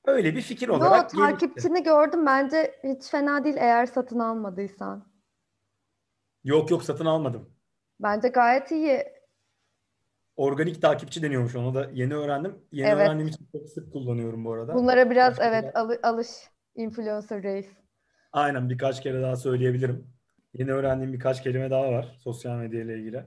öyle 0.06 0.36
bir 0.36 0.42
fikir 0.42 0.68
olarak 0.68 1.14
Yo, 1.14 1.20
takipçini 1.20 1.74
gelişti. 1.74 1.84
gördüm. 1.84 2.26
Bence 2.26 2.76
hiç 2.84 3.10
fena 3.10 3.44
değil 3.44 3.56
eğer 3.60 3.86
satın 3.86 4.20
almadıysan. 4.20 5.08
Yok 6.44 6.72
yok 6.72 6.84
satın 6.84 7.06
almadım. 7.06 7.50
Bence 8.00 8.28
gayet 8.28 8.72
iyi. 8.72 9.04
Organik 10.36 10.82
takipçi 10.82 11.22
deniyormuş 11.22 11.56
onu 11.56 11.74
da 11.74 11.90
yeni 11.94 12.16
öğrendim. 12.16 12.56
Yeni 12.72 12.88
evet. 12.88 13.08
öğrendiğim 13.08 13.28
için 13.28 13.48
çok 13.52 13.70
sık 13.70 13.94
kullanıyorum 13.94 14.46
bu 14.46 14.54
arada. 14.54 14.74
Bunlara 14.74 15.10
biraz 15.10 15.32
Başka 15.32 15.46
evet 15.46 15.76
al- 15.76 16.00
alış 16.04 16.30
influencer 16.76 17.44
reis. 17.44 17.68
Aynen 18.32 18.70
birkaç 18.70 19.04
kere 19.04 19.22
daha 19.22 19.36
söyleyebilirim. 19.36 20.15
Yeni 20.58 20.72
öğrendiğim 20.72 21.14
birkaç 21.14 21.44
kelime 21.44 21.70
daha 21.70 21.92
var 21.92 22.18
sosyal 22.20 22.58
medya 22.58 22.82
ile 22.82 23.00
ilgili. 23.00 23.24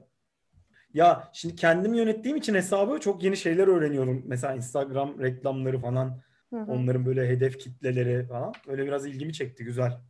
Ya 0.93 1.29
şimdi 1.33 1.55
kendim 1.55 1.93
yönettiğim 1.93 2.37
için 2.37 2.55
hesabı 2.55 2.99
çok 2.99 3.23
yeni 3.23 3.37
şeyler 3.37 3.67
öğreniyorum. 3.67 4.23
Mesela 4.25 4.55
Instagram 4.55 5.19
reklamları 5.19 5.79
falan. 5.79 6.21
Hı 6.49 6.59
hı. 6.59 6.71
Onların 6.71 7.05
böyle 7.05 7.29
hedef 7.29 7.59
kitleleri 7.59 8.27
falan. 8.27 8.53
Öyle 8.67 8.85
biraz 8.85 9.05
ilgimi 9.05 9.33
çekti. 9.33 9.63
Güzel. 9.63 10.01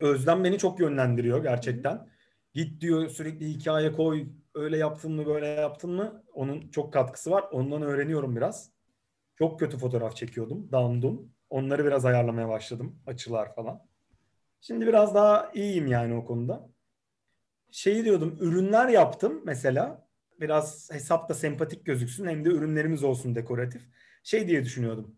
Özlem 0.00 0.44
beni 0.44 0.58
çok 0.58 0.80
yönlendiriyor 0.80 1.42
gerçekten. 1.42 1.94
Hı 1.94 2.00
hı. 2.00 2.06
Git 2.54 2.80
diyor 2.80 3.08
sürekli 3.08 3.48
hikaye 3.48 3.92
koy. 3.92 4.26
Öyle 4.54 4.76
yaptın 4.76 5.12
mı 5.12 5.26
böyle 5.26 5.46
yaptın 5.46 5.90
mı? 5.90 6.22
Onun 6.32 6.68
çok 6.70 6.92
katkısı 6.92 7.30
var. 7.30 7.44
Ondan 7.52 7.82
öğreniyorum 7.82 8.36
biraz. 8.36 8.70
Çok 9.38 9.58
kötü 9.58 9.78
fotoğraf 9.78 10.16
çekiyordum. 10.16 10.72
Damdum. 10.72 11.32
Onları 11.50 11.84
biraz 11.84 12.04
ayarlamaya 12.04 12.48
başladım. 12.48 12.98
Açılar 13.06 13.54
falan. 13.54 13.82
Şimdi 14.66 14.86
biraz 14.86 15.14
daha 15.14 15.50
iyiyim 15.54 15.86
yani 15.86 16.14
o 16.14 16.24
konuda. 16.24 16.68
Şeyi 17.70 18.04
diyordum 18.04 18.36
ürünler 18.40 18.88
yaptım 18.88 19.42
mesela. 19.44 20.08
Biraz 20.40 20.90
hesapta 20.92 21.34
sempatik 21.34 21.86
gözüksün 21.86 22.26
hem 22.26 22.44
de 22.44 22.48
ürünlerimiz 22.48 23.04
olsun 23.04 23.34
dekoratif. 23.34 23.82
Şey 24.22 24.48
diye 24.48 24.64
düşünüyordum. 24.64 25.16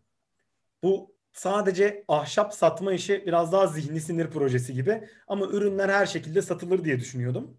Bu 0.82 1.14
sadece 1.32 2.04
ahşap 2.08 2.54
satma 2.54 2.92
işi 2.92 3.26
biraz 3.26 3.52
daha 3.52 3.66
zihni 3.66 4.00
sinir 4.00 4.30
projesi 4.30 4.74
gibi 4.74 5.08
ama 5.28 5.46
ürünler 5.46 5.88
her 5.88 6.06
şekilde 6.06 6.42
satılır 6.42 6.84
diye 6.84 7.00
düşünüyordum. 7.00 7.58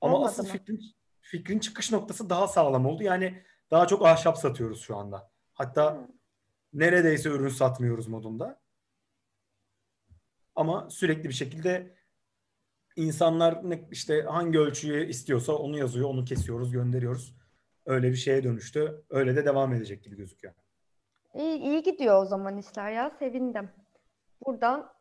Ama 0.00 0.16
Olmadı 0.16 0.30
asıl 0.30 0.42
mı? 0.42 0.48
fikrin, 0.48 0.80
fikrin 1.20 1.58
çıkış 1.58 1.92
noktası 1.92 2.30
daha 2.30 2.48
sağlam 2.48 2.86
oldu. 2.86 3.02
Yani 3.02 3.42
daha 3.70 3.86
çok 3.86 4.06
ahşap 4.06 4.38
satıyoruz 4.38 4.80
şu 4.80 4.96
anda. 4.96 5.30
Hatta 5.52 5.94
hmm. 5.94 6.06
neredeyse 6.72 7.28
ürün 7.28 7.48
satmıyoruz 7.48 8.06
modunda. 8.06 8.61
Ama 10.54 10.90
sürekli 10.90 11.28
bir 11.28 11.34
şekilde 11.34 11.94
insanlar 12.96 13.70
ne, 13.70 13.88
işte 13.90 14.22
hangi 14.22 14.58
ölçüyü 14.58 15.08
istiyorsa 15.08 15.52
onu 15.52 15.78
yazıyor, 15.78 16.08
onu 16.08 16.24
kesiyoruz, 16.24 16.72
gönderiyoruz. 16.72 17.34
Öyle 17.86 18.10
bir 18.10 18.16
şeye 18.16 18.44
dönüştü. 18.44 19.04
Öyle 19.10 19.36
de 19.36 19.44
devam 19.44 19.74
edecek 19.74 20.04
gibi 20.04 20.16
gözüküyor. 20.16 20.54
İyi, 21.34 21.58
iyi 21.58 21.82
gidiyor 21.82 22.22
o 22.22 22.26
zaman 22.26 22.58
işler 22.58 22.90
ya. 22.90 23.10
Sevindim. 23.18 23.70
Buradan. 24.46 24.92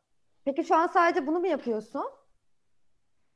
Peki 0.45 0.63
şu 0.63 0.75
an 0.75 0.87
sadece 0.87 1.27
bunu 1.27 1.39
mu 1.39 1.47
yapıyorsun? 1.47 2.05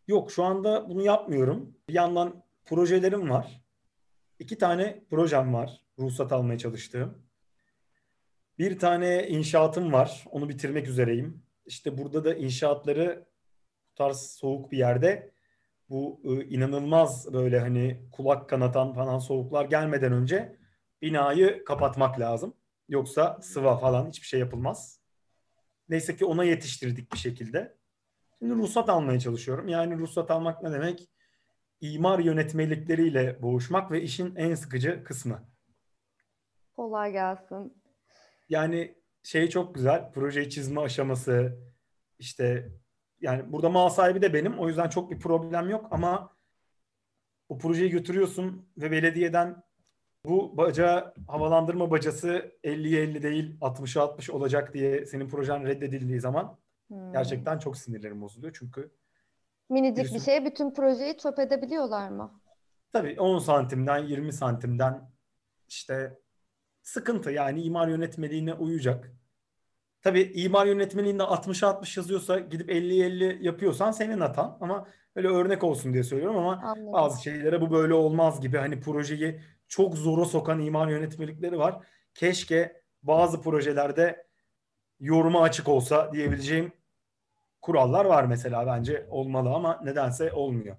Yok 0.08 0.32
şu 0.32 0.43
anda 0.43 0.89
bunu 0.89 1.01
yapmıyorum. 1.04 1.78
Bir 1.89 1.93
yandan 1.93 2.43
projelerim 2.65 3.30
var. 3.30 3.62
İki 4.39 4.58
tane 4.58 5.04
projem 5.10 5.54
var. 5.54 5.82
Ruhsat 5.99 6.32
almaya 6.32 6.58
çalıştığım. 6.58 7.25
Bir 8.60 8.80
tane 8.80 9.28
inşaatım 9.28 9.93
var. 9.93 10.25
Onu 10.32 10.49
bitirmek 10.49 10.88
üzereyim. 10.88 11.44
İşte 11.65 11.97
burada 11.97 12.25
da 12.25 12.36
inşaatları 12.36 13.25
bu 13.91 13.95
tarz 13.95 14.17
soğuk 14.17 14.71
bir 14.71 14.78
yerde 14.78 15.32
bu 15.89 16.21
e, 16.23 16.45
inanılmaz 16.45 17.34
böyle 17.34 17.60
hani 17.60 18.10
kulak 18.12 18.49
kanatan 18.49 18.93
falan 18.93 19.19
soğuklar 19.19 19.65
gelmeden 19.65 20.13
önce 20.13 20.58
binayı 21.01 21.65
kapatmak 21.65 22.19
lazım. 22.19 22.54
Yoksa 22.89 23.39
sıva 23.41 23.78
falan 23.78 24.08
hiçbir 24.08 24.28
şey 24.28 24.39
yapılmaz. 24.39 24.99
Neyse 25.89 26.15
ki 26.15 26.25
ona 26.25 26.43
yetiştirdik 26.43 27.13
bir 27.13 27.17
şekilde. 27.17 27.78
Şimdi 28.39 28.54
ruhsat 28.54 28.89
almaya 28.89 29.19
çalışıyorum. 29.19 29.67
Yani 29.67 29.97
ruhsat 29.97 30.32
almak 30.32 30.63
ne 30.63 30.71
demek? 30.71 31.10
İmar 31.82 32.19
yönetmelikleriyle 32.19 33.41
boğuşmak 33.41 33.91
ve 33.91 34.01
işin 34.01 34.36
en 34.36 34.56
sıkıcı 34.56 35.04
kısmı. 35.04 35.49
Kolay 36.75 37.12
gelsin. 37.12 37.84
Yani 38.49 38.95
şey 39.25 39.49
çok 39.49 39.75
güzel. 39.75 40.11
Projeyi 40.11 40.49
çizme 40.49 40.81
aşaması 40.81 41.59
işte 42.19 42.69
yani 43.21 43.51
burada 43.51 43.69
mal 43.69 43.89
sahibi 43.89 44.21
de 44.21 44.33
benim. 44.33 44.59
O 44.59 44.67
yüzden 44.67 44.89
çok 44.89 45.11
bir 45.11 45.19
problem 45.19 45.69
yok 45.69 45.88
ama 45.91 46.35
o 47.49 47.57
projeyi 47.57 47.89
götürüyorsun 47.89 48.69
ve 48.77 48.91
belediyeden 48.91 49.63
bu 50.25 50.57
baca 50.57 51.13
havalandırma 51.27 51.91
bacası 51.91 52.51
50'ye 52.63 53.01
50 53.01 53.23
değil 53.23 53.59
60'a 53.61 54.03
60 54.03 54.29
olacak 54.29 54.73
diye 54.73 55.05
senin 55.05 55.29
projen 55.29 55.65
reddedildiği 55.65 56.19
zaman 56.19 56.57
hmm. 56.88 57.11
gerçekten 57.11 57.59
çok 57.59 57.77
sinirlerim 57.77 58.21
bozuluyor. 58.21 58.55
Çünkü 58.59 58.91
minicik 59.69 59.97
birisi... 59.97 60.15
bir 60.15 60.19
şeye 60.19 60.45
bütün 60.45 60.73
projeyi 60.73 61.17
çöp 61.17 61.39
edebiliyorlar 61.39 62.09
mı? 62.09 62.41
Tabii 62.93 63.19
10 63.19 63.39
santimden 63.39 63.97
20 63.97 64.33
santimden 64.33 65.11
işte 65.67 66.19
sıkıntı 66.86 67.32
yani 67.32 67.62
imar 67.62 67.88
yönetmeliğine 67.88 68.54
uyacak. 68.54 69.12
Tabii 70.02 70.21
imar 70.21 70.65
yönetmeliğinde 70.65 71.24
60'a 71.24 71.69
60 71.69 71.98
yazıyorsa 71.98 72.39
gidip 72.39 72.69
50'ye 72.69 73.06
50 73.06 73.45
yapıyorsan 73.45 73.91
senin 73.91 74.19
hatan 74.19 74.58
ama 74.62 74.88
öyle 75.15 75.28
örnek 75.28 75.63
olsun 75.63 75.93
diye 75.93 76.04
söylüyorum 76.04 76.38
ama 76.38 76.62
Anladım. 76.63 76.93
bazı 76.93 77.24
şeylere 77.24 77.62
bu 77.62 77.71
böyle 77.71 77.93
olmaz 77.93 78.41
gibi 78.41 78.58
hani 78.58 78.80
projeyi 78.80 79.41
çok 79.67 79.95
zora 79.95 80.26
sokan 80.26 80.60
imar 80.60 80.88
yönetmelikleri 80.88 81.58
var. 81.58 81.88
Keşke 82.13 82.82
bazı 83.04 83.41
projelerde 83.41 84.28
yoruma 85.00 85.41
açık 85.41 85.67
olsa 85.67 86.13
diyebileceğim 86.13 86.71
kurallar 87.62 88.06
var 88.06 88.24
mesela 88.24 88.67
bence 88.67 89.08
olmalı 89.10 89.50
ama 89.50 89.82
nedense 89.84 90.32
olmuyor. 90.32 90.78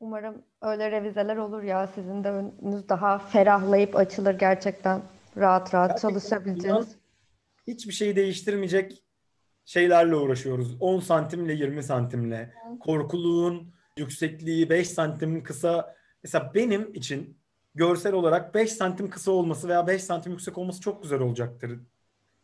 Umarım 0.00 0.42
öyle 0.62 0.90
revizeler 0.90 1.36
olur 1.36 1.62
ya 1.62 1.86
sizin 1.86 2.24
de 2.24 2.30
önünüz 2.30 2.88
daha 2.88 3.18
ferahlayıp 3.18 3.96
açılır 3.96 4.34
gerçekten 4.34 5.02
rahat 5.36 5.74
rahat 5.74 5.90
gerçekten 5.90 6.08
çalışabileceğiniz. 6.08 6.96
Hiçbir 7.66 7.92
şeyi 7.92 8.16
değiştirmeyecek 8.16 9.04
şeylerle 9.64 10.16
uğraşıyoruz. 10.16 10.76
10 10.80 11.00
santimle 11.00 11.52
20 11.52 11.82
santimle. 11.82 12.54
Korkuluğun 12.80 13.74
yüksekliği 13.96 14.70
5 14.70 14.90
santim 14.90 15.42
kısa. 15.42 15.94
Mesela 16.22 16.52
benim 16.54 16.94
için 16.94 17.38
görsel 17.74 18.12
olarak 18.12 18.54
5 18.54 18.72
santim 18.72 19.10
kısa 19.10 19.30
olması 19.30 19.68
veya 19.68 19.86
5 19.86 20.04
santim 20.04 20.32
yüksek 20.32 20.58
olması 20.58 20.80
çok 20.80 21.02
güzel 21.02 21.20
olacaktır 21.20 21.80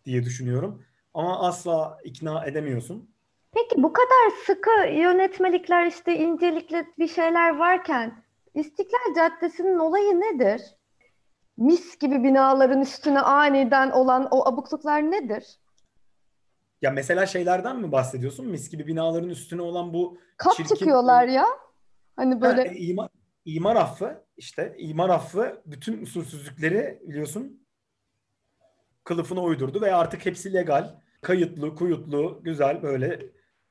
diye 0.04 0.24
düşünüyorum. 0.24 0.82
Ama 1.14 1.48
asla 1.48 1.98
ikna 2.04 2.44
edemiyorsun. 2.46 3.13
Peki 3.54 3.82
bu 3.82 3.92
kadar 3.92 4.36
sıkı 4.46 4.88
yönetmelikler 4.88 5.86
işte 5.86 6.16
incelikli 6.16 6.86
bir 6.98 7.08
şeyler 7.08 7.56
varken 7.56 8.24
İstiklal 8.54 9.14
Caddesi'nin 9.16 9.78
olayı 9.78 10.20
nedir? 10.20 10.62
Mis 11.56 11.98
gibi 11.98 12.24
binaların 12.24 12.80
üstüne 12.80 13.20
aniden 13.20 13.90
olan 13.90 14.28
o 14.30 14.48
abukluklar 14.48 15.10
nedir? 15.10 15.58
Ya 16.82 16.90
mesela 16.90 17.26
şeylerden 17.26 17.76
mi 17.76 17.92
bahsediyorsun? 17.92 18.46
Mis 18.46 18.70
gibi 18.70 18.86
binaların 18.86 19.28
üstüne 19.28 19.62
olan 19.62 19.94
bu 19.94 20.18
Kat 20.36 20.56
çirkin... 20.56 20.74
çıkıyorlar 20.74 21.28
ya. 21.28 21.46
Hani 22.16 22.40
böyle 22.40 22.68
Ha, 22.68 22.74
e, 22.74 22.76
imar, 22.76 23.08
imar 23.44 23.76
affı 23.76 24.24
işte 24.36 24.74
imar 24.78 25.08
affı 25.08 25.62
bütün 25.66 26.02
usulsüzlükleri 26.02 27.02
biliyorsun 27.02 27.66
kılıfına 29.04 29.42
uydurdu 29.42 29.80
ve 29.80 29.94
artık 29.94 30.26
hepsi 30.26 30.54
legal. 30.54 31.00
Kayıtlı, 31.22 31.74
kuyutlu, 31.74 32.40
güzel 32.42 32.82
böyle 32.82 33.20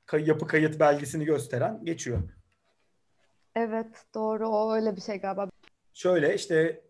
kay- 0.05 0.27
yapı 0.27 0.47
kayıt 0.47 0.79
belgesini 0.79 1.25
gösteren 1.25 1.85
geçiyor. 1.85 2.19
evet 3.55 4.05
doğru 4.13 4.47
o 4.47 4.73
öyle 4.75 4.95
bir 4.95 5.01
şey 5.01 5.17
galiba. 5.17 5.49
Şöyle 5.93 6.35
işte 6.35 6.81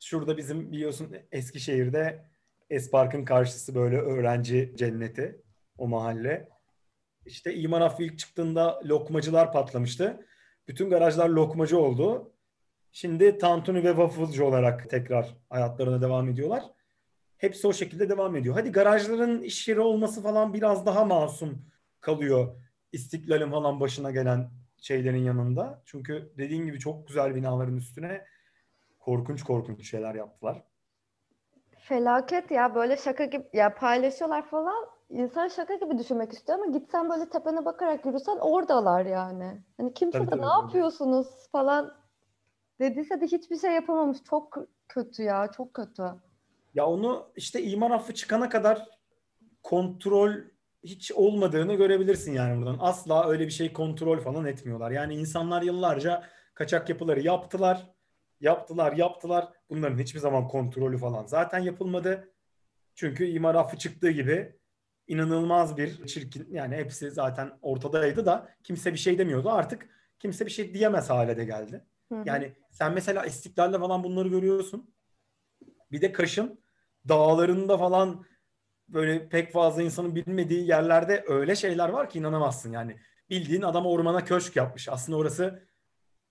şurada 0.00 0.36
bizim 0.36 0.72
biliyorsun 0.72 1.16
Eskişehir'de 1.32 2.24
Espark'ın 2.70 3.24
karşısı 3.24 3.74
böyle 3.74 3.96
öğrenci 3.98 4.72
cenneti 4.76 5.42
o 5.78 5.88
mahalle. 5.88 6.48
İşte 7.26 7.54
imar 7.54 7.80
affı 7.80 8.02
ilk 8.02 8.18
çıktığında 8.18 8.80
lokmacılar 8.84 9.52
patlamıştı. 9.52 10.26
Bütün 10.68 10.90
garajlar 10.90 11.28
lokmacı 11.28 11.78
oldu. 11.78 12.32
Şimdi 12.92 13.38
tantuni 13.38 13.84
ve 13.84 13.88
wafflecı 13.88 14.44
olarak 14.44 14.90
tekrar 14.90 15.36
hayatlarına 15.50 16.02
devam 16.02 16.28
ediyorlar. 16.28 16.62
Hepsi 17.38 17.66
o 17.66 17.72
şekilde 17.72 18.08
devam 18.08 18.36
ediyor. 18.36 18.54
Hadi 18.54 18.72
garajların 18.72 19.42
iş 19.42 19.68
yeri 19.68 19.80
olması 19.80 20.22
falan 20.22 20.54
biraz 20.54 20.86
daha 20.86 21.04
masum 21.04 21.66
kalıyor. 22.00 22.56
İstiklal'in 22.92 23.50
falan 23.50 23.80
başına 23.80 24.10
gelen 24.10 24.50
şeylerin 24.80 25.24
yanında. 25.24 25.82
Çünkü 25.84 26.32
dediğin 26.38 26.64
gibi 26.64 26.78
çok 26.78 27.08
güzel 27.08 27.34
binaların 27.34 27.76
üstüne 27.76 28.24
korkunç 28.98 29.42
korkunç 29.42 29.90
şeyler 29.90 30.14
yaptılar. 30.14 30.62
Felaket 31.78 32.50
ya 32.50 32.74
böyle 32.74 32.96
şaka 32.96 33.24
gibi 33.24 33.44
ya 33.52 33.74
paylaşıyorlar 33.74 34.46
falan. 34.46 34.86
İnsan 35.10 35.48
şaka 35.48 35.74
gibi 35.74 35.98
düşünmek 35.98 36.32
istiyor 36.32 36.58
ama 36.58 36.78
gitsen 36.78 37.10
böyle 37.10 37.28
tepene 37.28 37.64
bakarak 37.64 38.06
yürüsen 38.06 38.36
oradalar 38.36 39.06
yani. 39.06 39.62
Hani 39.76 39.94
kimse 39.94 40.18
Tabii, 40.18 40.26
de 40.26 40.30
tabii, 40.30 40.42
ne 40.42 40.46
yapıyorsunuz 40.46 41.26
falan 41.52 41.94
dediyse 42.80 43.20
de 43.20 43.26
hiçbir 43.26 43.58
şey 43.58 43.72
yapamamış. 43.72 44.18
Çok 44.24 44.58
kötü 44.88 45.22
ya 45.22 45.50
çok 45.56 45.74
kötü. 45.74 46.02
Ya 46.74 46.86
onu 46.86 47.30
işte 47.36 47.62
imar 47.62 47.90
affı 47.90 48.14
çıkana 48.14 48.48
kadar 48.48 48.88
kontrol 49.62 50.32
hiç 50.84 51.12
olmadığını 51.12 51.74
görebilirsin 51.74 52.32
yani 52.32 52.58
buradan. 52.58 52.76
Asla 52.80 53.28
öyle 53.28 53.46
bir 53.46 53.52
şey 53.52 53.72
kontrol 53.72 54.20
falan 54.20 54.44
etmiyorlar. 54.44 54.90
Yani 54.90 55.14
insanlar 55.14 55.62
yıllarca 55.62 56.22
kaçak 56.54 56.88
yapıları 56.88 57.20
yaptılar. 57.20 57.86
Yaptılar, 58.40 58.92
yaptılar. 58.92 59.48
Bunların 59.70 59.98
hiçbir 59.98 60.20
zaman 60.20 60.48
kontrolü 60.48 60.98
falan 60.98 61.26
zaten 61.26 61.58
yapılmadı. 61.58 62.32
Çünkü 62.94 63.26
imar 63.26 63.54
affı 63.54 63.78
çıktığı 63.78 64.10
gibi 64.10 64.58
inanılmaz 65.08 65.76
bir 65.76 66.06
çirkin 66.06 66.46
yani 66.50 66.76
hepsi 66.76 67.10
zaten 67.10 67.52
ortadaydı 67.62 68.26
da 68.26 68.48
kimse 68.64 68.92
bir 68.92 68.98
şey 68.98 69.18
demiyordu. 69.18 69.50
Artık 69.50 69.88
kimse 70.18 70.46
bir 70.46 70.50
şey 70.50 70.74
diyemez 70.74 71.10
hale 71.10 71.36
de 71.36 71.44
geldi. 71.44 71.84
Hı 72.08 72.14
hı. 72.14 72.22
Yani 72.26 72.52
sen 72.70 72.92
mesela 72.92 73.26
İstiklal'de 73.26 73.78
falan 73.78 74.04
bunları 74.04 74.28
görüyorsun. 74.28 74.94
Bir 75.92 76.00
de 76.00 76.12
Kaş'ın 76.12 76.60
dağlarında 77.08 77.78
falan 77.78 78.24
böyle 78.88 79.28
pek 79.28 79.52
fazla 79.52 79.82
insanın 79.82 80.14
bilmediği 80.14 80.68
yerlerde 80.68 81.24
öyle 81.28 81.56
şeyler 81.56 81.88
var 81.88 82.10
ki 82.10 82.18
inanamazsın. 82.18 82.72
Yani 82.72 82.96
bildiğin 83.30 83.62
adam 83.62 83.86
ormana 83.86 84.24
köşk 84.24 84.56
yapmış. 84.56 84.88
Aslında 84.88 85.18
orası 85.18 85.62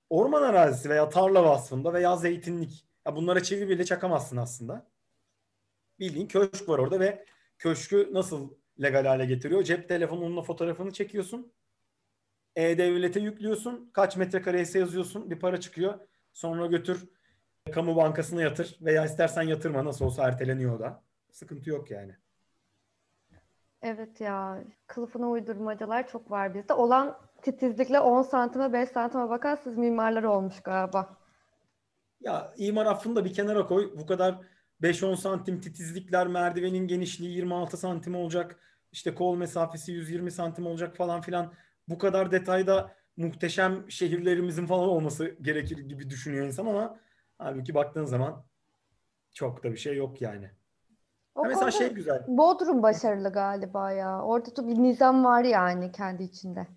orman 0.09 0.41
arazisi 0.41 0.89
veya 0.89 1.09
tarla 1.09 1.43
vasfında 1.43 1.93
veya 1.93 2.17
zeytinlik. 2.17 2.85
Ya 3.07 3.15
bunlara 3.15 3.43
çivi 3.43 3.69
bile 3.69 3.85
çakamazsın 3.85 4.37
aslında. 4.37 4.87
Bildiğin 5.99 6.27
köşk 6.27 6.69
var 6.69 6.79
orada 6.79 6.99
ve 6.99 7.25
köşkü 7.57 8.09
nasıl 8.13 8.51
legal 8.81 9.05
hale 9.05 9.25
getiriyor? 9.25 9.63
Cep 9.63 9.89
telefonunla 9.89 10.41
fotoğrafını 10.41 10.91
çekiyorsun. 10.91 11.53
E-Devlet'e 12.55 13.19
yüklüyorsun. 13.19 13.89
Kaç 13.93 14.17
metrekareyse 14.17 14.79
yazıyorsun. 14.79 15.29
Bir 15.29 15.39
para 15.39 15.59
çıkıyor. 15.59 15.99
Sonra 16.33 16.65
götür 16.65 17.09
kamu 17.71 17.95
bankasına 17.95 18.41
yatır 18.41 18.77
veya 18.81 19.05
istersen 19.05 19.41
yatırma 19.41 19.85
nasıl 19.85 20.05
olsa 20.05 20.27
erteleniyor 20.27 20.79
da. 20.79 21.03
Sıkıntı 21.31 21.69
yok 21.69 21.91
yani. 21.91 22.15
Evet 23.81 24.21
ya 24.21 24.63
kılıfına 24.87 25.29
uydurmacalar 25.29 26.07
çok 26.07 26.31
var 26.31 26.53
bizde. 26.53 26.73
Olan 26.73 27.17
titizlikle 27.41 27.99
10 27.99 28.21
santime 28.21 28.73
5 28.73 28.89
santime 28.89 29.29
bakar 29.29 29.59
siz 29.63 29.77
mimarlar 29.77 30.23
olmuş 30.23 30.59
galiba. 30.63 31.17
Ya 32.21 32.53
imar 32.57 32.85
affını 32.85 33.15
da 33.15 33.25
bir 33.25 33.33
kenara 33.33 33.65
koy. 33.65 33.93
Bu 33.97 34.05
kadar 34.05 34.41
5-10 34.81 35.15
santim 35.15 35.61
titizlikler, 35.61 36.27
merdivenin 36.27 36.87
genişliği 36.87 37.35
26 37.35 37.77
santim 37.77 38.15
olacak. 38.15 38.59
İşte 38.91 39.15
kol 39.15 39.37
mesafesi 39.37 39.91
120 39.91 40.31
santim 40.31 40.67
olacak 40.67 40.97
falan 40.97 41.21
filan. 41.21 41.53
Bu 41.87 41.97
kadar 41.97 42.31
detayda 42.31 42.95
muhteşem 43.17 43.91
şehirlerimizin 43.91 44.65
falan 44.65 44.89
olması 44.89 45.35
gerekir 45.41 45.77
gibi 45.77 46.09
düşünüyor 46.09 46.45
insan 46.45 46.65
ama 46.65 46.99
halbuki 47.37 47.73
baktığın 47.73 48.05
zaman 48.05 48.45
çok 49.33 49.63
da 49.63 49.71
bir 49.71 49.77
şey 49.77 49.95
yok 49.95 50.21
yani. 50.21 50.51
O 51.37 51.43
Ha 51.43 51.47
mesela 51.47 51.71
şey 51.71 51.93
güzel. 51.93 52.23
Bodrum 52.27 52.83
başarılı 52.83 53.31
galiba 53.31 53.91
ya. 53.91 54.21
Orada 54.21 54.55
da 54.55 54.67
bir 54.67 54.73
nizam 54.83 55.23
var 55.25 55.43
yani 55.43 55.91
kendi 55.91 56.23
içinde. 56.23 56.67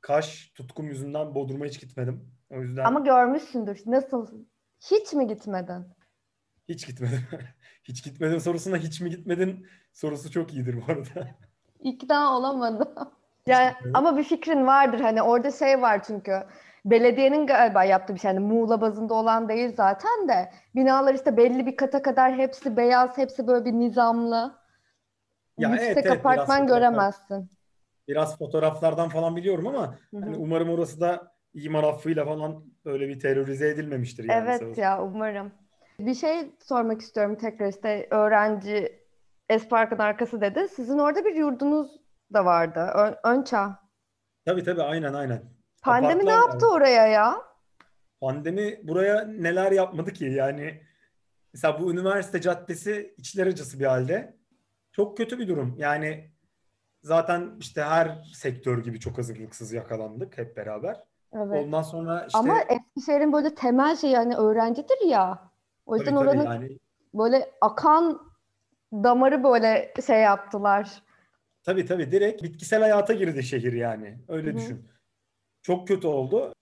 Kaş 0.00 0.52
tutkum 0.54 0.88
yüzünden 0.88 1.34
Bodrum'a 1.34 1.64
hiç 1.64 1.80
gitmedim. 1.80 2.30
O 2.50 2.62
yüzden 2.62 2.84
Ama 2.84 3.00
görmüşsündür. 3.00 3.82
Nasıl? 3.86 4.26
Hiç 4.90 5.12
mi 5.12 5.26
gitmedin? 5.26 5.86
hiç 6.68 6.86
gitmedim. 6.86 7.20
hiç 7.84 8.04
gitmedin 8.04 8.38
sorusuna 8.38 8.76
hiç 8.76 9.00
mi 9.00 9.10
gitmedin 9.10 9.66
sorusu 9.92 10.30
çok 10.30 10.54
iyidir 10.54 10.76
bu 10.76 10.92
arada. 10.92 11.28
İkna 11.80 12.36
olamadım. 12.36 12.94
Yani 13.46 13.74
ama 13.94 14.16
bir 14.16 14.24
fikrin 14.24 14.66
vardır 14.66 15.00
hani 15.00 15.22
orada 15.22 15.50
şey 15.50 15.82
var 15.82 16.02
çünkü 16.02 16.42
belediyenin 16.84 17.46
galiba 17.46 17.84
yaptığı 17.84 18.14
bir 18.14 18.20
şey. 18.20 18.28
Yani 18.28 18.40
Muğla 18.40 18.80
bazında 18.80 19.14
olan 19.14 19.48
değil 19.48 19.74
zaten 19.76 20.28
de 20.28 20.50
binalar 20.74 21.14
işte 21.14 21.36
belli 21.36 21.66
bir 21.66 21.76
kata 21.76 22.02
kadar 22.02 22.34
hepsi 22.34 22.76
beyaz, 22.76 23.18
hepsi 23.18 23.46
böyle 23.46 23.64
bir 23.64 23.72
nizamlı. 23.72 24.60
Ya 25.58 25.70
Yüksek 25.70 25.86
evet, 25.90 26.06
evet, 26.06 26.06
biraz 26.06 26.26
apartman 26.26 26.60
fotoğraflar- 26.60 26.66
göremezsin. 26.66 27.50
Biraz 28.08 28.38
fotoğraflardan 28.38 29.08
falan 29.08 29.36
biliyorum 29.36 29.66
ama 29.66 29.98
hani 30.12 30.36
umarım 30.36 30.70
orası 30.70 31.00
da 31.00 31.32
imar 31.54 31.84
affıyla 31.84 32.24
falan 32.24 32.64
böyle 32.84 33.08
bir 33.08 33.20
terörize 33.20 33.68
edilmemiştir 33.68 34.24
yani. 34.24 34.48
Evet 34.48 34.78
ya 34.78 35.04
umarım. 35.04 35.52
Bir 36.00 36.14
şey 36.14 36.50
sormak 36.64 37.00
istiyorum 37.00 37.36
tekrar 37.36 37.68
işte 37.68 38.08
öğrenci 38.10 39.00
Espark'ın 39.48 39.98
arkası 39.98 40.40
dedi. 40.40 40.68
Sizin 40.68 40.98
orada 40.98 41.24
bir 41.24 41.34
yurdunuz 41.34 42.00
da 42.32 42.44
vardı. 42.44 42.80
Ön, 42.94 43.16
Önçağ. 43.24 43.78
Tabii 44.44 44.64
tabii 44.64 44.82
aynen 44.82 45.14
aynen. 45.14 45.59
Pandemi 45.82 46.26
ne 46.26 46.30
yaptı 46.30 46.66
var. 46.66 46.76
oraya 46.76 47.06
ya? 47.06 47.42
Pandemi 48.20 48.80
buraya 48.82 49.24
neler 49.24 49.72
yapmadı 49.72 50.12
ki 50.12 50.24
yani 50.24 50.82
mesela 51.54 51.80
bu 51.80 51.92
üniversite 51.92 52.40
caddesi 52.40 53.14
içler 53.18 53.46
acısı 53.46 53.80
bir 53.80 53.84
halde. 53.84 54.36
Çok 54.92 55.16
kötü 55.16 55.38
bir 55.38 55.48
durum. 55.48 55.74
Yani 55.78 56.30
zaten 57.02 57.50
işte 57.58 57.82
her 57.82 58.22
sektör 58.34 58.78
gibi 58.78 59.00
çok 59.00 59.18
hazırlıksız 59.18 59.72
yakalandık 59.72 60.38
hep 60.38 60.56
beraber. 60.56 60.96
Evet. 61.32 61.64
Ondan 61.64 61.82
sonra 61.82 62.24
işte 62.26 62.38
Ama 62.38 62.60
Eskişehir'in 62.60 63.32
böyle 63.32 63.54
temel 63.54 63.96
şeyi 63.96 64.16
hani 64.16 64.36
öğrencidir 64.36 65.06
ya. 65.08 65.50
O 65.86 65.96
yüzden 65.96 66.14
tabii 66.14 66.28
oranın 66.28 66.44
yani 66.44 66.78
böyle 67.14 67.50
akan 67.60 68.30
damarı 68.92 69.44
böyle 69.44 69.94
şey 70.06 70.20
yaptılar. 70.20 71.02
Tabii 71.62 71.86
tabii 71.86 72.12
direkt 72.12 72.42
bitkisel 72.42 72.80
hayata 72.80 73.12
girdi 73.12 73.42
şehir 73.42 73.72
yani. 73.72 74.18
Öyle 74.28 74.48
Hı 74.48 74.52
hı. 74.52 74.56
düşün. 74.56 74.88
Çok 75.62 75.88
kötü 75.88 76.06
oldu. 76.06 76.52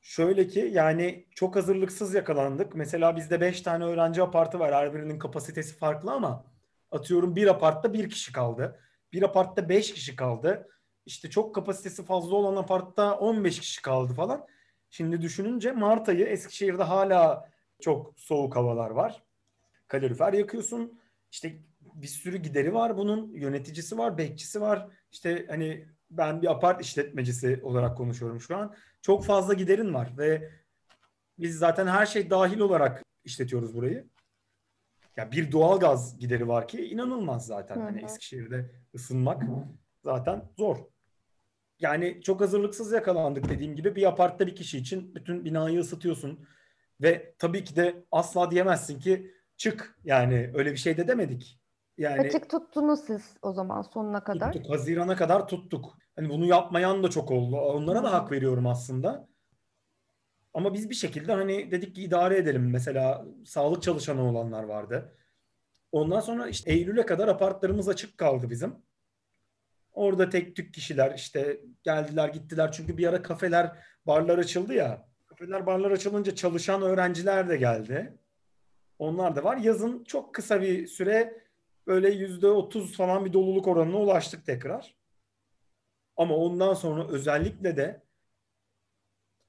Şöyle 0.00 0.46
ki 0.46 0.70
yani 0.72 1.26
çok 1.34 1.56
hazırlıksız 1.56 2.14
yakalandık. 2.14 2.74
Mesela 2.74 3.16
bizde 3.16 3.40
5 3.40 3.60
tane 3.60 3.84
öğrenci 3.84 4.22
apartı 4.22 4.58
var. 4.58 4.74
Her 4.74 4.94
birinin 4.94 5.18
kapasitesi 5.18 5.76
farklı 5.76 6.12
ama 6.12 6.44
atıyorum 6.90 7.36
bir 7.36 7.46
apartta 7.46 7.92
bir 7.92 8.10
kişi 8.10 8.32
kaldı. 8.32 8.80
Bir 9.12 9.22
apartta 9.22 9.68
5 9.68 9.94
kişi 9.94 10.16
kaldı. 10.16 10.68
İşte 11.06 11.30
çok 11.30 11.54
kapasitesi 11.54 12.04
fazla 12.04 12.36
olan 12.36 12.56
apartta 12.56 13.18
15 13.18 13.60
kişi 13.60 13.82
kaldı 13.82 14.14
falan. 14.14 14.46
Şimdi 14.90 15.22
düşününce 15.22 15.72
Mart 15.72 16.08
ayı 16.08 16.26
Eskişehir'de 16.26 16.82
hala 16.82 17.50
çok 17.80 18.20
soğuk 18.20 18.56
havalar 18.56 18.90
var. 18.90 19.22
Kalorifer 19.88 20.32
yakıyorsun. 20.32 21.00
İşte 21.30 21.62
bir 21.80 22.06
sürü 22.06 22.36
gideri 22.36 22.74
var 22.74 22.96
bunun. 22.96 23.32
Yöneticisi 23.32 23.98
var, 23.98 24.18
bekçisi 24.18 24.60
var. 24.60 24.88
İşte 25.12 25.46
hani 25.48 25.86
ben 26.10 26.42
bir 26.42 26.50
apart 26.50 26.80
işletmecisi 26.82 27.60
olarak 27.62 27.96
konuşuyorum 27.96 28.40
şu 28.40 28.56
an. 28.56 28.74
Çok 29.02 29.24
fazla 29.24 29.54
giderin 29.54 29.94
var 29.94 30.18
ve 30.18 30.50
Biz 31.38 31.58
zaten 31.58 31.86
her 31.86 32.06
şey 32.06 32.30
dahil 32.30 32.60
olarak 32.60 33.04
işletiyoruz 33.24 33.74
burayı. 33.74 34.10
Ya 35.16 35.32
bir 35.32 35.52
doğal 35.52 35.80
gaz 35.80 36.18
gideri 36.18 36.48
var 36.48 36.68
ki 36.68 36.84
inanılmaz 36.90 37.46
zaten. 37.46 37.76
Hı 37.76 37.80
Hani 37.80 38.00
hı. 38.00 38.04
Eskişehir'de 38.04 38.70
ısınmak 38.94 39.42
zaten 40.04 40.52
zor. 40.58 40.78
Yani 41.78 42.22
çok 42.22 42.40
hazırlıksız 42.40 42.92
yakalandık 42.92 43.48
dediğim 43.48 43.76
gibi 43.76 43.96
bir 43.96 44.08
apartta 44.08 44.46
bir 44.46 44.56
kişi 44.56 44.78
için 44.78 45.14
bütün 45.14 45.44
binayı 45.44 45.80
ısıtıyorsun. 45.80 46.46
Ve 47.00 47.34
tabii 47.38 47.64
ki 47.64 47.76
de 47.76 48.04
asla 48.12 48.50
diyemezsin 48.50 49.00
ki 49.00 49.32
çık 49.56 49.98
yani 50.04 50.50
öyle 50.54 50.72
bir 50.72 50.76
şey 50.76 50.96
de 50.96 51.08
demedik. 51.08 51.57
Yani 51.98 52.20
Açık 52.20 52.50
tuttunuz 52.50 53.00
siz 53.00 53.36
o 53.42 53.52
zaman 53.52 53.82
sonuna 53.82 54.24
kadar. 54.24 54.52
tuttuk. 54.52 54.70
Hazirana 54.70 55.16
kadar 55.16 55.48
tuttuk. 55.48 55.98
Hani 56.16 56.28
bunu 56.28 56.44
yapmayan 56.46 57.02
da 57.02 57.10
çok 57.10 57.30
oldu. 57.30 57.56
Onlara 57.56 58.02
da 58.02 58.12
hak 58.12 58.32
veriyorum 58.32 58.66
aslında. 58.66 59.28
Ama 60.54 60.74
biz 60.74 60.90
bir 60.90 60.94
şekilde 60.94 61.32
hani 61.32 61.70
dedik 61.70 61.94
ki 61.94 62.02
idare 62.02 62.36
edelim. 62.36 62.70
Mesela 62.70 63.24
sağlık 63.44 63.82
çalışanı 63.82 64.28
olanlar 64.30 64.62
vardı. 64.62 65.14
Ondan 65.92 66.20
sonra 66.20 66.48
işte 66.48 66.72
Eylül'e 66.72 67.06
kadar 67.06 67.28
apartlarımız 67.28 67.88
açık 67.88 68.18
kaldı 68.18 68.50
bizim. 68.50 68.74
Orada 69.92 70.28
tek 70.28 70.56
tük 70.56 70.74
kişiler 70.74 71.14
işte 71.14 71.60
geldiler 71.82 72.28
gittiler. 72.28 72.72
Çünkü 72.72 72.96
bir 72.98 73.06
ara 73.06 73.22
kafeler, 73.22 73.78
barlar 74.06 74.38
açıldı 74.38 74.74
ya. 74.74 75.08
Kafeler, 75.26 75.66
barlar 75.66 75.90
açılınca 75.90 76.34
çalışan 76.34 76.82
öğrenciler 76.82 77.48
de 77.48 77.56
geldi. 77.56 78.18
Onlar 78.98 79.36
da 79.36 79.44
var. 79.44 79.56
Yazın 79.56 80.04
çok 80.04 80.34
kısa 80.34 80.60
bir 80.62 80.86
süre 80.86 81.47
böyle 81.88 82.10
yüzde 82.10 82.46
otuz 82.46 82.96
falan 82.96 83.24
bir 83.24 83.32
doluluk 83.32 83.68
oranına 83.68 83.96
ulaştık 83.96 84.46
tekrar. 84.46 84.94
Ama 86.16 86.36
ondan 86.36 86.74
sonra 86.74 87.08
özellikle 87.08 87.76
de 87.76 88.02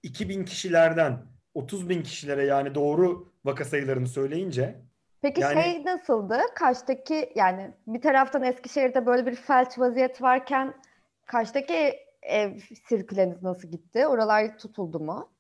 2000 0.03 0.45
kişilerden 0.45 1.25
30 1.53 1.89
bin 1.89 2.03
kişilere 2.03 2.45
yani 2.45 2.75
doğru 2.75 3.33
vaka 3.45 3.65
sayılarını 3.65 4.07
söyleyince 4.07 4.81
Peki 5.21 5.41
Yani- 5.41 5.61
şey 5.63 5.85
nasıldı? 5.85 6.37
Kaş'taki 6.55 7.31
yani 7.35 7.73
bir 7.87 8.01
taraftan 8.01 8.43
Eskişehir'de 8.43 9.05
böyle 9.05 9.25
bir 9.25 9.35
felç 9.35 9.79
vaziyet 9.79 10.21
varken 10.21 10.73
Kaş'taki 11.25 11.99
ev 12.21 12.59
sirküleniz 12.87 13.43
nasıl 13.43 13.67
gitti? 13.67 14.07
Oralar 14.07 14.57
tutuldu 14.57 14.99
mu? 14.99 15.31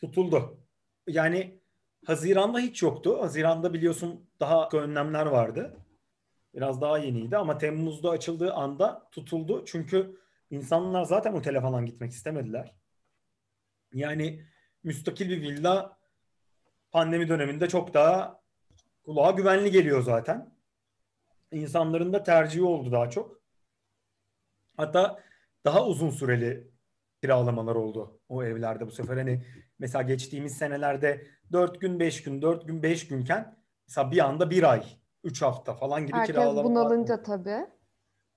tutuldu. 0.00 0.58
Yani 1.06 1.60
Haziran'da 2.06 2.58
hiç 2.58 2.82
yoktu. 2.82 3.22
Haziran'da 3.22 3.74
biliyorsun 3.74 4.30
daha 4.40 4.68
önlemler 4.72 5.26
vardı. 5.26 5.76
Biraz 6.54 6.80
daha 6.80 6.98
yeniydi 6.98 7.36
ama 7.36 7.58
Temmuz'da 7.58 8.10
açıldığı 8.10 8.54
anda 8.54 9.08
tutuldu. 9.10 9.64
Çünkü 9.66 10.18
insanlar 10.50 11.04
zaten 11.04 11.32
otele 11.32 11.60
falan 11.60 11.86
gitmek 11.86 12.12
istemediler. 12.12 12.74
Yani 13.92 14.44
müstakil 14.84 15.30
bir 15.30 15.42
villa 15.42 15.98
pandemi 16.90 17.28
döneminde 17.28 17.68
çok 17.68 17.94
daha 17.94 18.40
kulağa 19.04 19.30
güvenli 19.30 19.70
geliyor 19.70 20.02
zaten. 20.02 20.54
İnsanların 21.52 22.12
da 22.12 22.22
tercihi 22.22 22.62
oldu 22.62 22.92
daha 22.92 23.10
çok. 23.10 23.40
Hatta 24.76 25.22
daha 25.64 25.86
uzun 25.86 26.10
süreli 26.10 26.70
kiralamalar 27.22 27.74
oldu 27.74 28.20
o 28.28 28.44
evlerde 28.44 28.86
bu 28.86 28.90
sefer. 28.90 29.16
Hani 29.16 29.44
mesela 29.78 30.02
geçtiğimiz 30.02 30.56
senelerde 30.56 31.26
4 31.52 31.80
gün 31.80 32.00
5 32.00 32.22
gün 32.22 32.42
4 32.42 32.66
gün 32.68 32.82
5 32.82 33.08
günken 33.08 33.58
mesela 33.88 34.10
bir 34.10 34.18
anda 34.18 34.50
bir 34.50 34.72
ay 34.72 34.97
3 35.24 35.42
hafta 35.42 35.74
falan 35.74 36.06
gibi 36.06 36.16
Herkes 36.16 36.34
kiralamalar 36.34 36.64
bunalınca 36.64 37.14
oldu. 37.14 37.22
tabii. 37.26 37.66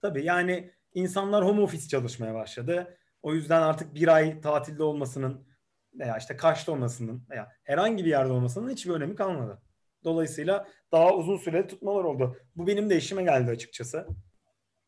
Tabii 0.01 0.25
yani 0.25 0.71
insanlar 0.93 1.45
home 1.45 1.61
office 1.61 1.87
çalışmaya 1.87 2.33
başladı. 2.33 2.97
O 3.21 3.33
yüzden 3.33 3.61
artık 3.61 3.95
bir 3.95 4.07
ay 4.07 4.41
tatilde 4.41 4.83
olmasının 4.83 5.47
veya 5.93 6.17
işte 6.17 6.37
Kaş'ta 6.37 6.71
olmasının 6.71 7.23
veya 7.29 7.51
herhangi 7.63 8.05
bir 8.05 8.09
yerde 8.09 8.31
olmasının 8.33 8.69
hiçbir 8.69 8.91
önemi 8.91 9.15
kalmadı. 9.15 9.61
Dolayısıyla 10.03 10.67
daha 10.91 11.15
uzun 11.15 11.37
süreli 11.37 11.67
tutmalar 11.67 12.03
oldu. 12.03 12.37
Bu 12.55 12.67
benim 12.67 12.89
de 12.89 12.97
işime 12.97 13.23
geldi 13.23 13.51
açıkçası. 13.51 14.07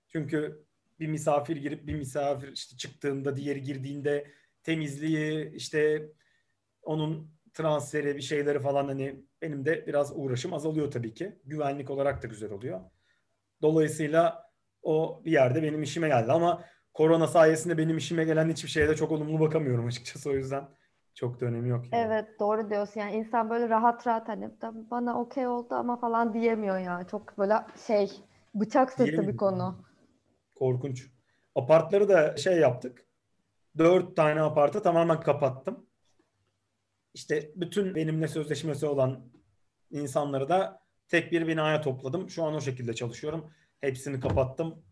Çünkü 0.08 0.66
bir 1.00 1.08
misafir 1.08 1.58
girip 1.58 1.88
bir 1.88 1.96
misafir 1.96 2.52
işte 2.52 2.78
çıktığında 2.78 3.38
diğeri 3.38 3.62
girdiğinde 3.62 4.28
temizliği 4.64 5.52
işte 5.56 6.10
onun 6.82 7.33
transferi 7.54 8.16
bir 8.16 8.22
şeyleri 8.22 8.60
falan 8.60 8.88
hani 8.88 9.26
benim 9.42 9.66
de 9.66 9.88
biraz 9.88 10.12
uğraşım 10.16 10.54
azalıyor 10.54 10.92
tabii 10.92 11.13
ki. 11.13 11.39
Güvenlik 11.46 11.89
olarak 11.89 12.24
da 12.24 12.28
güzel 12.28 12.52
oluyor. 12.52 12.82
Dolayısıyla 13.62 14.50
o 14.82 15.22
bir 15.26 15.32
yerde 15.32 15.63
benim 15.63 15.84
işime 15.84 16.08
geldi 16.08 16.32
ama 16.32 16.63
korona 16.94 17.28
sayesinde 17.28 17.78
benim 17.78 17.98
işime 17.98 18.24
gelen 18.24 18.50
hiçbir 18.50 18.70
şeye 18.70 18.89
de 18.89 18.96
çok 18.96 19.12
olumlu 19.12 19.39
bakamıyorum 19.39 19.88
açıkçası 19.88 20.30
o 20.30 20.34
yüzden 20.34 20.63
çok 21.16 21.42
da 21.42 21.46
önemi 21.46 21.70
yok. 21.70 21.86
yani. 21.92 22.06
Evet 22.06 22.39
doğru 22.39 22.70
diyorsun. 22.70 23.00
Yani 23.00 23.16
insan 23.16 23.50
böyle 23.50 23.70
rahat 23.70 24.08
rahat 24.08 24.28
hani 24.28 24.60
"Tamam, 24.60 24.86
bana 24.92 25.20
okey 25.22 25.48
oldu 25.48 25.76
ama 25.76 26.00
falan 26.00 26.34
diyemiyor 26.34 26.78
ya. 26.80 27.08
Çok 27.12 27.38
böyle 27.38 27.54
şey 27.88 28.12
bıçak 28.56 28.92
sırtı 28.92 29.28
bir 29.28 29.38
konu. 29.38 29.86
Korkunç. 30.56 31.08
Apartları 31.56 32.10
da 32.10 32.38
şey 32.38 32.58
yaptık. 32.60 33.06
Dört 33.78 34.16
tane 34.16 34.42
apartı 34.42 34.84
tamamen 34.84 35.20
kapattım. 35.20 35.86
İşte 37.13 37.52
bütün 37.56 37.95
benimle 37.95 38.28
sözleşmesi 38.28 38.86
olan 38.86 39.19
insanları 39.91 40.49
da 40.49 40.82
tek 41.08 41.32
bir 41.32 41.47
binaya 41.47 41.82
topladım. 41.82 42.30
Şu 42.30 42.43
an 42.43 42.54
o 42.54 42.62
şekilde 42.62 42.93
çalışıyorum. 42.93 43.52
Hepsini 43.82 44.19
kapattım. 44.19 44.84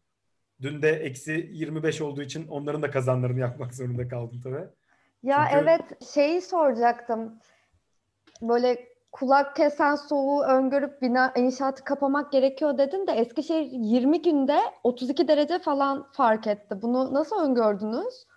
Dün 0.61 0.81
de 0.81 0.89
eksi 0.89 1.49
25 1.51 2.01
olduğu 2.01 2.21
için 2.21 2.47
onların 2.47 2.81
da 2.81 2.91
kazanlarını 2.91 3.39
yakmak 3.39 3.75
zorunda 3.75 4.07
kaldım 4.07 4.41
tabii. 4.43 4.67
Ya 5.23 5.47
Çünkü- 5.51 5.63
evet 5.63 6.03
şeyi 6.13 6.41
soracaktım. 6.41 7.39
Böyle 8.41 8.87
kulak 9.11 9.55
kesen 9.55 9.95
soğuğu 9.95 10.43
öngörüp 10.43 11.01
bina 11.01 11.33
inşaatı 11.35 11.83
kapamak 11.83 12.31
gerekiyor 12.31 12.77
dedin 12.77 13.07
de 13.07 13.11
Eskişehir 13.11 13.69
20 13.71 14.21
günde 14.21 14.59
32 14.83 15.27
derece 15.27 15.59
falan 15.59 16.11
fark 16.11 16.47
etti. 16.47 16.81
Bunu 16.81 17.13
nasıl 17.13 17.43
öngördünüz? 17.43 18.27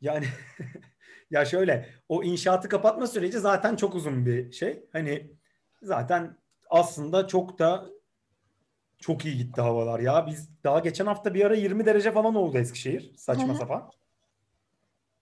Yani 0.00 0.24
ya 1.30 1.44
şöyle 1.44 1.88
o 2.08 2.22
inşaatı 2.22 2.68
kapatma 2.68 3.06
süreci 3.06 3.38
zaten 3.38 3.76
çok 3.76 3.94
uzun 3.94 4.26
bir 4.26 4.52
şey. 4.52 4.84
Hani 4.92 5.32
zaten 5.82 6.38
aslında 6.70 7.26
çok 7.26 7.58
da 7.58 7.86
çok 8.98 9.24
iyi 9.24 9.36
gitti 9.36 9.60
havalar 9.60 10.00
ya. 10.00 10.26
Biz 10.26 10.48
daha 10.64 10.78
geçen 10.78 11.06
hafta 11.06 11.34
bir 11.34 11.44
ara 11.44 11.54
20 11.54 11.86
derece 11.86 12.12
falan 12.12 12.34
oldu 12.34 12.58
Eskişehir. 12.58 13.14
Saçma 13.16 13.54
hı. 13.54 13.58
sapan. 13.58 13.90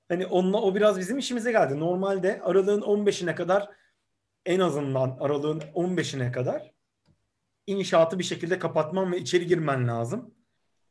Hani 0.09 0.27
onunla 0.27 0.62
o 0.62 0.75
biraz 0.75 0.99
bizim 0.99 1.19
işimize 1.19 1.53
geldi. 1.53 1.81
Normalde 1.81 2.40
aralığın 2.42 2.81
15'ine 2.81 3.35
kadar 3.35 3.71
en 4.47 4.61
azından 4.61 5.16
aralığın 5.21 5.61
15'ine 5.61 6.33
kadar 6.33 6.73
inşaatı 7.66 8.19
bir 8.19 8.25
şekilde 8.25 8.59
kapatman 8.59 9.12
ve 9.12 9.19
içeri 9.19 9.47
girmen 9.47 9.88
lazım. 9.88 10.35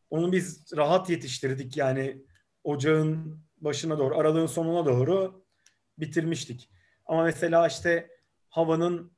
Onu 0.10 0.32
biz 0.32 0.78
rahat 0.78 1.10
yetiştirdik 1.10 1.78
yani 1.78 2.22
ocağın 2.64 3.45
başına 3.58 4.00
doğru, 4.00 4.18
aralığın 4.18 4.46
sonuna 4.46 4.86
doğru 4.86 5.46
bitirmiştik. 5.98 6.70
Ama 7.06 7.24
mesela 7.24 7.68
işte 7.68 8.10
havanın 8.50 9.12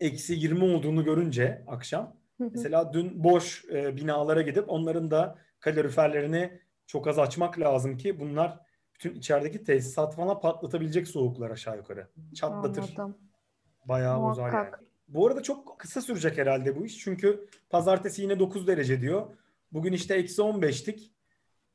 eksi 0.00 0.34
20 0.34 0.64
olduğunu 0.64 1.04
görünce 1.04 1.64
akşam 1.66 2.16
Hı 2.38 2.44
hı. 2.44 2.50
mesela 2.52 2.92
dün 2.92 3.24
boş 3.24 3.64
e, 3.64 3.96
binalara 3.96 4.42
gidip 4.42 4.64
onların 4.68 5.10
da 5.10 5.38
kaloriferlerini 5.60 6.60
çok 6.86 7.08
az 7.08 7.18
açmak 7.18 7.58
lazım 7.58 7.96
ki 7.96 8.20
bunlar 8.20 8.60
bütün 8.94 9.14
içerideki 9.14 9.64
tesisat 9.64 10.16
falan 10.16 10.40
patlatabilecek 10.40 11.08
soğuklar 11.08 11.50
aşağı 11.50 11.76
yukarı. 11.76 12.08
Çatlatır. 12.34 12.82
Anladım. 12.82 13.18
Bayağı 13.84 14.22
bozar 14.22 14.42
yani. 14.42 14.52
Muhakkak. 14.52 14.84
Bu 15.08 15.26
arada 15.26 15.42
çok 15.42 15.78
kısa 15.78 16.00
sürecek 16.00 16.38
herhalde 16.38 16.76
bu 16.76 16.86
iş. 16.86 16.98
Çünkü 16.98 17.48
pazartesi 17.70 18.22
yine 18.22 18.38
9 18.38 18.66
derece 18.66 19.00
diyor. 19.00 19.26
Bugün 19.72 19.92
işte 19.92 20.14
eksi 20.14 20.42
15'tik. 20.42 21.10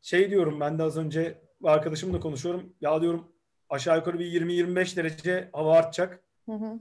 Şey 0.01 0.29
diyorum 0.29 0.59
ben 0.59 0.79
de 0.79 0.83
az 0.83 0.97
önce 0.97 1.41
arkadaşımla 1.69 2.19
konuşuyorum. 2.19 2.73
Ya 2.81 3.01
diyorum 3.01 3.27
aşağı 3.69 3.97
yukarı 3.97 4.19
bir 4.19 4.25
20-25 4.41 4.97
derece 4.97 5.49
hava 5.53 5.77
artacak. 5.77 6.23
Hı 6.45 6.51
hı. 6.51 6.79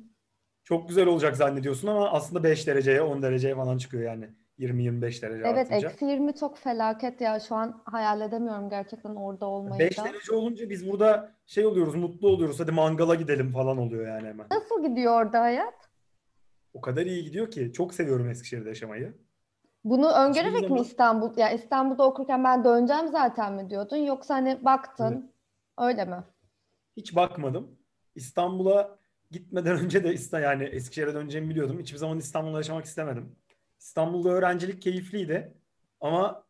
Çok 0.64 0.88
güzel 0.88 1.06
olacak 1.06 1.36
zannediyorsun 1.36 1.88
ama 1.88 2.10
aslında 2.10 2.44
5 2.44 2.66
dereceye 2.66 3.02
10 3.02 3.22
dereceye 3.22 3.54
falan 3.54 3.78
çıkıyor 3.78 4.02
yani. 4.02 4.28
20-25 4.58 5.02
derece 5.02 5.42
Evet 5.46 5.58
artınca. 5.72 5.88
eksi 5.88 6.04
20 6.04 6.34
çok 6.34 6.58
felaket 6.58 7.20
ya. 7.20 7.40
Şu 7.40 7.54
an 7.54 7.82
hayal 7.84 8.20
edemiyorum 8.20 8.70
gerçekten 8.70 9.14
orada 9.14 9.46
olmayı 9.46 9.80
5 9.80 9.98
da. 9.98 10.04
derece 10.04 10.32
olunca 10.34 10.70
biz 10.70 10.90
burada 10.90 11.32
şey 11.46 11.66
oluyoruz, 11.66 11.94
mutlu 11.94 12.28
oluyoruz. 12.28 12.60
Hadi 12.60 12.72
mangala 12.72 13.14
gidelim 13.14 13.52
falan 13.52 13.78
oluyor 13.78 14.06
yani 14.08 14.28
hemen. 14.28 14.46
Nasıl 14.50 14.82
gidiyor 14.88 15.24
orada 15.24 15.40
hayat? 15.40 15.74
O 16.74 16.80
kadar 16.80 17.06
iyi 17.06 17.24
gidiyor 17.24 17.50
ki. 17.50 17.72
Çok 17.72 17.94
seviyorum 17.94 18.28
Eskişehir'de 18.28 18.68
yaşamayı. 18.68 19.14
Bunu 19.84 20.08
öngörerek 20.12 20.62
mi 20.62 20.68
zaman- 20.68 20.82
İstanbul, 20.82 21.36
ya 21.36 21.50
İstanbul'da 21.50 22.04
okurken 22.04 22.44
ben 22.44 22.64
döneceğim 22.64 23.08
zaten 23.08 23.52
mi 23.52 23.70
diyordun? 23.70 23.96
Yoksa 23.96 24.34
hani 24.34 24.64
baktın 24.64 25.32
öyle 25.78 26.04
mi? 26.04 26.24
Hiç 26.96 27.16
bakmadım. 27.16 27.78
İstanbul'a 28.14 28.98
gitmeden 29.30 29.76
önce 29.78 30.04
de 30.04 30.38
yani 30.38 30.64
Eskişehir'e 30.64 31.14
döneceğimi 31.14 31.50
biliyordum. 31.50 31.78
Hiçbir 31.80 31.98
zaman 31.98 32.18
İstanbul'da 32.18 32.56
yaşamak 32.56 32.84
istemedim. 32.84 33.36
İstanbul'da 33.78 34.28
öğrencilik 34.30 34.82
keyifliydi 34.82 35.52
ama 36.00 36.44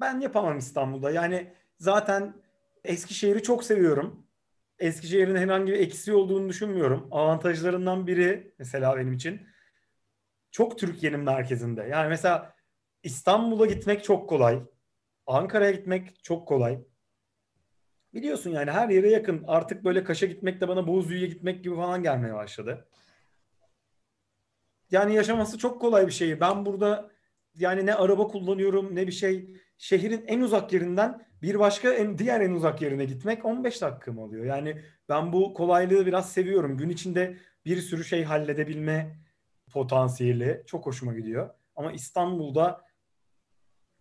ben 0.00 0.20
yapamam 0.20 0.58
İstanbul'da. 0.58 1.10
Yani 1.10 1.52
zaten 1.78 2.34
Eskişehir'i 2.84 3.42
çok 3.42 3.64
seviyorum. 3.64 4.26
Eskişehir'in 4.78 5.36
herhangi 5.36 5.72
bir 5.72 5.78
eksiği 5.78 6.16
olduğunu 6.16 6.48
düşünmüyorum. 6.48 7.08
Avantajlarından 7.10 8.06
biri 8.06 8.54
mesela 8.58 8.96
benim 8.96 9.12
için 9.12 9.40
çok 10.50 10.78
Türkiye'nin 10.78 11.20
merkezinde. 11.20 11.82
Yani 11.82 12.08
mesela 12.08 12.54
İstanbul'a 13.02 13.66
gitmek 13.66 14.04
çok 14.04 14.28
kolay. 14.28 14.62
Ankara'ya 15.26 15.70
gitmek 15.70 16.24
çok 16.24 16.48
kolay. 16.48 16.80
Biliyorsun 18.14 18.50
yani 18.50 18.70
her 18.70 18.88
yere 18.88 19.10
yakın. 19.10 19.44
Artık 19.46 19.84
böyle 19.84 20.04
Kaş'a 20.04 20.26
gitmek 20.26 20.60
de 20.60 20.68
bana 20.68 20.86
Bozüyük'e 20.86 21.26
gitmek 21.26 21.64
gibi 21.64 21.76
falan 21.76 22.02
gelmeye 22.02 22.34
başladı. 22.34 22.88
Yani 24.90 25.14
yaşaması 25.14 25.58
çok 25.58 25.80
kolay 25.80 26.06
bir 26.06 26.12
şey. 26.12 26.40
Ben 26.40 26.66
burada 26.66 27.10
yani 27.54 27.86
ne 27.86 27.94
araba 27.94 28.28
kullanıyorum 28.28 28.96
ne 28.96 29.06
bir 29.06 29.12
şey. 29.12 29.54
Şehrin 29.78 30.24
en 30.26 30.40
uzak 30.40 30.72
yerinden 30.72 31.26
bir 31.42 31.58
başka 31.58 31.92
en, 31.92 32.18
diğer 32.18 32.40
en 32.40 32.50
uzak 32.50 32.82
yerine 32.82 33.04
gitmek 33.04 33.44
15 33.44 33.82
dakikamı 33.82 34.22
alıyor. 34.22 34.44
Yani 34.44 34.82
ben 35.08 35.32
bu 35.32 35.54
kolaylığı 35.54 36.06
biraz 36.06 36.32
seviyorum. 36.32 36.76
Gün 36.76 36.88
içinde 36.88 37.36
bir 37.64 37.76
sürü 37.76 38.04
şey 38.04 38.24
halledebilme 38.24 39.16
potansiyeli 39.70 40.62
çok 40.66 40.86
hoşuma 40.86 41.14
gidiyor. 41.14 41.50
Ama 41.76 41.92
İstanbul'da 41.92 42.84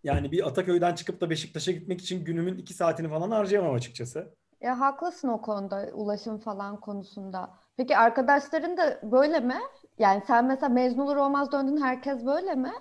yani 0.04 0.32
bir 0.32 0.48
Ataköy'den 0.48 0.96
çıkıp 0.96 1.22
da 1.22 1.30
Beşiktaş'a 1.30 1.72
gitmek 1.72 2.02
için 2.02 2.26
günümün 2.26 2.58
iki 2.58 2.74
saatini 2.74 3.10
falan 3.10 3.32
harcayamam 3.32 3.76
açıkçası. 3.76 4.36
Ya 4.62 4.80
haklısın 4.80 5.28
o 5.28 5.42
konuda 5.42 5.90
ulaşım 5.94 6.38
falan 6.40 6.80
konusunda. 6.80 7.52
Peki 7.78 7.98
arkadaşların 7.98 8.78
da 8.78 9.00
böyle 9.04 9.40
mi? 9.40 9.60
Yani 9.98 10.24
sen 10.28 10.46
mesela 10.46 10.70
mezun 10.70 11.00
olur 11.00 11.16
olmaz 11.16 11.52
döndün 11.52 11.82
herkes 11.82 12.26
böyle 12.26 12.56
mi? 12.56 12.72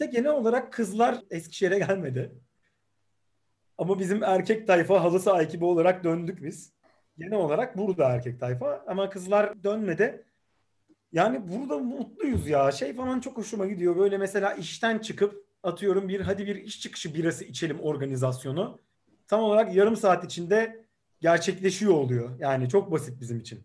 de 0.00 0.06
genel 0.06 0.30
olarak 0.30 0.72
kızlar 0.72 1.20
Eskişehir'e 1.30 1.78
gelmedi. 1.78 2.32
Ama 3.78 3.98
bizim 3.98 4.22
erkek 4.22 4.66
tayfa 4.66 5.04
halı 5.04 5.20
saha 5.20 5.42
ekibi 5.42 5.64
olarak 5.64 6.04
döndük 6.04 6.42
biz. 6.42 6.72
Genel 7.18 7.38
olarak 7.38 7.78
burada 7.78 8.08
erkek 8.08 8.40
tayfa 8.40 8.84
ama 8.86 9.10
kızlar 9.10 9.64
dönmedi. 9.64 10.24
Yani 11.14 11.48
burada 11.48 11.78
mutluyuz 11.78 12.48
ya. 12.48 12.72
Şey 12.72 12.94
falan 12.94 13.20
çok 13.20 13.36
hoşuma 13.36 13.66
gidiyor. 13.66 13.96
Böyle 13.96 14.18
mesela 14.18 14.54
işten 14.54 14.98
çıkıp 14.98 15.46
atıyorum 15.62 16.08
bir 16.08 16.20
hadi 16.20 16.46
bir 16.46 16.56
iş 16.56 16.80
çıkışı 16.80 17.14
birası 17.14 17.44
içelim 17.44 17.80
organizasyonu. 17.80 18.80
Tam 19.26 19.40
olarak 19.40 19.74
yarım 19.74 19.96
saat 19.96 20.24
içinde 20.24 20.84
gerçekleşiyor 21.20 21.92
oluyor. 21.92 22.38
Yani 22.38 22.68
çok 22.68 22.90
basit 22.90 23.20
bizim 23.20 23.38
için. 23.38 23.64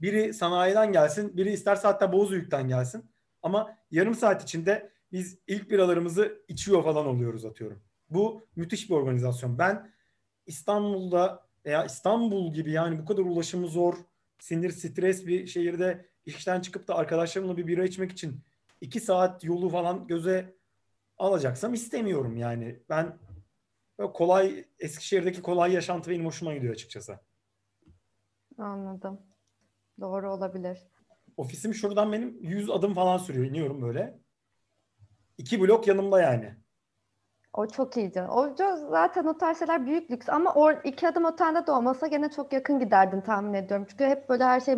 Biri 0.00 0.34
sanayiden 0.34 0.92
gelsin, 0.92 1.36
biri 1.36 1.52
isterse 1.52 1.88
hatta 1.88 2.12
Bozüyük'ten 2.12 2.68
gelsin. 2.68 3.10
Ama 3.42 3.78
yarım 3.90 4.14
saat 4.14 4.42
içinde 4.42 4.90
biz 5.12 5.38
ilk 5.46 5.70
biralarımızı 5.70 6.42
içiyor 6.48 6.84
falan 6.84 7.06
oluyoruz 7.06 7.44
atıyorum. 7.44 7.82
Bu 8.10 8.46
müthiş 8.56 8.90
bir 8.90 8.94
organizasyon. 8.94 9.58
Ben 9.58 9.90
İstanbul'da 10.46 11.46
veya 11.64 11.84
İstanbul 11.84 12.54
gibi 12.54 12.70
yani 12.70 12.98
bu 12.98 13.04
kadar 13.04 13.22
ulaşımı 13.22 13.66
zor, 13.66 13.94
sinir, 14.38 14.70
stres 14.70 15.26
bir 15.26 15.46
şehirde 15.46 16.07
işten 16.28 16.60
çıkıp 16.60 16.88
da 16.88 16.94
arkadaşlarımla 16.94 17.56
bir 17.56 17.66
bira 17.66 17.84
içmek 17.84 18.12
için 18.12 18.40
iki 18.80 19.00
saat 19.00 19.44
yolu 19.44 19.68
falan 19.68 20.06
göze 20.06 20.54
alacaksam 21.18 21.74
istemiyorum 21.74 22.36
yani. 22.36 22.82
Ben 22.88 23.18
kolay 23.98 24.64
Eskişehir'deki 24.78 25.42
kolay 25.42 25.72
yaşantı 25.72 26.10
benim 26.10 26.26
hoşuma 26.26 26.54
gidiyor 26.54 26.74
açıkçası. 26.74 27.18
Anladım. 28.58 29.20
Doğru 30.00 30.32
olabilir. 30.32 30.78
Ofisim 31.36 31.74
şuradan 31.74 32.12
benim 32.12 32.38
100 32.40 32.70
adım 32.70 32.94
falan 32.94 33.18
sürüyor. 33.18 33.46
İniyorum 33.46 33.82
böyle. 33.82 34.18
İki 35.38 35.60
blok 35.60 35.88
yanımda 35.88 36.22
yani. 36.22 36.54
O 37.52 37.68
çok 37.68 37.96
iyiydi. 37.96 38.22
O 38.22 38.56
zaten 38.90 39.24
o 39.24 39.38
tarz 39.38 39.58
şeyler 39.58 39.86
büyük 39.86 40.10
lüks 40.10 40.28
ama 40.28 40.54
o 40.54 40.72
iki 40.72 41.08
adım 41.08 41.24
otelde 41.24 41.66
de 41.66 41.72
olmasa 41.72 42.06
gene 42.06 42.30
çok 42.30 42.52
yakın 42.52 42.78
giderdin 42.78 43.20
tahmin 43.20 43.54
ediyorum. 43.54 43.86
Çünkü 43.90 44.04
hep 44.04 44.28
böyle 44.28 44.44
her 44.44 44.60
şey 44.60 44.76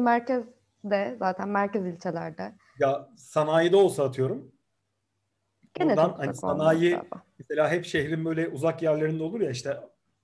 merkezde 0.85 1.16
zaten 1.18 1.49
merkez 1.49 1.87
ilçelerde. 1.87 2.55
Ya 2.78 3.09
sanayide 3.16 3.76
olsa 3.76 4.05
atıyorum. 4.05 4.53
Gene 5.74 5.91
Buradan 5.91 6.14
hani 6.16 6.35
sanayi 6.35 6.99
mesela 7.39 7.70
hep 7.70 7.85
şehrin 7.85 8.24
böyle 8.24 8.49
uzak 8.49 8.83
yerlerinde 8.83 9.22
olur 9.22 9.41
ya 9.41 9.51
işte 9.51 9.81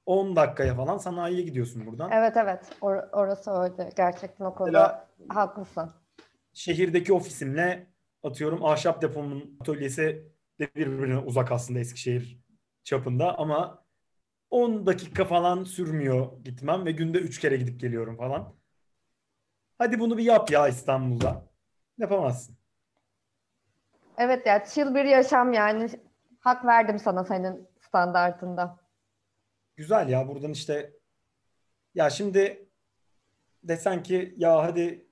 10 0.06 0.36
dakikaya 0.36 0.74
falan 0.74 0.98
sanayiye 0.98 1.42
gidiyorsun 1.42 1.86
buradan. 1.86 2.10
Evet 2.10 2.36
evet 2.36 2.72
Or- 2.80 3.10
orası 3.12 3.50
öyle 3.50 3.90
gerçekten 3.96 4.44
o 4.44 4.54
konuda 4.54 5.08
mesela, 5.18 5.40
haklısın. 5.40 5.90
Şehirdeki 6.52 7.12
ofisimle 7.12 7.86
atıyorum 8.22 8.64
ahşap 8.64 9.02
depomun 9.02 9.58
atölyesi 9.60 10.32
de 10.60 10.74
birbirine 10.74 11.18
uzak 11.18 11.52
aslında 11.52 11.78
Eskişehir 11.80 12.40
çapında 12.84 13.38
ama 13.38 13.84
10 14.50 14.86
dakika 14.86 15.24
falan 15.24 15.64
sürmüyor 15.64 16.44
gitmem 16.44 16.86
ve 16.86 16.92
günde 16.92 17.18
3 17.18 17.40
kere 17.40 17.56
gidip 17.56 17.80
geliyorum 17.80 18.16
falan. 18.16 18.54
Hadi 19.78 20.00
bunu 20.00 20.18
bir 20.18 20.24
yap 20.24 20.50
ya 20.50 20.68
İstanbul'da. 20.68 21.44
Yapamazsın. 21.98 22.56
Evet 24.18 24.46
ya 24.46 24.64
chill 24.64 24.94
bir 24.94 25.04
yaşam 25.04 25.52
yani. 25.52 25.90
Hak 26.40 26.64
verdim 26.64 26.98
sana 26.98 27.24
senin 27.24 27.68
standartında. 27.80 28.76
Güzel 29.76 30.08
ya 30.08 30.28
buradan 30.28 30.52
işte 30.52 30.92
ya 31.94 32.10
şimdi 32.10 32.68
desen 33.62 34.02
ki 34.02 34.34
ya 34.36 34.62
hadi 34.62 35.06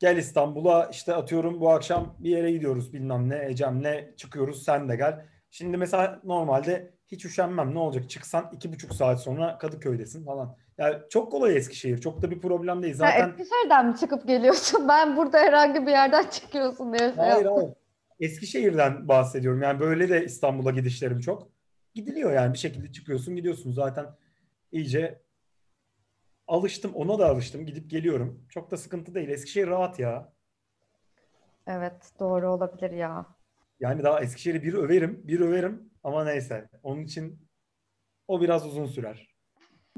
Gel 0.00 0.16
İstanbul'a 0.16 0.86
işte 0.86 1.14
atıyorum 1.14 1.60
bu 1.60 1.70
akşam 1.70 2.16
bir 2.18 2.30
yere 2.30 2.52
gidiyoruz 2.52 2.92
bilmem 2.92 3.28
ne 3.28 3.44
Ecem'le 3.46 4.16
çıkıyoruz 4.16 4.64
sen 4.64 4.88
de 4.88 4.96
gel. 4.96 5.26
Şimdi 5.50 5.76
mesela 5.76 6.20
normalde 6.24 6.94
hiç 7.06 7.24
üşenmem 7.24 7.74
ne 7.74 7.78
olacak 7.78 8.10
çıksan 8.10 8.50
iki 8.52 8.72
buçuk 8.72 8.94
saat 8.94 9.22
sonra 9.22 9.58
Kadıköy'desin 9.58 10.24
falan. 10.24 10.56
Yani 10.80 10.96
çok 11.10 11.32
kolay 11.32 11.56
Eskişehir 11.56 11.98
çok 11.98 12.22
da 12.22 12.30
bir 12.30 12.40
problem 12.40 12.82
değil 12.82 12.94
zaten. 12.94 13.18
Ya 13.18 13.28
Eskişehir'den 13.28 13.88
mi 13.88 13.96
çıkıp 13.96 14.26
geliyorsun 14.26 14.84
ben 14.88 15.16
burada 15.16 15.38
herhangi 15.38 15.86
bir 15.86 15.90
yerden 15.90 16.24
çıkıyorsun 16.30 16.92
diye. 16.92 17.08
Şey 17.08 17.16
hayır 17.16 17.46
hayır 17.46 17.70
Eskişehir'den 18.20 19.08
bahsediyorum 19.08 19.62
yani 19.62 19.80
böyle 19.80 20.08
de 20.08 20.24
İstanbul'a 20.24 20.70
gidişlerim 20.70 21.20
çok. 21.20 21.48
Gidiliyor 21.94 22.32
yani 22.32 22.52
bir 22.52 22.58
şekilde 22.58 22.92
çıkıyorsun 22.92 23.36
gidiyorsun 23.36 23.72
zaten 23.72 24.06
iyice 24.72 25.22
alıştım. 26.48 26.94
Ona 26.94 27.18
da 27.18 27.26
alıştım. 27.26 27.66
Gidip 27.66 27.90
geliyorum. 27.90 28.46
Çok 28.48 28.70
da 28.70 28.76
sıkıntı 28.76 29.14
değil. 29.14 29.28
Eskişehir 29.28 29.66
rahat 29.66 29.98
ya. 29.98 30.32
Evet 31.66 32.12
doğru 32.20 32.52
olabilir 32.52 32.90
ya. 32.90 33.26
Yani 33.80 34.02
daha 34.02 34.20
Eskişehir'i 34.20 34.62
bir 34.62 34.74
överim. 34.74 35.20
Bir 35.24 35.40
överim 35.40 35.90
ama 36.04 36.24
neyse. 36.24 36.68
Onun 36.82 37.02
için 37.02 37.48
o 38.28 38.40
biraz 38.40 38.66
uzun 38.66 38.86
sürer. 38.86 39.29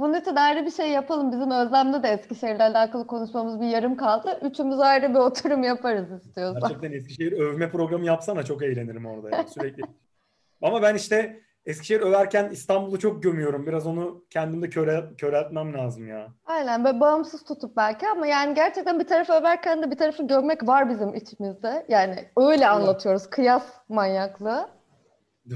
Bunun 0.03 0.20
için 0.20 0.36
ayrı 0.36 0.66
bir 0.66 0.70
şey 0.70 0.90
yapalım. 0.90 1.32
Bizim 1.32 1.50
Özlem'de 1.50 2.03
de 2.03 2.09
Eskişehir'le 2.09 2.61
alakalı 2.61 3.07
konuşmamız 3.07 3.61
bir 3.61 3.66
yarım 3.66 3.96
kaldı. 3.96 4.38
Üçümüz 4.42 4.80
ayrı 4.80 5.11
bir 5.11 5.18
oturum 5.18 5.62
yaparız 5.62 6.12
istiyorsan. 6.12 6.61
Gerçekten 6.61 6.92
Eskişehir 6.92 7.32
övme 7.32 7.70
programı 7.70 8.05
yapsana 8.05 8.42
çok 8.42 8.62
eğlenirim 8.62 9.07
orada 9.07 9.36
ya 9.36 9.46
sürekli. 9.46 9.82
Ama 10.62 10.82
ben 10.82 10.94
işte 10.94 11.40
Eskişehir 11.66 12.00
överken 12.00 12.50
İstanbul'u 12.50 12.98
çok 12.98 13.22
gömüyorum. 13.22 13.66
Biraz 13.66 13.86
onu 13.86 14.24
kendimde 14.30 14.70
köre, 14.70 15.05
köreltmem 15.18 15.74
lazım 15.74 16.09
ya. 16.09 16.28
Aynen 16.44 16.84
böyle 16.84 17.00
bağımsız 17.00 17.44
tutup 17.44 17.76
belki 17.76 18.09
ama 18.09 18.26
yani 18.26 18.55
gerçekten 18.55 19.00
bir 19.00 19.07
tarafı 19.07 19.32
överken 19.32 19.82
de 19.82 19.90
bir 19.90 19.98
tarafı 19.98 20.26
gömmek 20.26 20.68
var 20.68 20.90
bizim 20.90 21.14
içimizde. 21.14 21.86
Yani 21.88 22.28
öyle 22.36 22.68
anlatıyoruz. 22.68 23.30
Kıyas 23.30 23.64
manyaklığı. 23.88 24.68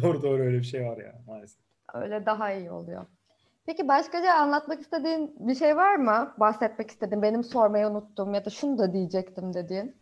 Doğru 0.03 0.22
doğru 0.22 0.42
öyle 0.42 0.59
bir 0.59 0.64
şey 0.64 0.86
var 0.86 0.97
ya 0.97 1.12
maalesef. 1.26 1.61
Öyle 1.94 2.26
daha 2.26 2.53
iyi 2.53 2.70
oluyor. 2.70 3.07
Peki 3.67 3.89
başkaca 3.89 4.35
anlatmak 4.35 4.81
istediğin 4.81 5.35
bir 5.39 5.55
şey 5.55 5.77
var 5.77 5.97
mı? 5.97 6.35
Bahsetmek 6.41 6.91
istediğin, 6.91 7.23
benim 7.23 7.45
sormayı 7.45 7.87
unuttum 7.87 8.35
ya 8.35 8.45
da 8.45 8.51
şunu 8.51 8.79
da 8.79 8.93
diyecektim 8.93 9.55
dediğin. 9.55 9.97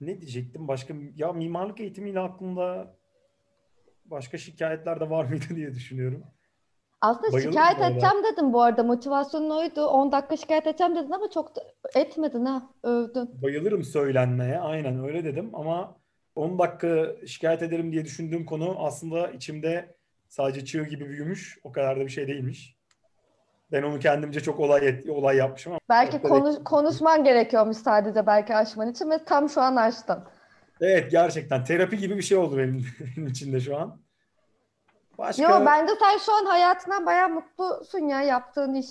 Ne 0.00 0.20
diyecektim 0.20 0.68
başka? 0.68 0.94
Ya 1.16 1.32
mimarlık 1.32 1.80
eğitimiyle 1.80 2.20
aklımda 2.20 2.94
başka 4.04 4.38
şikayetler 4.38 5.00
de 5.00 5.10
var 5.10 5.24
mıydı 5.28 5.44
diye 5.56 5.74
düşünüyorum. 5.74 6.24
Aslında 7.00 7.32
Bayıldım 7.32 7.52
şikayet 7.52 7.80
edeceğim 7.80 8.24
dedim 8.32 8.52
bu 8.52 8.62
arada. 8.62 8.82
Motivasyonun 8.82 9.50
oydu. 9.50 9.86
10 9.86 10.12
dakika 10.12 10.36
şikayet 10.36 10.66
edeceğim 10.66 10.96
dedin 10.96 11.10
ama 11.10 11.30
çok 11.30 11.56
da 11.56 11.60
etmedin 11.94 12.44
ha. 12.44 12.70
Övdün. 12.82 13.42
Bayılırım 13.42 13.84
söylenmeye. 13.84 14.58
Aynen 14.58 15.04
öyle 15.04 15.24
dedim 15.24 15.50
ama 15.52 15.96
10 16.36 16.58
dakika 16.58 17.06
şikayet 17.26 17.62
ederim 17.62 17.92
diye 17.92 18.04
düşündüğüm 18.04 18.46
konu 18.46 18.74
aslında 18.78 19.30
içimde 19.30 19.99
sadece 20.30 20.64
çığ 20.64 20.82
gibi 20.82 21.08
büyümüş. 21.08 21.58
O 21.64 21.72
kadar 21.72 22.00
da 22.00 22.00
bir 22.00 22.10
şey 22.10 22.28
değilmiş. 22.28 22.76
Ben 23.72 23.82
onu 23.82 23.98
kendimce 23.98 24.40
çok 24.40 24.60
olay 24.60 24.88
et, 24.88 25.08
olay 25.08 25.36
yapmışım 25.36 25.72
ama. 25.72 25.80
Belki 25.88 26.22
konuş, 26.22 26.56
konuşman 26.64 27.24
gerekiyormuş 27.24 27.76
sadece 27.76 28.26
belki 28.26 28.54
aşman 28.54 28.90
için 28.90 29.10
ve 29.10 29.24
tam 29.24 29.48
şu 29.48 29.60
an 29.60 29.76
açtın. 29.76 30.24
Evet 30.80 31.10
gerçekten 31.10 31.64
terapi 31.64 31.98
gibi 31.98 32.16
bir 32.16 32.22
şey 32.22 32.38
oldu 32.38 32.58
benim, 32.58 32.86
benim 33.16 33.28
için 33.28 33.52
de 33.52 33.60
şu 33.60 33.76
an. 33.76 34.00
Başka... 35.18 35.42
Yo 35.42 35.66
bence 35.66 35.92
sen 36.00 36.18
şu 36.18 36.32
an 36.32 36.44
hayatından 36.44 37.06
bayağı 37.06 37.28
mutlusun 37.28 38.08
ya 38.08 38.22
yaptığın 38.22 38.74
iş 38.74 38.88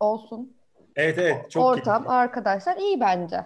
olsun. 0.00 0.56
Evet 0.96 1.18
evet 1.18 1.50
çok 1.50 1.64
Ortam, 1.64 2.02
keyifli. 2.02 2.14
arkadaşlar 2.14 2.76
iyi 2.76 3.00
bence. 3.00 3.44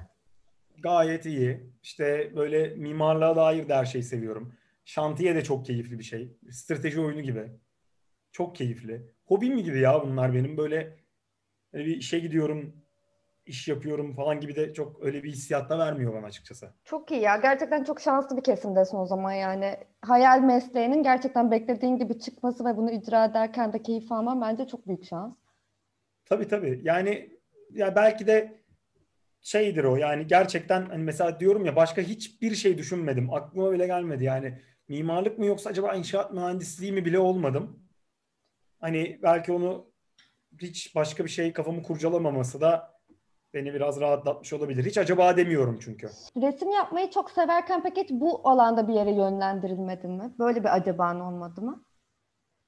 Gayet 0.82 1.26
iyi. 1.26 1.70
İşte 1.82 2.32
böyle 2.36 2.68
mimarlığa 2.68 3.36
dair 3.36 3.68
de 3.68 3.74
her 3.74 3.84
şeyi 3.84 4.04
seviyorum. 4.04 4.52
Şantiye 4.86 5.34
de 5.34 5.44
çok 5.44 5.66
keyifli 5.66 5.98
bir 5.98 6.04
şey. 6.04 6.36
Strateji 6.50 7.00
oyunu 7.00 7.20
gibi. 7.20 7.50
Çok 8.32 8.56
keyifli. 8.56 9.12
Hobim 9.24 9.58
gibi 9.58 9.80
ya 9.80 10.02
bunlar 10.02 10.34
benim 10.34 10.56
böyle 10.56 10.96
hani 11.72 11.84
bir 11.84 11.96
işe 11.96 12.18
gidiyorum, 12.18 12.76
iş 13.46 13.68
yapıyorum 13.68 14.14
falan 14.14 14.40
gibi 14.40 14.56
de 14.56 14.74
çok 14.74 15.02
öyle 15.04 15.22
bir 15.22 15.32
hissiyat 15.32 15.70
da 15.70 15.78
vermiyor 15.78 16.14
bana 16.14 16.26
açıkçası. 16.26 16.74
Çok 16.84 17.10
iyi 17.10 17.20
ya. 17.20 17.36
Gerçekten 17.36 17.84
çok 17.84 18.00
şanslı 18.00 18.36
bir 18.36 18.42
kesimdesin 18.42 18.96
o 18.96 19.06
zaman 19.06 19.32
yani. 19.32 19.76
Hayal 20.02 20.40
mesleğinin 20.40 21.02
gerçekten 21.02 21.50
beklediğin 21.50 21.96
gibi 21.96 22.18
çıkması 22.18 22.64
ve 22.64 22.76
bunu 22.76 22.90
icra 22.90 23.24
ederken 23.24 23.72
de 23.72 23.82
keyif 23.82 24.12
alman 24.12 24.40
bence 24.40 24.66
çok 24.66 24.86
büyük 24.86 25.04
şans. 25.04 25.34
Tabii 26.24 26.48
tabii. 26.48 26.80
Yani 26.82 27.30
ya 27.72 27.96
belki 27.96 28.26
de 28.26 28.62
şeydir 29.40 29.84
o 29.84 29.96
yani 29.96 30.26
gerçekten 30.26 30.86
hani 30.86 31.02
mesela 31.02 31.40
diyorum 31.40 31.64
ya 31.64 31.76
başka 31.76 32.02
hiçbir 32.02 32.54
şey 32.54 32.78
düşünmedim. 32.78 33.34
Aklıma 33.34 33.72
bile 33.72 33.86
gelmedi 33.86 34.24
yani 34.24 34.58
mimarlık 34.88 35.38
mı 35.38 35.46
yoksa 35.46 35.70
acaba 35.70 35.94
inşaat 35.94 36.32
mühendisliği 36.32 36.92
mi 36.92 37.04
bile 37.04 37.18
olmadım. 37.18 37.80
Hani 38.80 39.18
belki 39.22 39.52
onu 39.52 39.90
hiç 40.60 40.94
başka 40.94 41.24
bir 41.24 41.30
şey 41.30 41.52
kafamı 41.52 41.82
kurcalamaması 41.82 42.60
da 42.60 42.96
beni 43.54 43.74
biraz 43.74 44.00
rahatlatmış 44.00 44.52
olabilir. 44.52 44.84
Hiç 44.84 44.98
acaba 44.98 45.36
demiyorum 45.36 45.78
çünkü. 45.82 46.10
Resim 46.36 46.70
yapmayı 46.70 47.10
çok 47.10 47.30
severken 47.30 47.82
peki 47.82 48.02
hiç 48.02 48.10
bu 48.10 48.48
alanda 48.48 48.88
bir 48.88 48.94
yere 48.94 49.10
yönlendirilmedin 49.10 50.10
mi? 50.10 50.34
Böyle 50.38 50.60
bir 50.60 50.76
acaban 50.76 51.20
olmadı 51.20 51.62
mı? 51.62 51.84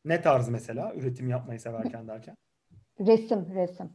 Ne 0.04 0.20
tarz 0.20 0.48
mesela 0.48 0.94
üretim 0.94 1.30
yapmayı 1.30 1.60
severken 1.60 2.08
derken? 2.08 2.36
Resim, 3.00 3.54
resim. 3.54 3.92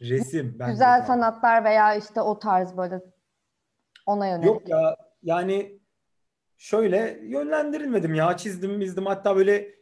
Resim. 0.00 0.56
Ben 0.58 0.70
Güzel 0.70 1.02
sanatlar 1.02 1.64
veya 1.64 1.94
işte 1.94 2.20
o 2.20 2.38
tarz 2.38 2.76
böyle 2.76 3.00
ona 4.06 4.26
yönelik. 4.26 4.46
Yok 4.46 4.68
ya 4.68 4.96
yani 5.22 5.77
şöyle 6.58 7.20
yönlendirilmedim 7.22 8.14
ya 8.14 8.36
çizdim 8.36 8.80
bizdim 8.80 9.06
hatta 9.06 9.36
böyle 9.36 9.74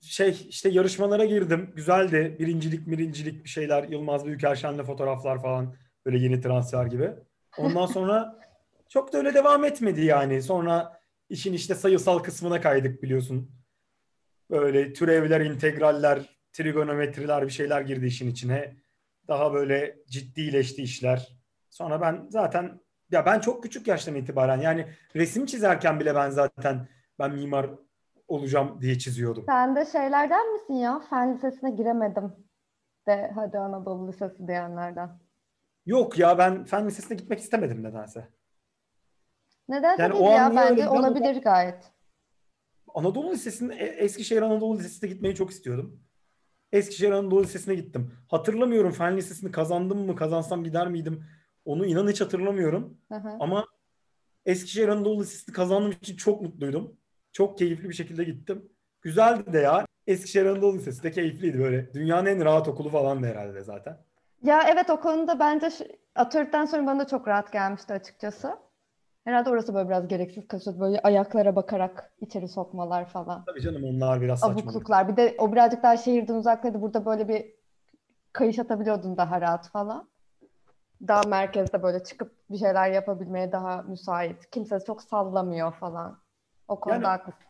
şey 0.00 0.46
işte 0.48 0.68
yarışmalara 0.68 1.24
girdim 1.24 1.72
güzeldi 1.76 2.36
birincilik 2.38 2.86
birincilik 2.86 3.44
bir 3.44 3.48
şeyler 3.48 3.84
Yılmaz 3.84 4.26
Büyükerşen'le 4.26 4.82
fotoğraflar 4.82 5.42
falan 5.42 5.76
böyle 6.06 6.18
yeni 6.18 6.40
transfer 6.40 6.86
gibi. 6.86 7.10
Ondan 7.58 7.86
sonra 7.96 8.38
çok 8.88 9.12
da 9.12 9.18
öyle 9.18 9.34
devam 9.34 9.64
etmedi 9.64 10.04
yani 10.04 10.42
sonra 10.42 11.00
işin 11.28 11.52
işte 11.52 11.74
sayısal 11.74 12.18
kısmına 12.18 12.60
kaydık 12.60 13.02
biliyorsun. 13.02 13.50
Böyle 14.50 14.92
türevler, 14.92 15.40
integraller, 15.40 16.38
trigonometriler 16.52 17.46
bir 17.46 17.52
şeyler 17.52 17.80
girdi 17.80 18.06
işin 18.06 18.30
içine. 18.30 18.76
Daha 19.28 19.54
böyle 19.54 19.98
ciddileşti 20.08 20.82
işler. 20.82 21.38
Sonra 21.70 22.00
ben 22.00 22.26
zaten 22.30 22.80
ya 23.10 23.26
ben 23.26 23.40
çok 23.40 23.62
küçük 23.62 23.86
yaştan 23.88 24.14
itibaren 24.14 24.60
yani 24.60 24.86
resim 25.16 25.46
çizerken 25.46 26.00
bile 26.00 26.14
ben 26.14 26.30
zaten 26.30 26.88
ben 27.18 27.34
mimar 27.34 27.70
olacağım 28.28 28.80
diye 28.80 28.98
çiziyordum. 28.98 29.44
Sen 29.46 29.76
de 29.76 29.86
şeylerden 29.86 30.52
misin 30.52 30.74
ya? 30.74 31.00
Fen 31.10 31.34
lisesine 31.34 31.70
giremedim 31.70 32.32
de 33.06 33.30
hadi 33.34 33.58
Anadolu 33.58 34.08
Lisesi 34.08 34.48
diyenlerden. 34.48 35.10
Yok 35.86 36.18
ya 36.18 36.38
ben 36.38 36.64
fen 36.64 36.86
lisesine 36.86 37.16
gitmek 37.16 37.38
istemedim 37.40 37.82
nedense. 37.82 38.28
Neden 39.68 39.98
Yani 39.98 40.12
değil 40.12 40.24
o 40.24 40.30
ya 40.30 40.52
bence 40.56 40.88
olabilir 40.88 41.42
gayet. 41.42 41.92
Anadolu 42.94 43.30
Lisesi'nde 43.32 43.74
E- 43.74 44.04
Eskişehir 44.04 44.42
Anadolu 44.42 44.78
Lisesi'ne 44.78 45.10
gitmeyi 45.10 45.34
çok 45.34 45.50
istiyordum. 45.50 46.00
Eskişehir 46.72 47.10
Anadolu 47.12 47.42
Lisesi'ne 47.42 47.74
gittim. 47.74 48.12
Hatırlamıyorum 48.28 48.92
fen 48.92 49.16
lisesini 49.16 49.50
kazandım 49.50 50.06
mı 50.06 50.16
kazansam 50.16 50.64
gider 50.64 50.88
miydim? 50.88 51.24
Onu 51.68 51.86
inan 51.86 52.08
hiç 52.08 52.20
hatırlamıyorum. 52.20 52.98
Hı 53.08 53.14
hı. 53.14 53.36
Ama 53.40 53.66
Eskişehir 54.46 54.88
Anadolu 54.88 55.20
Lisesi'ni 55.20 55.54
kazandığım 55.54 55.90
için 55.90 56.16
çok 56.16 56.42
mutluydum. 56.42 56.96
Çok 57.32 57.58
keyifli 57.58 57.88
bir 57.88 57.94
şekilde 57.94 58.24
gittim. 58.24 58.68
Güzeldi 59.02 59.52
de 59.52 59.58
ya. 59.58 59.86
Eskişehir 60.06 60.46
Anadolu 60.46 60.76
Lisesi 60.76 61.02
de 61.02 61.10
keyifliydi 61.10 61.58
böyle. 61.58 61.94
Dünyanın 61.94 62.26
en 62.26 62.44
rahat 62.44 62.68
okulu 62.68 62.88
falan 62.88 63.22
da 63.22 63.26
herhalde 63.26 63.62
zaten. 63.62 63.98
Ya 64.42 64.62
evet 64.68 64.90
o 64.90 65.00
konuda 65.00 65.38
bence 65.38 65.68
atölyeden 66.14 66.64
sonra 66.64 66.86
bana 66.86 67.00
da 67.00 67.06
çok 67.06 67.28
rahat 67.28 67.52
gelmişti 67.52 67.92
açıkçası. 67.92 68.56
Herhalde 69.24 69.50
orası 69.50 69.74
böyle 69.74 69.88
biraz 69.88 70.08
gereksiz 70.08 70.48
kasıyordu. 70.48 70.80
Böyle 70.80 71.00
ayaklara 71.00 71.56
bakarak 71.56 72.12
içeri 72.20 72.48
sokmalar 72.48 73.08
falan. 73.08 73.44
Tabii 73.44 73.60
canım 73.60 73.84
onlar 73.84 74.20
biraz 74.20 74.40
saçmalık. 74.40 74.64
Abukluklar. 74.64 75.08
Bir 75.08 75.16
de 75.16 75.36
o 75.38 75.52
birazcık 75.52 75.82
daha 75.82 75.96
şehirden 75.96 76.34
uzaktaydı. 76.34 76.80
Burada 76.80 77.06
böyle 77.06 77.28
bir 77.28 77.46
kayış 78.32 78.58
atabiliyordun 78.58 79.16
daha 79.16 79.40
rahat 79.40 79.70
falan. 79.70 80.08
Daha 81.08 81.22
merkezde 81.28 81.82
böyle 81.82 82.04
çıkıp 82.04 82.32
bir 82.50 82.56
şeyler 82.58 82.90
yapabilmeye 82.90 83.52
daha 83.52 83.82
müsait. 83.82 84.50
Kimse 84.50 84.78
çok 84.86 85.02
sallamıyor 85.02 85.72
falan. 85.72 86.18
O 86.68 86.80
konuda 86.80 86.94
Yani- 86.94 87.06
haklısın. 87.06 87.42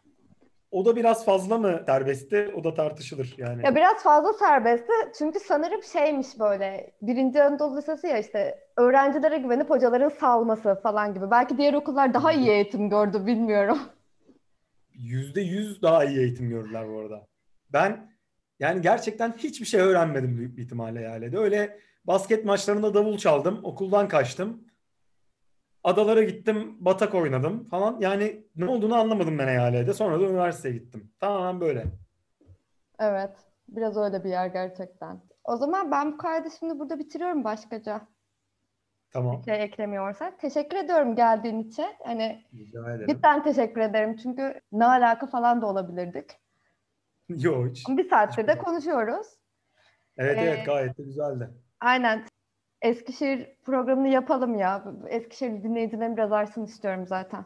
O 0.70 0.84
da 0.84 0.96
biraz 0.96 1.24
fazla 1.24 1.59
mı 1.59 1.82
serbestti? 1.86 2.53
O 2.57 2.64
da 2.64 2.74
tartışılır 2.74 3.34
yani. 3.38 3.64
Ya 3.64 3.74
biraz 3.74 4.03
fazla 4.03 4.32
serbestti. 4.32 4.92
Çünkü 5.18 5.40
sanırım 5.40 5.82
şeymiş 5.82 6.38
böyle 6.40 6.92
birinci 7.03 7.42
Anadolu 7.42 7.76
Lisesi 7.76 8.07
ya 8.07 8.18
işte 8.18 8.59
öğrencilere 8.76 9.38
güvenip 9.38 9.70
hocaların 9.70 10.09
salması 10.09 10.80
falan 10.82 11.14
gibi. 11.14 11.30
Belki 11.30 11.59
diğer 11.59 11.74
okullar 11.74 12.14
daha 12.14 12.32
iyi 12.32 12.51
eğitim 12.51 12.90
gördü 12.90 13.26
bilmiyorum. 13.26 13.78
Yüzde 14.92 15.40
yüz 15.40 15.82
daha 15.82 16.05
iyi 16.05 16.18
eğitim 16.18 16.49
gördüler 16.49 16.88
bu 16.88 16.99
arada. 16.99 17.26
Ben 17.72 18.11
yani 18.61 18.80
gerçekten 18.80 19.32
hiçbir 19.32 19.66
şey 19.66 19.80
öğrenmedim 19.80 20.38
büyük 20.38 20.57
bir 20.57 20.62
ihtimalle 20.62 21.01
yani. 21.01 21.38
Öyle 21.38 21.80
basket 22.05 22.44
maçlarında 22.44 22.94
davul 22.94 23.18
çaldım, 23.18 23.61
okuldan 23.64 24.09
kaçtım. 24.09 24.64
Adalara 25.84 26.22
gittim, 26.22 26.76
batak 26.80 27.14
oynadım 27.14 27.68
falan. 27.68 27.96
Yani 28.01 28.44
ne 28.57 28.66
olduğunu 28.66 28.94
anlamadım 28.94 29.38
ben 29.38 29.49
EYL'de. 29.49 29.94
Sonra 29.94 30.20
da 30.20 30.24
üniversiteye 30.24 30.74
gittim. 30.74 31.12
Tamamen 31.20 31.61
böyle. 31.61 31.84
Evet. 32.99 33.30
Biraz 33.68 33.96
öyle 33.96 34.24
bir 34.24 34.30
yer 34.30 34.46
gerçekten. 34.46 35.20
O 35.44 35.57
zaman 35.57 35.90
ben 35.90 36.12
bu 36.12 36.16
kaydı 36.18 36.49
şimdi 36.59 36.78
burada 36.78 36.99
bitiriyorum 36.99 37.44
başkaca. 37.44 38.01
Tamam. 39.11 39.38
Bir 39.38 39.44
şey 39.44 39.62
eklemiyorsak. 39.62 40.40
Teşekkür 40.40 40.76
ediyorum 40.76 41.16
geldiğin 41.16 41.62
için. 41.62 41.86
Hani 42.05 42.44
Rica 42.55 42.94
ederim. 42.94 43.07
cidden 43.07 43.42
teşekkür 43.42 43.80
ederim. 43.80 44.16
Çünkü 44.16 44.61
ne 44.72 44.84
alaka 44.86 45.26
falan 45.26 45.62
da 45.62 45.66
olabilirdik. 45.66 46.30
Yok 47.28 47.68
hiç. 47.68 47.88
Bir 47.88 48.09
saattir 48.11 48.46
de 48.46 48.59
konuşuyoruz. 48.59 49.26
Evet 50.18 50.38
Ee, 50.38 50.40
evet 50.40 50.66
gayet 50.66 50.99
de 50.99 51.03
güzeldi. 51.03 51.51
Aynen. 51.81 52.24
Eskişehir 52.83 53.57
programını 53.64 54.09
yapalım 54.09 54.55
ya. 54.55 54.85
Eskişehir 55.09 55.62
dinleyicilerim 55.62 56.16
biraz 56.16 56.33
artsın 56.33 56.64
istiyorum 56.64 57.07
zaten. 57.07 57.45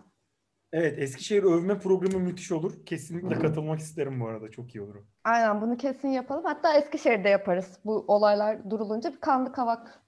Evet 0.73 0.99
Eskişehir 0.99 1.43
övme 1.43 1.79
programı 1.79 2.19
müthiş 2.19 2.53
olur. 2.53 2.87
Kesinlikle 2.87 3.39
katılmak 3.39 3.79
isterim 3.79 4.21
bu 4.21 4.29
arada. 4.29 4.51
Çok 4.51 4.75
iyi 4.75 4.83
olur. 4.83 4.95
Aynen 5.25 5.61
bunu 5.61 5.77
kesin 5.77 6.09
yapalım. 6.09 6.45
Hatta 6.45 6.79
Eskişehir'de 6.79 7.29
yaparız. 7.29 7.79
Bu 7.85 8.05
olaylar 8.09 8.71
durulunca 8.71 9.13
bir 9.13 9.21
kanlı 9.21 9.53
kavak. 9.53 10.03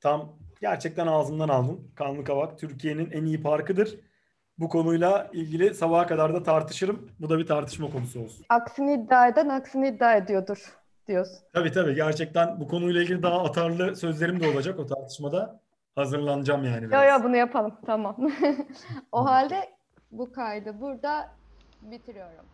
Tam 0.00 0.38
gerçekten 0.60 1.06
ağzımdan 1.06 1.48
aldım. 1.48 1.92
Kanlı 1.96 2.24
Kavak 2.24 2.58
Türkiye'nin 2.58 3.10
en 3.10 3.24
iyi 3.24 3.42
parkıdır. 3.42 4.00
Bu 4.58 4.68
konuyla 4.68 5.30
ilgili 5.32 5.74
sabaha 5.74 6.06
kadar 6.06 6.34
da 6.34 6.42
tartışırım. 6.42 7.10
Bu 7.20 7.30
da 7.30 7.38
bir 7.38 7.46
tartışma 7.46 7.90
konusu 7.90 8.20
olsun. 8.20 8.46
Aksini 8.48 8.94
iddia 8.94 9.28
eden 9.28 9.48
aksini 9.48 9.88
iddia 9.88 10.16
ediyordur 10.16 10.77
diyorsun. 11.08 11.38
Tabii 11.52 11.72
tabii 11.72 11.94
gerçekten 11.94 12.60
bu 12.60 12.68
konuyla 12.68 13.02
ilgili 13.02 13.22
daha 13.22 13.44
atarlı 13.44 13.96
sözlerim 13.96 14.40
de 14.40 14.48
olacak 14.48 14.78
o 14.78 14.86
tartışmada. 14.86 15.60
Hazırlanacağım 15.94 16.64
yani 16.64 16.88
biraz. 16.88 17.20
yo 17.20 17.24
bunu 17.24 17.36
yapalım. 17.36 17.74
Tamam. 17.86 18.16
o 19.12 19.24
halde 19.24 19.70
bu 20.12 20.32
kaydı 20.32 20.80
burada 20.80 21.30
bitiriyorum. 21.82 22.44